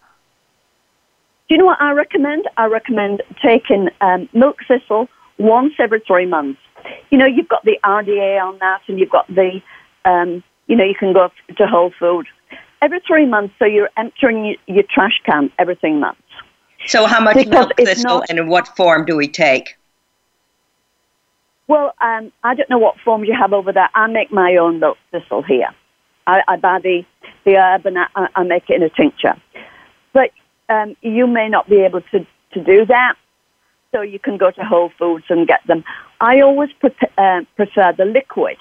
Do 1.48 1.56
you 1.56 1.60
know 1.60 1.66
what 1.66 1.80
I 1.80 1.92
recommend? 1.92 2.50
I 2.58 2.66
recommend 2.66 3.22
taking 3.42 3.90
um, 4.02 4.28
milk 4.34 4.58
thistle 4.68 5.08
once 5.38 5.74
every 5.80 6.02
three 6.02 6.26
months. 6.26 6.60
You 7.12 7.18
know, 7.18 7.26
you've 7.26 7.48
got 7.48 7.64
the 7.64 7.78
RDA 7.84 8.42
on 8.42 8.58
that, 8.60 8.82
and 8.88 9.00
you've 9.00 9.12
got 9.12 9.28
the, 9.28 9.62
um, 10.06 10.44
you 10.66 10.76
know, 10.76 10.84
you 10.84 10.96
can 10.96 11.14
go 11.14 11.32
to 11.56 11.68
Whole 11.68 11.94
Food 12.00 12.28
every 12.82 13.00
three 13.08 13.26
months. 13.26 13.54
So 13.60 13.66
you're 13.66 13.90
emptying 13.96 14.58
your 14.66 14.84
trash 14.90 15.22
can 15.24 15.52
every 15.60 15.76
three 15.76 15.94
months. 15.94 16.22
So 16.88 17.06
how 17.06 17.22
much 17.22 17.36
because 17.36 17.52
milk 17.52 17.78
thistle 17.78 18.20
not, 18.20 18.30
and 18.30 18.40
in 18.40 18.48
what 18.48 18.76
form 18.76 19.06
do 19.06 19.16
we 19.16 19.28
take? 19.28 19.77
Well, 21.68 21.94
um, 22.02 22.32
I 22.44 22.56
don't 22.56 22.70
know 22.70 22.78
what 22.78 22.96
form 23.04 23.24
you 23.26 23.36
have 23.40 23.54
over 23.54 23.74
there. 23.74 23.90
I 23.94 24.08
make 24.08 24.32
my 24.32 24.56
own 24.56 24.80
milk 24.80 24.98
thistle 25.12 25.44
here. 25.44 25.70
I, 26.26 26.42
I 26.48 26.58
buy 26.58 26.80
the 26.82 27.04
the 27.46 27.56
herb 27.56 27.86
and 27.86 27.98
I, 27.98 28.28
I 28.36 28.44
make 28.44 28.70
it 28.70 28.76
in 28.76 28.84
a 28.84 28.90
tincture. 28.90 29.36
But 30.14 30.32
um, 30.70 30.96
you 31.02 31.28
may 31.28 31.48
not 31.48 31.70
be 31.70 31.78
able 31.78 32.02
to, 32.02 32.20
to 32.54 32.64
do 32.64 32.86
that. 32.86 33.16
So 33.94 34.02
you 34.02 34.20
can 34.20 34.38
go 34.38 34.52
to 34.52 34.62
Whole 34.64 34.92
Foods 35.00 35.26
and 35.30 35.48
get 35.48 35.62
them. 35.66 35.84
I 36.20 36.42
always 36.42 36.70
pre- 36.80 36.92
uh, 37.18 37.42
prefer 37.56 37.94
the 37.98 38.04
liquid 38.04 38.58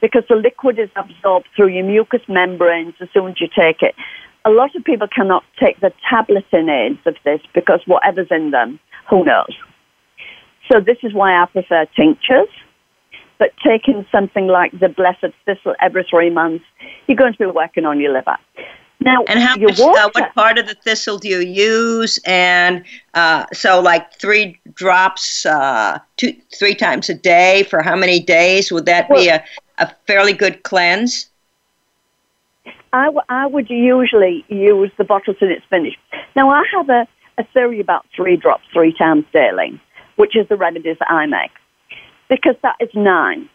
because 0.00 0.22
the 0.28 0.36
liquid 0.36 0.78
is 0.78 0.88
absorbed 0.94 1.46
through 1.56 1.68
your 1.68 1.84
mucous 1.84 2.22
membranes 2.28 2.94
as 3.00 3.08
soon 3.12 3.32
as 3.32 3.40
you 3.40 3.48
take 3.48 3.82
it. 3.82 3.96
A 4.44 4.50
lot 4.50 4.74
of 4.76 4.84
people 4.84 5.08
cannot 5.08 5.42
take 5.58 5.80
the 5.80 5.92
tabletinates 6.08 7.00
of 7.06 7.16
this 7.24 7.40
because 7.54 7.80
whatever's 7.86 8.28
in 8.30 8.52
them, 8.52 8.78
who 9.10 9.24
knows? 9.24 9.52
So 10.70 10.80
this 10.80 10.98
is 11.02 11.12
why 11.12 11.40
I 11.40 11.46
prefer 11.46 11.86
tinctures. 11.96 12.48
But 13.38 13.52
taking 13.64 14.04
something 14.10 14.48
like 14.48 14.72
the 14.78 14.88
blessed 14.88 15.32
thistle 15.46 15.74
every 15.80 16.04
three 16.10 16.28
months, 16.28 16.64
you're 17.06 17.16
going 17.16 17.32
to 17.32 17.38
be 17.38 17.46
working 17.46 17.84
on 17.84 18.00
your 18.00 18.12
liver. 18.12 18.36
Now, 19.00 19.22
and 19.28 19.38
how 19.38 19.56
much, 19.56 19.78
water, 19.78 20.00
uh, 20.00 20.10
what 20.12 20.34
part 20.34 20.58
of 20.58 20.66
the 20.66 20.74
thistle 20.74 21.18
do 21.18 21.28
you 21.28 21.38
use? 21.38 22.18
And 22.26 22.84
uh, 23.14 23.46
so, 23.52 23.80
like 23.80 24.12
three 24.14 24.58
drops, 24.74 25.46
uh, 25.46 26.00
two, 26.16 26.34
three 26.52 26.74
times 26.74 27.08
a 27.08 27.14
day 27.14 27.62
for 27.62 27.80
how 27.80 27.94
many 27.94 28.18
days? 28.18 28.72
Would 28.72 28.86
that 28.86 29.08
be 29.08 29.28
a, 29.28 29.44
a 29.78 29.94
fairly 30.08 30.32
good 30.32 30.64
cleanse? 30.64 31.30
I, 32.92 33.04
w- 33.04 33.22
I 33.28 33.46
would 33.46 33.70
usually 33.70 34.44
use 34.48 34.90
the 34.98 35.04
bottle 35.04 35.34
till 35.34 35.48
it's 35.48 35.64
finished. 35.70 35.98
Now, 36.34 36.50
I 36.50 36.64
have 36.76 36.88
a, 36.88 37.06
a 37.38 37.44
theory 37.52 37.78
about 37.78 38.04
three 38.16 38.36
drops 38.36 38.64
three 38.72 38.92
times 38.92 39.26
daily, 39.32 39.80
which 40.18 40.36
is 40.36 40.48
the 40.48 40.56
remedies 40.56 40.96
that 40.98 41.10
I 41.10 41.26
make, 41.26 41.52
because 42.28 42.56
that 42.62 42.76
is 42.80 42.90
nine. 42.94 43.48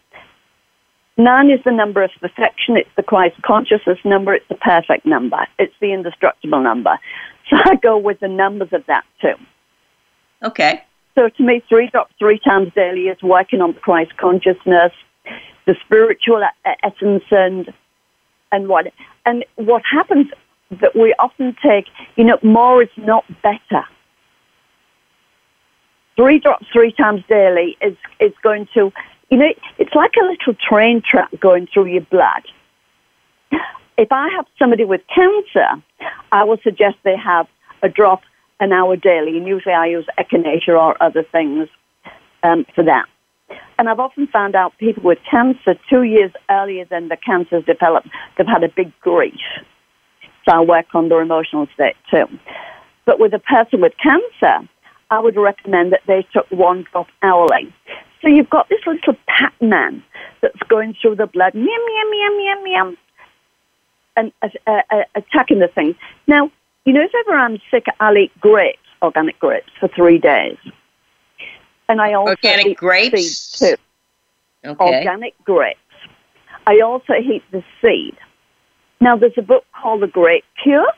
Nine 1.18 1.51
is 1.51 1.59
the 1.64 1.72
number 1.72 2.01
of 2.01 2.09
perfection. 2.20 2.78
It's 2.78 2.89
the 2.95 3.03
Christ 3.03 3.36
consciousness 3.43 3.99
number. 4.03 4.34
It's 4.34 4.47
the 4.47 4.55
perfect 4.55 5.05
number. 5.05 5.45
It's 5.59 5.76
the 5.80 5.93
indestructible 5.93 6.64
number. 6.64 6.97
So 7.49 7.57
I 7.57 7.76
go 7.76 7.97
with 7.97 8.22
the 8.22 8.30
numbers 8.30 8.70
of 8.72 8.86
that 8.88 9.03
too. 9.22 9.36
Okay. 10.41 10.84
So 11.16 11.30
to 11.30 11.43
me, 11.43 11.61
three 11.70 11.89
drops 11.89 12.14
three 12.18 12.39
times 12.39 12.72
daily 12.74 13.09
is 13.09 13.22
working 13.22 13.61
on 13.61 13.74
the 13.74 13.80
Christ 13.80 14.18
consciousness, 14.18 14.93
the 15.68 15.76
spiritual 15.86 16.41
essence, 16.84 17.24
and 17.30 17.72
and 18.51 18.68
what 18.68 18.88
and 19.26 19.45
what 19.55 19.84
happens 19.91 20.28
that 20.82 20.95
we 20.95 21.14
often 21.20 21.55
take. 21.61 21.86
You 22.16 22.24
know, 22.24 22.39
more 22.41 22.82
is 22.82 22.89
not 22.97 23.26
better. 23.43 23.86
Three 26.16 26.39
drops 26.39 26.68
three 26.72 26.91
times 26.91 27.24
daily 27.28 27.78
is 27.82 27.95
is 28.20 28.34
going 28.43 28.68
to 28.76 28.91
you 29.34 29.39
know, 29.39 29.49
it's 29.80 29.95
like 29.95 30.11
a 30.22 30.26
little 30.26 30.53
train 30.53 31.01
track 31.01 31.32
going 31.39 31.68
through 31.74 31.88
your 31.88 32.03
blood. 32.03 32.43
If 33.97 34.11
I 34.11 34.30
have 34.36 34.45
somebody 34.59 34.86
with 34.86 35.01
cancer, 35.07 35.82
I 36.32 36.43
will 36.43 36.59
suggest 36.64 36.97
they 37.03 37.18
have 37.18 37.47
a 37.82 37.89
drop 37.89 38.22
an 38.59 38.72
hour 38.72 38.95
daily, 38.95 39.36
and 39.38 39.47
usually 39.47 39.74
I 39.74 39.88
use 39.88 40.05
echinacea 40.20 40.80
or 40.80 41.01
other 41.01 41.24
things 41.24 41.68
um, 42.43 42.66
for 42.76 42.84
that. 42.84 43.05
And 43.80 43.89
I've 43.89 43.99
often 43.99 44.28
found 44.28 44.53
out 44.53 44.78
people 44.78 45.01
with 45.01 45.18
cancer 45.30 45.74
two 45.89 46.03
years 46.03 46.32
earlier 46.51 46.86
than 46.86 47.09
the 47.09 47.18
cancer's 47.18 47.66
developed, 47.66 48.09
they've 48.38 48.45
had 48.45 48.64
a 48.64 48.70
big 48.70 48.91
grief. 48.99 49.34
So 50.45 50.51
I 50.51 50.59
work 50.59 50.93
on 50.93 51.09
their 51.09 51.22
emotional 51.22 51.68
state 51.74 51.95
too. 52.11 52.26
But 53.05 53.20
with 53.20 53.34
a 53.34 53.39
person 53.39 53.82
with 53.82 53.93
cancer, 53.97 54.70
I 55.14 55.20
would 55.20 55.36
recommend 55.36 55.91
that 55.91 56.01
they 56.07 56.26
took 56.34 56.49
one 56.49 56.88
drop 56.91 57.07
hourly. 57.22 57.72
So 58.24 58.30
you've 58.30 58.49
got 58.49 58.68
this 58.70 58.80
little 58.88 59.14
Pac-Man 59.28 60.03
that's 60.41 60.57
going 60.68 60.95
through 60.99 61.18
the 61.18 61.28
blood, 61.28 61.53
meow, 61.53 61.64
meow, 61.64 62.09
meow, 62.09 62.30
meow, 62.36 62.64
meow, 62.64 62.95
and 64.18 64.32
uh, 64.41 64.49
uh, 64.66 64.82
uh, 64.89 65.03
attacking 65.14 65.59
the 65.59 65.68
thing. 65.68 65.93
Now, 66.26 66.49
you 66.86 66.93
know, 66.93 67.01
if 67.03 67.11
ever 67.14 67.38
I'm 67.38 67.59
sick, 67.70 67.86
I'll 67.99 68.18
eat 68.18 68.32
grapes, 68.41 68.80
organic 69.03 69.38
grapes, 69.38 69.70
for 69.80 69.88
three 69.88 70.18
days. 70.18 70.57
And 71.88 72.01
I 72.01 72.14
also 72.14 72.32
organic 72.32 72.66
eat 72.66 72.78
grapes 72.78 73.22
seeds 73.22 73.59
too. 73.59 73.76
Okay. 74.68 74.97
Organic 74.97 75.36
grapes. 75.43 75.80
I 76.66 76.80
also 76.80 77.14
eat 77.14 77.43
the 77.51 77.64
seed. 77.84 78.16
Now, 78.99 79.16
there's 79.16 79.38
a 79.38 79.43
book 79.43 79.66
called 79.80 80.01
The 80.01 80.07
Grape 80.07 80.45
Cure, 80.64 80.91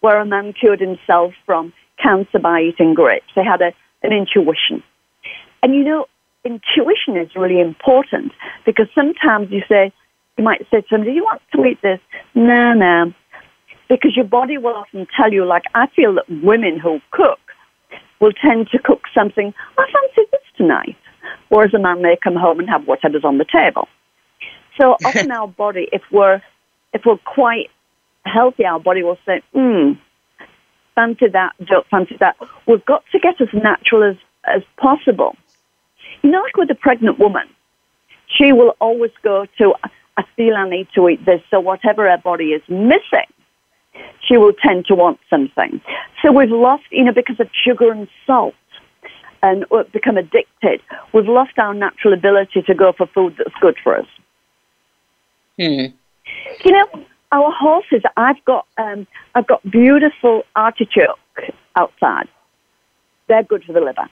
where 0.00 0.20
a 0.20 0.26
man 0.26 0.52
cured 0.52 0.80
himself 0.80 1.32
from 1.46 1.72
cancer 2.02 2.38
by 2.38 2.60
eating 2.62 2.94
grapes. 2.94 3.26
They 3.34 3.44
had 3.44 3.62
a, 3.62 3.72
an 4.02 4.12
intuition. 4.12 4.82
And 5.62 5.74
you 5.74 5.84
know, 5.84 6.06
intuition 6.44 7.16
is 7.16 7.34
really 7.34 7.60
important 7.60 8.32
because 8.64 8.86
sometimes 8.94 9.50
you 9.50 9.62
say, 9.68 9.92
you 10.36 10.44
might 10.44 10.66
say 10.70 10.82
to 10.82 10.86
somebody, 10.90 11.12
you 11.12 11.24
want 11.24 11.42
to 11.54 11.64
eat 11.64 11.80
this? 11.82 12.00
No, 12.34 12.72
no. 12.74 13.12
Because 13.88 14.16
your 14.16 14.26
body 14.26 14.58
will 14.58 14.74
often 14.74 15.06
tell 15.16 15.32
you, 15.32 15.44
like, 15.44 15.64
I 15.74 15.86
feel 15.94 16.14
that 16.14 16.28
women 16.28 16.78
who 16.78 17.00
cook 17.10 17.38
will 18.20 18.32
tend 18.32 18.68
to 18.70 18.78
cook 18.78 19.02
something, 19.14 19.54
I 19.78 19.86
fancy 19.92 20.28
this 20.30 20.40
tonight. 20.56 20.96
Whereas 21.48 21.72
a 21.74 21.78
man 21.78 22.02
may 22.02 22.16
come 22.22 22.34
home 22.34 22.60
and 22.60 22.68
have 22.68 22.86
whatever's 22.86 23.24
on 23.24 23.38
the 23.38 23.44
table. 23.44 23.88
So 24.80 24.96
often 25.04 25.30
our 25.30 25.48
body, 25.48 25.88
if 25.92 26.02
we're, 26.10 26.42
if 26.92 27.02
we're 27.04 27.18
quite 27.18 27.70
healthy, 28.24 28.64
our 28.64 28.80
body 28.80 29.02
will 29.02 29.18
say, 29.24 29.42
hmm, 29.54 29.92
fancy 30.96 31.28
that, 31.28 31.52
don't 31.64 31.86
fancy 31.86 32.16
that. 32.18 32.36
We've 32.66 32.84
got 32.84 33.04
to 33.12 33.20
get 33.20 33.40
as 33.40 33.48
natural 33.52 34.02
as, 34.02 34.16
as 34.44 34.62
possible. 34.76 35.36
You 36.22 36.30
know, 36.30 36.42
like 36.42 36.56
with 36.56 36.70
a 36.70 36.74
pregnant 36.74 37.20
woman, 37.20 37.46
she 38.26 38.52
will 38.52 38.74
always 38.80 39.12
go 39.22 39.46
to, 39.58 39.74
I 40.16 40.24
feel 40.34 40.56
I 40.56 40.68
need 40.68 40.88
to 40.96 41.08
eat 41.08 41.24
this. 41.24 41.40
So 41.50 41.60
whatever 41.60 42.10
her 42.10 42.18
body 42.18 42.46
is 42.46 42.62
missing, 42.68 43.30
she 44.26 44.36
will 44.36 44.52
tend 44.52 44.86
to 44.86 44.94
want 44.94 45.20
something. 45.30 45.80
So 46.22 46.32
we've 46.32 46.50
lost, 46.50 46.84
you 46.90 47.04
know, 47.04 47.12
because 47.12 47.38
of 47.38 47.48
sugar 47.64 47.92
and 47.92 48.08
salt 48.26 48.54
and 49.42 49.64
become 49.92 50.16
addicted, 50.16 50.80
we've 51.12 51.28
lost 51.28 51.58
our 51.58 51.74
natural 51.74 52.14
ability 52.14 52.62
to 52.62 52.74
go 52.74 52.92
for 52.92 53.06
food 53.06 53.36
that's 53.38 53.54
good 53.60 53.76
for 53.82 53.96
us. 53.96 54.06
Hmm. 55.58 55.86
You 56.64 56.72
know, 56.72 57.06
our 57.32 57.52
horses. 57.52 58.02
I've 58.16 58.42
got 58.44 58.66
um, 58.78 59.06
I've 59.34 59.46
got 59.46 59.68
beautiful 59.70 60.42
artichoke 60.54 61.18
outside. 61.74 62.28
They're 63.28 63.42
good 63.42 63.64
for 63.64 63.72
the 63.72 63.80
liver. 63.80 64.08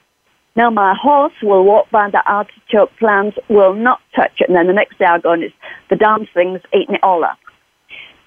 Now 0.55 0.69
my 0.69 0.95
horse 0.99 1.33
will 1.41 1.63
walk 1.63 1.89
by 1.91 2.09
the 2.09 2.23
artichoke 2.25 2.91
plant, 2.97 3.35
will 3.49 3.73
not 3.73 3.99
touch 4.15 4.39
it, 4.39 4.47
and 4.47 4.55
then 4.55 4.67
the 4.67 4.73
next 4.73 4.97
day 4.97 5.05
I 5.05 5.19
go 5.19 5.31
and 5.31 5.43
it's 5.43 5.55
the 5.89 5.95
damn 5.95 6.25
thing's 6.33 6.61
eating 6.73 6.95
it 6.95 7.03
all 7.03 7.23
up. 7.23 7.39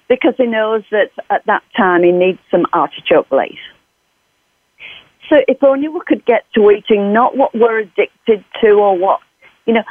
Because 0.07 0.33
he 0.37 0.45
knows 0.45 0.83
that 0.91 1.11
at 1.29 1.45
that 1.45 1.63
time 1.77 2.03
he 2.03 2.11
needs 2.11 2.39
some 2.49 2.65
artichoke 2.73 3.31
leaf. 3.31 3.59
So 5.29 5.37
if 5.47 5.63
only 5.63 5.87
we 5.87 6.01
could 6.07 6.25
get 6.25 6.45
to 6.55 6.71
eating 6.71 7.13
not 7.13 7.37
what 7.37 7.53
we're 7.53 7.79
addicted 7.79 8.43
to 8.61 8.71
or 8.71 8.97
what, 8.97 9.19
you 9.67 9.73
know, 9.73 9.83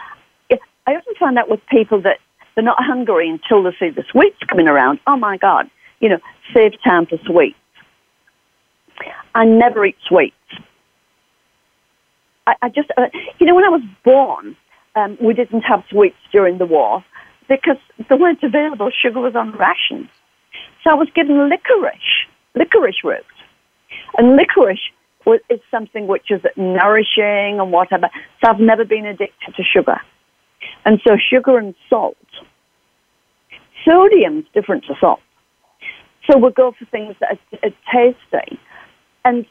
I 0.88 0.92
often 0.96 1.14
find 1.20 1.38
out 1.38 1.50
with 1.50 1.60
people 1.70 2.00
that 2.02 2.18
they're 2.58 2.64
not 2.64 2.82
hungry 2.82 3.30
until 3.30 3.62
they 3.62 3.70
see 3.78 3.90
the 3.90 4.02
sweets 4.10 4.36
coming 4.48 4.66
around. 4.66 4.98
Oh 5.06 5.16
my 5.16 5.36
God, 5.36 5.70
you 6.00 6.08
know, 6.08 6.18
save 6.52 6.72
time 6.82 7.06
for 7.06 7.16
sweets. 7.24 7.54
I 9.32 9.44
never 9.44 9.86
eat 9.86 9.94
sweets. 10.08 10.34
I, 12.48 12.54
I 12.60 12.68
just, 12.70 12.90
uh, 12.96 13.06
you 13.38 13.46
know, 13.46 13.54
when 13.54 13.64
I 13.64 13.68
was 13.68 13.82
born, 14.04 14.56
um, 14.96 15.16
we 15.22 15.34
didn't 15.34 15.60
have 15.60 15.84
sweets 15.88 16.16
during 16.32 16.58
the 16.58 16.66
war 16.66 17.04
because 17.48 17.76
they 18.10 18.16
weren't 18.16 18.42
available. 18.42 18.90
Sugar 18.90 19.20
was 19.20 19.36
on 19.36 19.52
rations. 19.52 20.08
So 20.82 20.90
I 20.90 20.94
was 20.94 21.06
given 21.14 21.48
licorice, 21.48 22.26
licorice 22.56 23.04
root. 23.04 23.24
And 24.16 24.34
licorice 24.34 24.80
is 25.48 25.60
something 25.70 26.08
which 26.08 26.32
is 26.32 26.40
nourishing 26.56 27.60
and 27.60 27.70
whatever. 27.70 28.08
So 28.42 28.50
I've 28.50 28.58
never 28.58 28.84
been 28.84 29.06
addicted 29.06 29.54
to 29.54 29.62
sugar. 29.62 30.00
And 30.88 31.02
so 31.06 31.18
sugar 31.18 31.58
and 31.58 31.74
salt. 31.90 32.16
Sodium's 33.84 34.46
different 34.54 34.86
to 34.86 34.94
salt. 34.98 35.20
So 36.26 36.38
we'll 36.38 36.50
go 36.50 36.72
for 36.72 36.86
things 36.86 37.14
that 37.20 37.38
are, 37.52 37.68
are 37.68 37.74
tasty. 37.92 38.58
And 39.22 39.44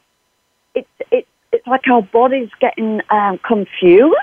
it, 0.73 0.87
it, 1.11 1.27
it's 1.51 1.67
like 1.67 1.87
our 1.91 2.01
body's 2.01 2.49
getting 2.59 3.01
um, 3.11 3.37
confused 3.47 4.15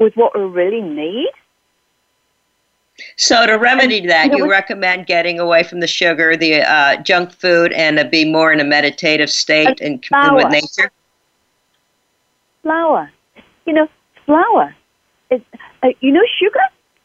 with 0.00 0.14
what 0.16 0.34
we 0.34 0.42
really 0.46 0.80
need. 0.80 1.28
So 3.16 3.46
to 3.46 3.52
remedy 3.56 3.98
And, 3.98 4.08
that, 4.08 4.30
you 4.32 4.38
know, 4.38 4.44
you 4.46 4.50
recommend 4.50 5.06
getting 5.06 5.38
away 5.38 5.64
from 5.64 5.80
the 5.80 5.86
sugar, 5.86 6.34
the 6.34 6.62
uh, 6.62 6.96
junk 7.02 7.30
food, 7.30 7.74
and 7.74 7.98
to 7.98 8.06
be 8.06 8.24
more 8.24 8.54
in 8.54 8.60
a 8.60 8.64
meditative 8.64 9.28
state 9.28 9.82
and 9.82 10.02
commune 10.02 10.36
with 10.36 10.48
nature. 10.48 10.90
Flour. 12.62 13.12
You 13.66 13.74
know, 13.74 13.88
flour. 14.24 14.74
Uh, 15.30 15.38
you 16.00 16.12
know, 16.12 16.22
sugar, 16.38 16.60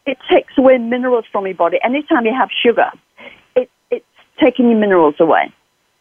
it 0.05 0.17
takes 0.29 0.57
away 0.57 0.77
minerals 0.77 1.25
from 1.31 1.45
your 1.45 1.55
body. 1.55 1.77
Anytime 1.83 2.25
you 2.25 2.33
have 2.33 2.49
sugar, 2.51 2.91
it, 3.55 3.69
it's 3.89 4.05
taking 4.39 4.69
your 4.69 4.79
minerals 4.79 5.15
away. 5.19 5.51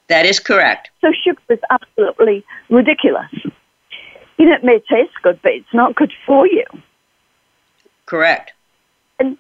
That 0.09 0.27
is 0.27 0.41
correct. 0.41 0.91
So 1.01 1.13
sugar 1.13 1.41
is 1.49 1.61
absolutely 1.71 2.45
ridiculous. 2.69 3.31
You 4.39 4.47
know, 4.47 4.55
it 4.55 4.65
may 4.65 4.79
taste 4.79 5.15
good, 5.23 5.39
but 5.43 5.53
it's 5.53 5.73
not 5.73 5.95
good 5.95 6.13
for 6.27 6.47
you. 6.47 6.65
Correct. 8.07 8.53
And 9.19 9.37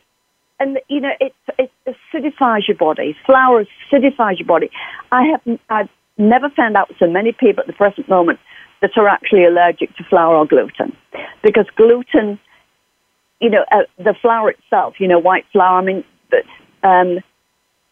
and 0.61 0.79
you 0.89 1.01
know, 1.01 1.13
it 1.21 1.35
it 1.59 1.73
acidifies 1.89 2.69
your 2.69 2.77
body. 2.77 3.17
Flour 3.27 3.65
acidifies 3.91 4.39
your 4.39 4.47
body. 4.47 4.71
I 5.11 5.25
have 5.25 5.59
I've 5.71 5.89
never 6.19 6.51
found 6.51 6.77
out 6.77 6.93
so 6.99 7.11
many 7.11 7.33
people 7.33 7.63
at 7.63 7.67
the 7.67 7.73
present 7.73 8.09
moment 8.09 8.39
that 8.81 8.97
are 8.97 9.09
actually 9.09 9.45
allergic 9.45 9.95
to 9.97 10.05
flour 10.05 10.37
or 10.37 10.47
gluten. 10.47 10.97
Because 11.43 11.67
gluten, 11.77 12.39
you 13.41 13.51
know, 13.51 13.65
uh, 13.73 13.83
the 13.99 14.15
flour 14.21 14.51
itself, 14.51 15.01
you 15.01 15.09
know, 15.09 15.19
white 15.19 15.47
flour, 15.53 15.79
I 15.79 15.85
mean, 15.85 16.05
um, 16.83 17.21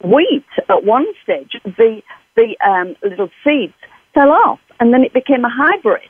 wheat 0.04 0.44
at 0.68 0.84
one 0.84 1.06
stage, 1.22 1.56
the, 1.64 2.02
the 2.36 2.56
um, 2.64 2.96
little 3.02 3.30
seeds 3.42 3.74
fell 4.14 4.30
off 4.30 4.60
and 4.78 4.92
then 4.92 5.02
it 5.02 5.12
became 5.12 5.44
a 5.44 5.50
hybrid. 5.50 6.08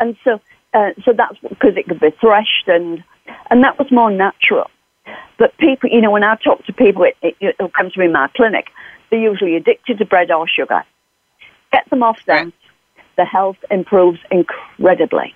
And 0.00 0.16
so, 0.24 0.40
uh, 0.74 0.90
so 1.04 1.12
that's 1.12 1.38
because 1.38 1.76
it 1.76 1.86
could 1.86 2.00
be 2.00 2.10
threshed 2.20 2.66
and, 2.66 3.02
and 3.50 3.62
that 3.64 3.78
was 3.78 3.90
more 3.90 4.10
natural. 4.10 4.68
But 5.38 5.56
people, 5.58 5.90
you 5.90 6.00
know, 6.00 6.10
when 6.10 6.24
I 6.24 6.36
talk 6.36 6.64
to 6.66 6.72
people 6.72 7.06
who 7.22 7.68
come 7.68 7.90
to 7.90 7.98
me 7.98 8.06
in 8.06 8.12
my 8.12 8.28
clinic, 8.36 8.66
they're 9.10 9.20
usually 9.20 9.56
addicted 9.56 9.98
to 9.98 10.04
bread 10.04 10.30
or 10.30 10.48
sugar. 10.48 10.84
Get 11.72 11.88
them 11.90 12.02
off 12.02 12.24
them. 12.26 12.46
Right. 12.46 12.54
The 13.16 13.24
health 13.24 13.56
improves 13.70 14.18
incredibly. 14.30 15.34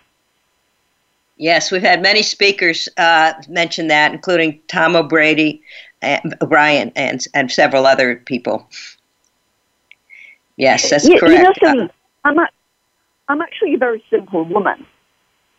Yes, 1.39 1.71
we've 1.71 1.83
had 1.83 2.01
many 2.01 2.23
speakers 2.23 2.89
uh, 2.97 3.35
mention 3.49 3.89
that, 3.89 4.13
including 4.13 4.61
Tom 4.69 4.97
O'Brady, 4.97 5.63
and 6.01 6.35
O'Brien, 6.41 6.93
and 6.97 7.27
and 7.35 7.53
several 7.53 7.87
other 7.87 8.17
people. 8.17 8.69
Yes, 10.57 10.89
that's 10.89 11.07
you, 11.07 11.19
correct. 11.21 11.59
You 11.61 11.75
know, 11.75 11.89
I'm 12.25 12.39
a, 12.39 12.49
I'm 13.29 13.43
actually 13.43 13.75
a 13.75 13.79
very 13.79 14.03
simple 14.09 14.45
woman, 14.45 14.87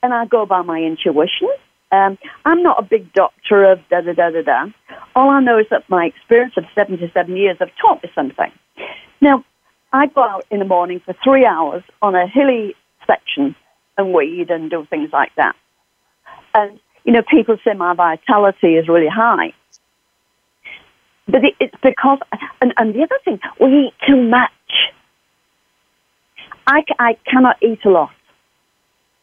and 0.01 0.13
I 0.13 0.25
go 0.25 0.45
by 0.45 0.63
my 0.63 0.82
intuition. 0.82 1.49
Um, 1.91 2.17
I'm 2.43 2.63
not 2.63 2.80
a 2.80 2.84
big 2.84 3.13
doctor 3.13 3.63
of 3.63 3.80
da 3.89 4.01
da 4.01 4.13
da 4.13 4.32
da 4.32 4.41
da. 4.41 4.65
All 5.15 5.30
I 5.30 5.41
know 5.41 5.59
is 5.59 5.67
that 5.69 5.88
my 5.89 6.05
experience 6.05 6.55
of 6.57 6.65
77 6.73 7.38
years 7.38 7.57
have 7.59 7.69
taught 7.80 8.01
me 8.01 8.09
something. 8.15 8.51
Now, 9.21 9.45
I 9.93 10.07
go 10.07 10.23
out 10.23 10.45
in 10.49 10.59
the 10.59 10.65
morning 10.65 11.01
for 11.05 11.15
three 11.23 11.45
hours 11.45 11.84
on 12.01 12.15
a 12.15 12.28
hilly 12.28 12.75
section 13.05 13.55
and 13.97 14.13
weed 14.13 14.49
and 14.49 14.69
do 14.69 14.86
things 14.89 15.11
like 15.13 15.32
that. 15.38 15.55
And, 16.58 16.80
you 17.03 17.14
know, 17.14 17.22
people 17.22 17.58
say 17.64 17.74
my 17.74 17.93
vitality 17.93 18.76
is 18.76 18.88
really 18.88 19.08
high. 19.08 19.53
But 21.28 21.41
it's 21.60 21.76
because, 21.84 22.20
and, 22.62 22.74
and 22.78 22.95
the 22.95 23.03
other 23.03 23.20
thing, 23.24 23.39
we 23.60 23.88
eat 23.88 23.93
too 24.08 24.22
much. 24.22 24.49
I, 26.66 26.84
I 26.97 27.18
cannot 27.30 27.58
eat 27.62 27.86
a 27.86 27.89
lot 27.89 28.12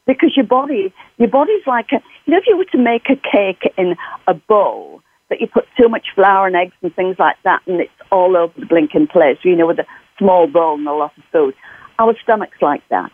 because 0.07 0.37
your 0.37 0.47
body, 0.47 0.95
your 1.19 1.29
body's 1.29 1.67
like 1.67 1.87
a, 1.93 2.01
you 2.25 2.33
know, 2.33 2.39
if 2.39 2.45
you 2.47 2.57
were 2.57 2.65
to 2.67 2.79
make 2.79 3.09
a 3.11 3.17
cake 3.17 3.73
in 3.77 3.97
a 4.29 4.35
bowl, 4.35 5.03
that 5.31 5.41
you 5.41 5.47
put 5.47 5.67
too 5.77 5.89
much 5.89 6.07
flour 6.15 6.47
and 6.47 6.55
eggs 6.55 6.75
and 6.83 6.95
things 6.95 7.17
like 7.19 7.37
that, 7.45 7.63
and 7.67 7.81
it's 7.81 7.91
all 8.13 8.37
over 8.37 8.53
the 8.59 8.67
blinking 8.67 9.09
place, 9.09 9.39
you 9.43 9.57
know, 9.57 9.67
with 9.67 9.79
a 9.79 9.87
small 10.19 10.47
bowl 10.47 10.75
and 10.75 10.87
a 10.87 10.93
lot 10.93 11.13
of 11.17 11.25
food. 11.33 11.55
Our 11.99 12.15
stomach's 12.23 12.61
like 12.61 12.87
that. 12.91 13.11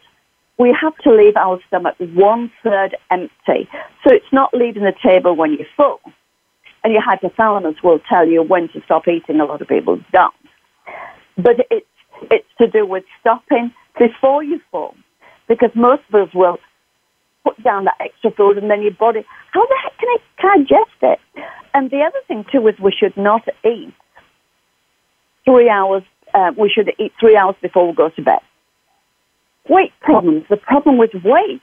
We 0.60 0.76
have 0.78 0.94
to 1.04 1.10
leave 1.10 1.38
our 1.38 1.58
stomach 1.68 1.94
one 1.98 2.52
third 2.62 2.94
empty. 3.10 3.66
So 4.04 4.12
it's 4.12 4.30
not 4.30 4.52
leaving 4.52 4.82
the 4.82 4.92
table 5.02 5.34
when 5.34 5.54
you're 5.54 5.66
full. 5.74 6.00
And 6.84 6.92
your 6.92 7.00
hypothalamus 7.00 7.82
will 7.82 7.98
tell 8.06 8.28
you 8.28 8.42
when 8.42 8.68
to 8.74 8.82
stop 8.84 9.08
eating. 9.08 9.40
A 9.40 9.46
lot 9.46 9.62
of 9.62 9.68
people 9.68 9.98
don't. 10.12 10.34
But 11.38 11.66
it's, 11.70 11.86
it's 12.30 12.46
to 12.58 12.66
do 12.66 12.84
with 12.84 13.04
stopping 13.20 13.72
before 13.98 14.44
you 14.44 14.60
fall. 14.70 14.94
Because 15.48 15.70
most 15.74 16.02
of 16.12 16.28
us 16.28 16.34
will 16.34 16.58
put 17.42 17.62
down 17.64 17.86
that 17.86 17.96
extra 17.98 18.30
food 18.30 18.58
and 18.58 18.70
then 18.70 18.82
your 18.82 18.92
body, 18.92 19.24
how 19.52 19.64
the 19.66 19.76
heck 19.82 19.98
can 19.98 20.08
it 20.10 20.22
digest 20.42 20.98
it? 21.00 21.18
And 21.72 21.90
the 21.90 22.02
other 22.02 22.20
thing 22.28 22.44
too 22.52 22.68
is 22.68 22.78
we 22.78 22.92
should 22.92 23.16
not 23.16 23.48
eat 23.64 23.94
three 25.46 25.70
hours, 25.70 26.02
uh, 26.34 26.52
we 26.58 26.68
should 26.68 26.92
eat 26.98 27.12
three 27.18 27.34
hours 27.34 27.56
before 27.62 27.88
we 27.88 27.94
go 27.94 28.10
to 28.10 28.20
bed. 28.20 28.40
Weight 29.70 29.92
problems. 30.00 30.44
The 30.50 30.56
problem 30.56 30.98
with 30.98 31.10
weight 31.24 31.62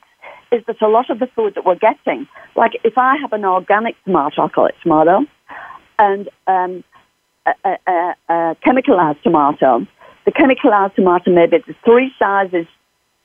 is 0.51 0.63
that 0.65 0.81
a 0.81 0.87
lot 0.87 1.09
of 1.09 1.19
the 1.19 1.27
food 1.35 1.53
that 1.55 1.65
we're 1.65 1.75
getting, 1.75 2.27
like 2.55 2.71
if 2.83 2.97
I 2.97 3.17
have 3.21 3.33
an 3.33 3.45
organic 3.45 3.95
tomato, 4.05 4.45
I 4.45 4.49
call 4.49 4.65
it 4.65 4.75
tomato, 4.81 5.25
and 5.99 6.29
um, 6.47 6.83
a, 7.45 7.51
a, 7.65 8.15
a, 8.29 8.55
chemicalized 8.65 9.21
tomato, 9.23 9.85
the 10.25 10.31
chemicalized 10.31 10.95
tomato 10.95 11.31
may 11.31 11.47
be 11.47 11.57
three 11.83 12.11
sizes 12.17 12.65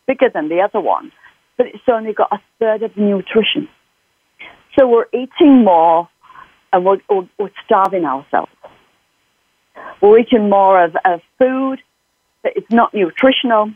bigger 0.06 0.28
than 0.34 0.48
the 0.48 0.60
other 0.60 0.80
one 0.80 1.12
but 1.56 1.66
it's 1.66 1.88
only 1.88 2.12
got 2.12 2.32
a 2.32 2.40
third 2.58 2.82
of 2.82 2.94
the 2.94 3.00
nutrition. 3.00 3.68
So 4.78 4.88
we're 4.88 5.06
eating 5.12 5.64
more 5.64 6.08
and 6.72 6.84
we're, 6.84 6.98
we're, 7.08 7.28
we're 7.38 7.50
starving 7.64 8.04
ourselves. 8.04 8.50
We're 10.00 10.18
eating 10.20 10.48
more 10.48 10.82
of, 10.82 10.96
of 11.04 11.20
food 11.38 11.80
that 12.42 12.56
is 12.56 12.64
not 12.70 12.94
nutritional, 12.94 13.72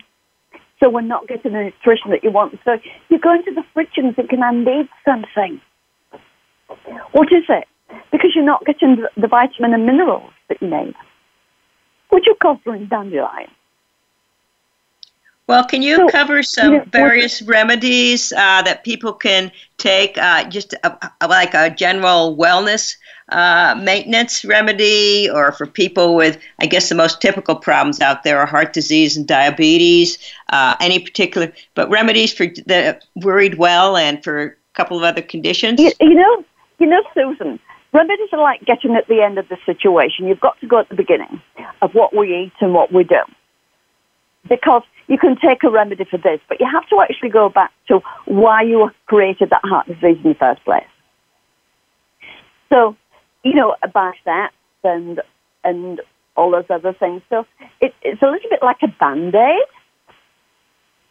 so 0.81 0.91
we're 0.91 1.01
not 1.01 1.27
getting 1.27 1.53
the 1.53 1.65
nutrition 1.65 2.11
that 2.11 2.23
you 2.23 2.31
want. 2.31 2.59
So 2.65 2.73
you 3.09 3.19
go 3.19 3.35
into 3.35 3.53
the 3.55 3.63
fridge 3.73 3.97
and 3.97 4.15
thinking, 4.15 4.43
I 4.43 4.53
need 4.53 4.89
something. 5.05 5.61
What 7.13 7.29
is 7.33 7.45
it? 7.49 7.65
Because 8.13 8.33
you're 8.35 8.45
not 8.45 8.65
getting 8.67 9.05
the, 9.17 9.29
vitamin 9.29 9.73
and 9.73 9.87
minerals 9.87 10.31
that 10.49 10.61
you 10.61 10.69
need, 10.69 10.95
which 12.11 12.27
are 12.29 12.55
covering 12.55 12.87
dandelion. 12.87 13.49
Well, 15.49 15.65
can 15.65 15.81
you 15.81 15.97
so, 15.97 16.09
cover 16.09 16.43
some 16.43 16.73
you 16.73 16.79
know, 16.79 16.85
various 16.91 17.41
remedies 17.43 18.33
uh, 18.33 18.63
that 18.63 18.83
people 18.83 19.13
can 19.13 19.53
take, 19.79 20.19
uh, 20.19 20.49
just 20.49 20.73
a, 20.83 21.13
a, 21.21 21.29
like 21.29 21.55
a 21.55 21.71
general 21.71 22.37
wellness 22.37 22.97
uh, 23.29 23.79
maintenance 23.81 24.45
remedy, 24.45 25.29
or 25.31 25.53
for 25.53 25.67
people 25.67 26.15
with, 26.15 26.39
I 26.61 26.67
guess, 26.67 26.89
the 26.89 26.95
most 26.95 27.21
typical 27.21 27.57
problems 27.57 28.01
out 28.01 28.25
there 28.25 28.39
are 28.39 28.47
heart 28.47 28.73
disease 28.73 29.17
and 29.17 29.27
diabetes, 29.27 30.19
uh, 30.51 30.77
any 30.81 30.99
particular, 30.99 31.53
but 31.75 31.89
remedies 31.91 32.33
for 32.33 32.47
the 32.47 33.01
worried 33.17 33.59
well 33.59 33.97
and 33.97 34.23
for 34.23 34.45
a 34.45 34.55
couple 34.75 34.97
of 34.97 35.03
other 35.03 35.23
conditions? 35.23 35.81
You, 35.81 35.93
you 36.01 36.15
know, 36.15 36.45
you 36.79 36.87
know, 36.87 37.03
Susan, 37.15 37.59
remedies 37.93 38.29
are 38.33 38.41
like 38.41 38.65
getting 38.65 38.95
at 38.95 39.09
the 39.09 39.23
end 39.23 39.39
of 39.39 39.49
the 39.49 39.59
situation. 39.65 40.27
You've 40.27 40.41
got 40.41 40.59
to 40.61 40.67
go 40.67 40.79
at 40.79 40.89
the 40.89 40.97
beginning 40.97 41.41
of 41.83 41.95
what 41.95 42.15
we 42.15 42.35
eat 42.35 42.53
and 42.61 42.75
what 42.75 42.93
we 42.93 43.05
do. 43.05 43.21
Because 44.49 44.83
you 45.09 45.19
can 45.19 45.37
take 45.37 45.63
a 45.63 45.71
remedy 45.71 46.05
for 46.05 46.19
this, 46.19 46.41
but 46.49 46.61
you 46.61 46.67
have 46.71 46.89
to 46.89 47.01
actually 47.01 47.31
go 47.31 47.49
back 47.49 47.73
to 47.89 48.01
why 48.25 48.63
you 48.63 48.91
created 49.07 49.51
that 49.51 49.65
heart 49.65 49.87
disease 49.87 50.19
in 50.25 50.31
the 50.31 50.35
first 50.35 50.65
place. 50.65 50.85
So, 52.69 52.97
you 53.45 53.55
know, 53.55 53.77
about 53.83 54.15
that 54.25 54.51
and 54.83 55.21
and 55.65 56.01
all 56.37 56.51
those 56.51 56.65
other 56.71 56.93
things. 56.93 57.23
So 57.31 57.47
it, 57.81 57.95
it's 58.03 58.23
a 58.23 58.27
little 58.27 58.51
bit 58.51 58.63
like 58.63 58.83
a 58.83 58.89
band-aid. 58.89 59.65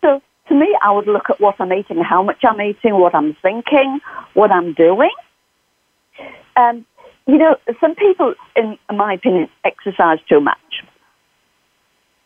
So 0.01 0.21
to 0.47 0.53
me, 0.53 0.77
I 0.83 0.91
would 0.91 1.07
look 1.07 1.29
at 1.29 1.41
what 1.41 1.55
I'm 1.59 1.73
eating, 1.73 1.97
how 1.97 2.21
much 2.23 2.43
I'm 2.43 2.61
eating, 2.61 2.99
what 2.99 3.15
I'm 3.15 3.35
thinking, 3.41 3.99
what 4.33 4.51
I'm 4.51 4.73
doing. 4.73 5.11
Um, 6.55 6.85
you 7.27 7.37
know, 7.37 7.57
some 7.81 7.95
people, 7.95 8.35
in 8.55 8.77
my 8.93 9.13
opinion, 9.13 9.49
exercise 9.63 10.19
too 10.29 10.39
much. 10.39 10.57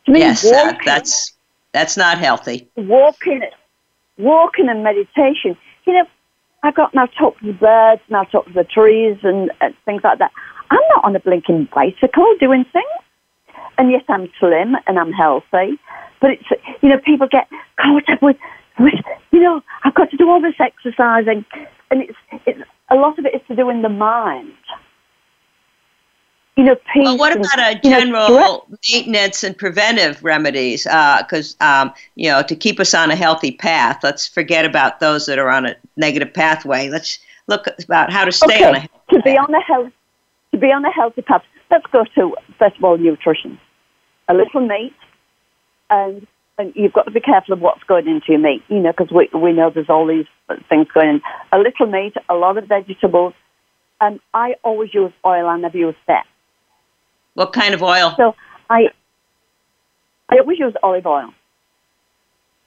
To 0.05 0.11
me, 0.11 0.19
yes, 0.19 0.43
walking, 0.43 0.79
that's 0.85 1.33
that's 1.71 1.97
not 1.97 2.17
healthy. 2.17 2.69
Walking, 2.75 3.41
walking 4.17 4.69
and 4.69 4.83
meditation. 4.83 5.57
You 5.85 5.93
know, 5.93 6.05
I 6.63 6.71
got 6.71 6.93
now 6.93 7.05
talk 7.05 7.39
to 7.39 7.47
the 7.47 7.53
birds, 7.53 8.01
now 8.09 8.23
talk 8.23 8.45
to 8.45 8.53
the 8.53 8.63
trees 8.63 9.17
and, 9.23 9.51
and 9.61 9.73
things 9.85 10.01
like 10.03 10.19
that. 10.19 10.31
I'm 10.71 10.79
not 10.95 11.03
on 11.03 11.15
a 11.15 11.19
blinking 11.19 11.69
bicycle 11.73 12.35
doing 12.39 12.65
things. 12.71 12.85
And 13.77 13.91
yes, 13.91 14.03
I'm 14.09 14.29
slim 14.39 14.75
and 14.87 14.99
I'm 14.99 15.13
healthy. 15.13 15.79
But 16.21 16.31
it's, 16.31 16.43
you 16.81 16.89
know, 16.89 16.99
people 16.99 17.27
get 17.31 17.47
caught 17.79 18.09
up 18.09 18.21
with, 18.21 18.37
with, 18.77 18.93
you 19.31 19.39
know, 19.39 19.61
I've 19.83 19.95
got 19.95 20.11
to 20.11 20.17
do 20.17 20.29
all 20.29 20.41
this 20.41 20.55
exercising. 20.59 21.45
And 21.91 22.03
it's, 22.03 22.17
it's, 22.45 22.59
a 22.89 22.95
lot 22.95 23.17
of 23.17 23.25
it 23.25 23.35
is 23.35 23.41
to 23.47 23.55
do 23.55 23.69
in 23.69 23.81
the 23.81 23.89
mind 23.89 24.53
you 26.55 26.63
know, 26.65 26.75
peace. 26.93 27.05
Well, 27.05 27.17
what 27.17 27.35
about 27.35 27.59
a 27.59 27.79
general 27.81 28.27
you 28.27 28.35
know, 28.35 28.65
maintenance 28.91 29.43
and 29.43 29.57
preventive 29.57 30.21
remedies? 30.23 30.83
Because 30.83 31.55
uh, 31.61 31.85
um, 31.87 31.93
you 32.15 32.29
know, 32.29 32.43
to 32.43 32.55
keep 32.55 32.79
us 32.79 32.93
on 32.93 33.11
a 33.11 33.15
healthy 33.15 33.51
path, 33.51 33.99
let's 34.03 34.27
forget 34.27 34.65
about 34.65 34.99
those 34.99 35.25
that 35.27 35.39
are 35.39 35.49
on 35.49 35.65
a 35.65 35.75
negative 35.95 36.33
pathway. 36.33 36.89
Let's 36.89 37.19
look 37.47 37.67
about 37.83 38.11
how 38.11 38.25
to 38.25 38.31
stay 38.31 38.55
okay. 38.55 38.65
on 38.65 38.75
a 38.75 38.81
to 38.81 39.15
path. 39.15 39.23
be 39.23 39.37
on 39.37 39.53
a 39.53 39.61
health 39.61 39.91
to 40.51 40.57
be 40.57 40.67
on 40.67 40.83
a 40.83 40.91
healthy 40.91 41.21
path. 41.21 41.43
Let's 41.71 41.85
go 41.91 42.03
to 42.15 42.35
first 42.57 42.77
of 42.77 42.83
all 42.83 42.97
nutrition. 42.97 43.59
A 44.27 44.33
little 44.33 44.67
meat, 44.67 44.93
and 45.89 46.27
and 46.57 46.73
you've 46.75 46.93
got 46.93 47.03
to 47.03 47.11
be 47.11 47.21
careful 47.21 47.53
of 47.53 47.61
what's 47.61 47.83
going 47.83 48.07
into 48.07 48.33
your 48.33 48.39
meat. 48.39 48.63
You 48.67 48.79
know, 48.79 48.91
because 48.91 49.11
we 49.11 49.29
we 49.33 49.53
know 49.53 49.69
there's 49.69 49.89
all 49.89 50.07
these 50.07 50.27
things 50.67 50.87
going 50.93 51.09
in. 51.09 51.21
A 51.51 51.57
little 51.57 51.87
meat, 51.87 52.15
a 52.27 52.35
lot 52.35 52.57
of 52.57 52.67
vegetables, 52.67 53.33
and 54.01 54.19
I 54.33 54.55
always 54.63 54.93
use 54.93 55.13
oil. 55.25 55.47
and 55.47 55.47
I 55.47 55.57
never 55.57 55.77
use 55.77 55.95
fat. 56.05 56.25
What 57.39 57.53
kind 57.53 57.73
of 57.73 57.81
oil? 57.81 58.15
So 58.17 58.35
I 58.69 58.89
I 60.27 60.39
always 60.39 60.59
use 60.59 60.73
olive 60.83 61.05
oil. 61.05 61.29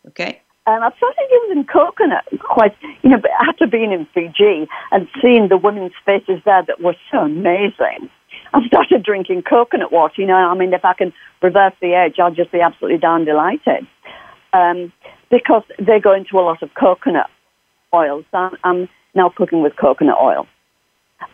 Okay. 0.09 0.41
And 0.67 0.83
I've 0.83 0.95
started 0.97 1.29
using 1.31 1.67
coconut 1.67 2.25
quite, 2.41 2.75
you 3.03 3.11
know, 3.11 3.21
after 3.47 3.67
being 3.67 3.93
in 3.93 4.07
Fiji 4.15 4.67
and 4.91 5.09
seeing 5.21 5.49
the 5.49 5.59
women's 5.59 5.93
faces 6.07 6.41
there 6.47 6.63
that 6.67 6.81
were 6.81 6.97
so 7.11 7.19
amazing, 7.19 8.09
I've 8.55 8.65
started 8.65 9.03
drinking 9.03 9.43
coconut 9.43 9.93
water. 9.93 10.15
You 10.17 10.29
know, 10.29 10.37
I 10.37 10.55
mean, 10.55 10.73
if 10.73 10.87
I 10.87 10.95
can 10.95 11.13
reverse 11.43 11.75
the 11.83 11.93
age, 11.93 12.15
I'll 12.19 12.35
just 12.35 12.51
be 12.51 12.61
absolutely 12.61 12.99
darn 12.99 13.27
delighted. 13.27 13.87
Um, 14.55 14.91
because 15.31 15.65
they 15.79 16.01
go 16.01 16.15
into 16.15 16.39
a 16.39 16.41
lot 16.41 16.63
of 16.63 16.71
coconut 16.81 17.29
oils. 17.93 18.25
So 18.31 18.57
I'm 18.65 18.89
now 19.15 19.29
cooking 19.37 19.63
with 19.63 19.77
coconut 19.77 20.17
oil 20.19 20.47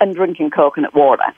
and 0.00 0.16
drinking 0.16 0.50
coconut 0.50 0.92
water. 0.92 1.32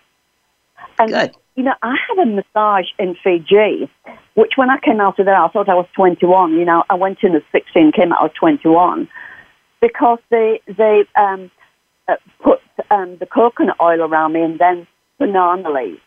And, 0.99 1.13
Good. 1.13 1.35
you 1.57 1.65
know, 1.65 1.75
I 1.83 1.95
had 2.09 2.19
a 2.19 2.27
massage 2.27 2.87
in 2.99 3.17
Fiji, 3.23 3.91
which 4.35 4.53
when 4.57 4.71
I 4.71 4.79
came 4.79 5.01
out 5.01 5.19
of 5.19 5.27
there, 5.27 5.37
I 5.37 5.49
thought 5.49 5.69
I 5.69 5.75
was 5.75 5.87
21. 5.95 6.53
You 6.53 6.65
know, 6.65 6.85
I 6.91 6.95
went 6.95 7.19
in 7.23 7.35
at 7.35 7.43
16, 7.53 7.93
came 7.93 8.13
out 8.13 8.25
at 8.25 8.35
21, 8.35 9.09
because 9.81 10.19
they, 10.31 10.61
they 10.67 11.05
um, 11.17 11.51
uh, 12.09 12.17
put 12.43 12.61
um, 12.91 13.17
the 13.19 13.27
coconut 13.27 13.77
oil 13.81 14.03
around 14.03 14.33
me 14.33 14.43
and 14.43 14.59
then 14.59 14.87
banana 15.19 15.71
leaves 15.71 16.01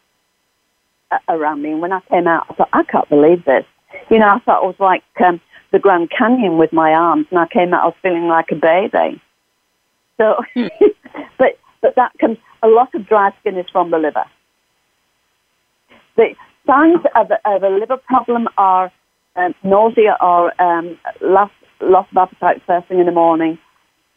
uh, 1.11 1.17
around 1.30 1.61
me. 1.61 1.71
And 1.71 1.82
when 1.82 1.93
I 1.93 2.01
came 2.09 2.28
out, 2.28 2.47
I 2.49 2.53
thought, 2.53 2.69
I 2.74 2.84
can't 2.84 3.09
believe 3.09 3.45
this. 3.45 3.65
You 4.09 4.19
know, 4.19 4.28
I 4.28 4.39
thought 4.39 4.63
it 4.63 4.67
was 4.67 4.80
like 4.80 5.03
um, 5.24 5.39
the 5.71 5.80
Grand 5.80 6.09
Canyon 6.09 6.57
with 6.57 6.74
my 6.74 6.91
arms, 6.91 7.28
and 7.30 7.39
I 7.39 7.47
came 7.47 7.74
out, 7.74 7.84
I 7.84 7.86
was 7.88 7.95
feeling 8.01 8.28
like 8.28 8.51
a 8.51 8.55
baby. 8.55 9.21
So, 10.17 10.43
but 11.38 11.59
but 11.82 11.95
that 11.95 12.11
comes. 12.19 12.38
A 12.61 12.67
lot 12.67 12.93
of 12.95 13.07
dry 13.07 13.32
skin 13.41 13.57
is 13.57 13.65
from 13.71 13.91
the 13.91 13.97
liver. 13.97 14.24
The 16.16 16.36
signs 16.68 17.01
of 17.16 17.32
a, 17.32 17.49
of 17.49 17.64
a 17.64 17.70
liver 17.70 17.97
problem 17.97 18.47
are 18.57 18.91
um, 19.36 19.55
nausea 19.64 20.18
or 20.22 20.61
um, 20.61 20.97
loss 21.22 21.51
loss 21.82 22.07
of 22.11 22.18
appetite 22.18 22.61
first 22.66 22.88
thing 22.88 22.99
in 22.99 23.05
the 23.05 23.11
morning, 23.11 23.57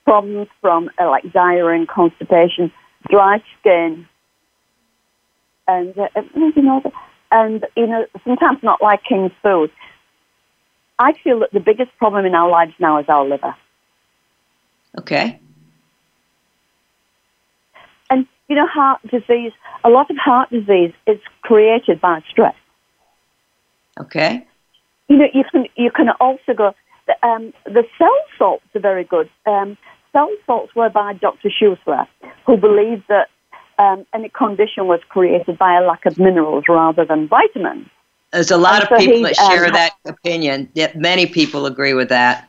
problems 0.05 0.49
from 0.61 0.91
uh, 1.01 1.09
like 1.09 1.33
diarrhea 1.33 1.79
and 1.79 1.89
constipation, 1.89 2.71
dry 3.11 3.43
skin, 3.59 4.07
and 5.67 5.97
uh, 5.99 6.09
you 6.35 6.63
know, 6.63 6.83
and 7.31 7.67
you 7.77 7.87
know 7.87 8.07
sometimes 8.25 8.59
not 8.63 8.83
liking 8.83 9.31
food. 9.43 9.71
I 10.99 11.13
feel 11.23 11.41
that 11.41 11.53
the 11.53 11.61
biggest 11.61 11.91
problem 11.99 12.25
in 12.25 12.35
our 12.35 12.49
lives 12.49 12.73
now 12.79 12.99
is 12.99 13.07
our 13.09 13.27
liver. 13.27 13.55
Okay. 14.99 15.39
And 18.09 18.27
you 18.49 18.57
know, 18.57 18.67
heart 18.67 19.01
disease. 19.11 19.53
A 19.85 19.89
lot 19.89 20.11
of 20.11 20.17
heart 20.17 20.51
disease 20.51 20.93
is 21.07 21.19
created 21.43 22.01
by 22.01 22.23
stress. 22.31 22.55
Okay. 23.99 24.47
You 25.09 25.19
know, 25.19 25.27
you 25.33 25.45
can 25.51 25.67
you 25.77 25.91
can 25.91 26.11
also 26.21 26.55
go. 26.55 26.75
Um, 27.23 27.53
the 27.65 27.85
cell 27.99 28.19
salts 28.37 28.65
are 28.75 28.81
very 28.81 29.05
good. 29.05 29.31
Um, 29.47 29.79
cell 30.13 30.29
salts 30.45 30.75
were 30.75 30.91
by 30.91 31.13
Dr. 31.13 31.51
Schussler, 31.51 32.07
who 32.45 32.57
believed 32.57 33.05
that 33.09 33.29
um, 33.79 34.05
any 34.13 34.29
condition 34.29 34.87
was 34.87 35.01
created 35.09 35.57
by 35.59 35.79
a 35.79 35.83
lack 35.83 36.07
of 36.07 36.19
minerals 36.19 36.65
rather 36.69 37.05
than 37.05 37.29
vitamins. 37.29 37.87
There's 38.33 38.51
a 38.51 38.57
lot 38.57 38.83
And 38.83 38.83
of 38.83 38.89
so 38.89 38.97
people 38.97 39.23
that 39.23 39.37
share 39.37 39.67
um, 39.67 39.73
that 39.73 39.93
opinion. 40.05 40.69
Yet 40.75 40.97
many 40.97 41.27
people 41.27 41.67
agree 41.67 41.95
with 41.95 42.09
that. 42.09 42.46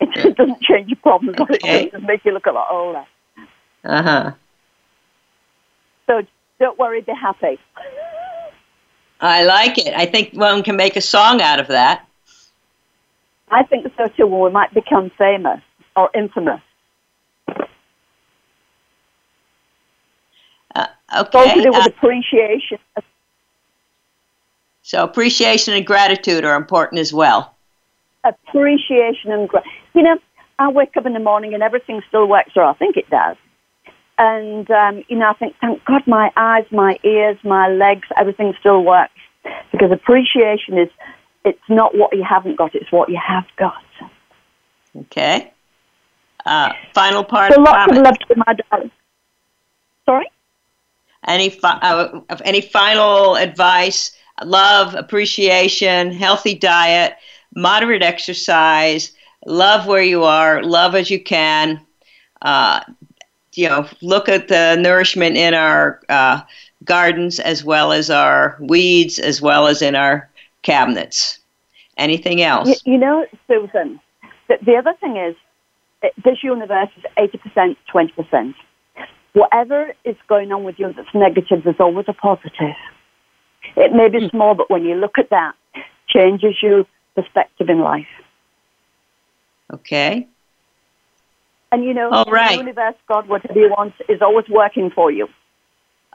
It, 0.00 0.08
it 0.16 0.36
doesn't 0.36 0.60
change 0.62 0.88
your 0.88 0.96
problems. 0.96 1.38
All 1.38 1.46
it 1.48 1.62
Okay. 1.62 1.90
does 1.90 2.00
is 2.00 2.06
make 2.06 2.24
you 2.24 2.32
look 2.32 2.46
a 2.46 2.52
lot 2.52 2.66
older. 2.70 3.04
Uh 3.84 4.02
huh. 4.02 4.32
Don't 6.64 6.78
worry, 6.78 7.02
be 7.02 7.12
happy. 7.12 7.58
I 9.20 9.44
like 9.44 9.76
it. 9.76 9.92
I 9.92 10.06
think 10.06 10.32
one 10.32 10.62
can 10.62 10.76
make 10.76 10.96
a 10.96 11.02
song 11.02 11.42
out 11.42 11.60
of 11.60 11.66
that. 11.66 12.08
I 13.50 13.64
think 13.64 13.86
so 13.98 14.06
too. 14.16 14.26
Well, 14.26 14.40
we 14.40 14.50
might 14.50 14.72
become 14.72 15.10
famous 15.18 15.60
or 15.94 16.08
infamous. 16.14 16.62
Uh, 20.74 20.86
okay. 21.18 21.60
do 21.60 21.70
with 21.70 21.86
uh, 21.86 21.90
appreciation. 21.90 22.78
so, 24.80 25.04
appreciation 25.04 25.74
and 25.74 25.86
gratitude 25.86 26.46
are 26.46 26.56
important 26.56 26.98
as 26.98 27.12
well. 27.12 27.54
appreciation 28.24 29.32
and 29.32 29.50
gratitude. 29.50 29.72
you 29.94 30.02
know 30.02 30.16
I 30.58 30.70
wake 30.70 30.96
up 30.96 31.04
in 31.04 31.12
the 31.12 31.20
morning 31.20 31.52
and 31.52 31.62
everything 31.62 32.00
still 32.08 32.26
works 32.26 32.52
or 32.56 32.64
I 32.64 32.72
think 32.72 32.96
it 32.96 33.10
does 33.10 33.36
and 34.18 34.70
um, 34.70 35.02
you 35.08 35.16
know 35.16 35.28
I 35.30 35.34
think 35.34 35.56
thank 35.60 35.84
God 35.84 36.02
my 36.06 36.30
eyes 36.36 36.64
my 36.70 36.98
ears 37.04 37.36
my 37.44 37.68
legs 37.68 38.06
everything 38.16 38.54
still 38.60 38.82
works 38.84 39.12
because 39.72 39.90
appreciation 39.92 40.78
is 40.78 40.88
it's 41.44 41.58
not 41.68 41.96
what 41.96 42.16
you 42.16 42.24
haven't 42.24 42.56
got 42.56 42.74
it's 42.74 42.90
what 42.92 43.08
you 43.08 43.18
have 43.24 43.46
got 43.56 43.82
Okay. 44.96 45.52
Uh, 46.46 46.72
final 46.94 47.24
part 47.24 47.52
so 47.52 47.60
of 47.60 47.64
lots 47.66 47.90
of 47.90 47.98
love 47.98 48.18
to 48.28 48.36
my 48.36 48.54
darling 48.70 48.90
sorry 50.04 50.26
Any 51.26 51.50
fi- 51.50 51.78
uh, 51.82 52.20
of 52.28 52.42
any 52.44 52.60
final 52.60 53.36
advice? 53.36 54.12
Love, 54.44 54.94
appreciation, 54.94 56.12
healthy 56.12 56.54
diet, 56.54 57.14
moderate 57.54 58.02
exercise. 58.02 59.12
Love 59.46 59.86
where 59.86 60.02
you 60.02 60.24
are. 60.24 60.62
Love 60.62 60.94
as 60.94 61.10
you 61.10 61.22
can. 61.22 61.80
Uh, 62.42 62.80
you 63.56 63.68
know, 63.68 63.88
look 64.02 64.28
at 64.28 64.48
the 64.48 64.76
nourishment 64.76 65.36
in 65.36 65.54
our 65.54 66.00
uh, 66.08 66.40
gardens 66.84 67.40
as 67.40 67.64
well 67.64 67.92
as 67.92 68.10
our 68.10 68.56
weeds, 68.60 69.18
as 69.18 69.40
well 69.40 69.66
as 69.66 69.82
in 69.82 69.94
our 69.94 70.28
cabinets. 70.62 71.38
Anything 71.96 72.42
else? 72.42 72.68
you, 72.68 72.94
you 72.94 72.98
know 72.98 73.24
Susan 73.46 74.00
the, 74.48 74.58
the 74.64 74.76
other 74.76 74.94
thing 75.00 75.16
is 75.16 75.36
this 76.24 76.42
universe 76.42 76.88
is 76.96 77.04
80% 77.16 77.76
20% 77.92 78.54
whatever 79.32 79.94
is 80.04 80.16
going 80.28 80.50
on 80.52 80.64
with 80.64 80.78
you 80.78 80.92
that's 80.92 81.08
negative 81.14 81.62
there's 81.62 81.78
always 81.78 82.06
a 82.08 82.12
positive 82.12 82.74
It 83.76 83.92
may 83.92 84.08
be 84.08 84.28
small, 84.28 84.54
but 84.54 84.70
when 84.70 84.84
you 84.84 84.94
look 84.94 85.18
at 85.18 85.30
that, 85.30 85.54
changes 86.08 86.56
your 86.62 86.84
perspective 87.14 87.68
in 87.68 87.80
life. 87.80 88.06
Okay. 89.72 90.28
And 91.74 91.84
you 91.84 91.92
know, 91.92 92.08
All 92.12 92.24
right. 92.30 92.52
the 92.52 92.58
universe, 92.58 92.94
God, 93.08 93.26
whatever 93.26 93.58
you 93.58 93.68
want, 93.68 93.94
is 94.08 94.22
always 94.22 94.48
working 94.48 94.92
for 94.92 95.10
you. 95.10 95.26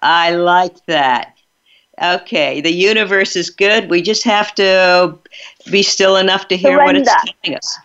I 0.01 0.31
like 0.31 0.85
that. 0.85 1.35
Okay, 2.01 2.61
the 2.61 2.71
universe 2.71 3.35
is 3.35 3.49
good. 3.49 3.89
We 3.89 4.01
just 4.01 4.23
have 4.23 4.55
to 4.55 5.19
be 5.69 5.83
still 5.83 6.15
enough 6.15 6.47
to 6.47 6.55
hear 6.55 6.77
what 6.77 6.95
it's 6.95 7.11
telling 7.11 7.57
us. 7.57 7.77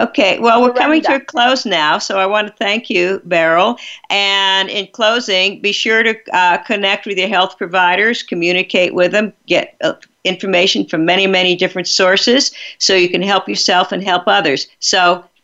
Okay, 0.00 0.38
well, 0.38 0.62
we're 0.62 0.72
coming 0.72 1.02
to 1.02 1.16
a 1.16 1.20
close 1.20 1.66
now, 1.66 1.98
so 1.98 2.20
I 2.20 2.26
want 2.26 2.46
to 2.46 2.54
thank 2.54 2.88
you, 2.88 3.20
Beryl. 3.24 3.76
And 4.08 4.70
in 4.70 4.86
closing, 4.92 5.60
be 5.60 5.72
sure 5.72 6.04
to 6.04 6.16
uh, 6.32 6.58
connect 6.58 7.06
with 7.06 7.18
your 7.18 7.26
health 7.26 7.58
providers, 7.58 8.22
communicate 8.22 8.94
with 8.94 9.10
them, 9.10 9.32
get 9.48 9.74
uh, 9.80 9.94
information 10.22 10.86
from 10.86 11.04
many, 11.04 11.26
many 11.26 11.56
different 11.56 11.88
sources 11.88 12.52
so 12.78 12.94
you 12.94 13.08
can 13.08 13.22
help 13.22 13.48
yourself 13.48 13.90
and 13.90 14.04
help 14.04 14.28
others. 14.28 14.68
So 14.78 15.24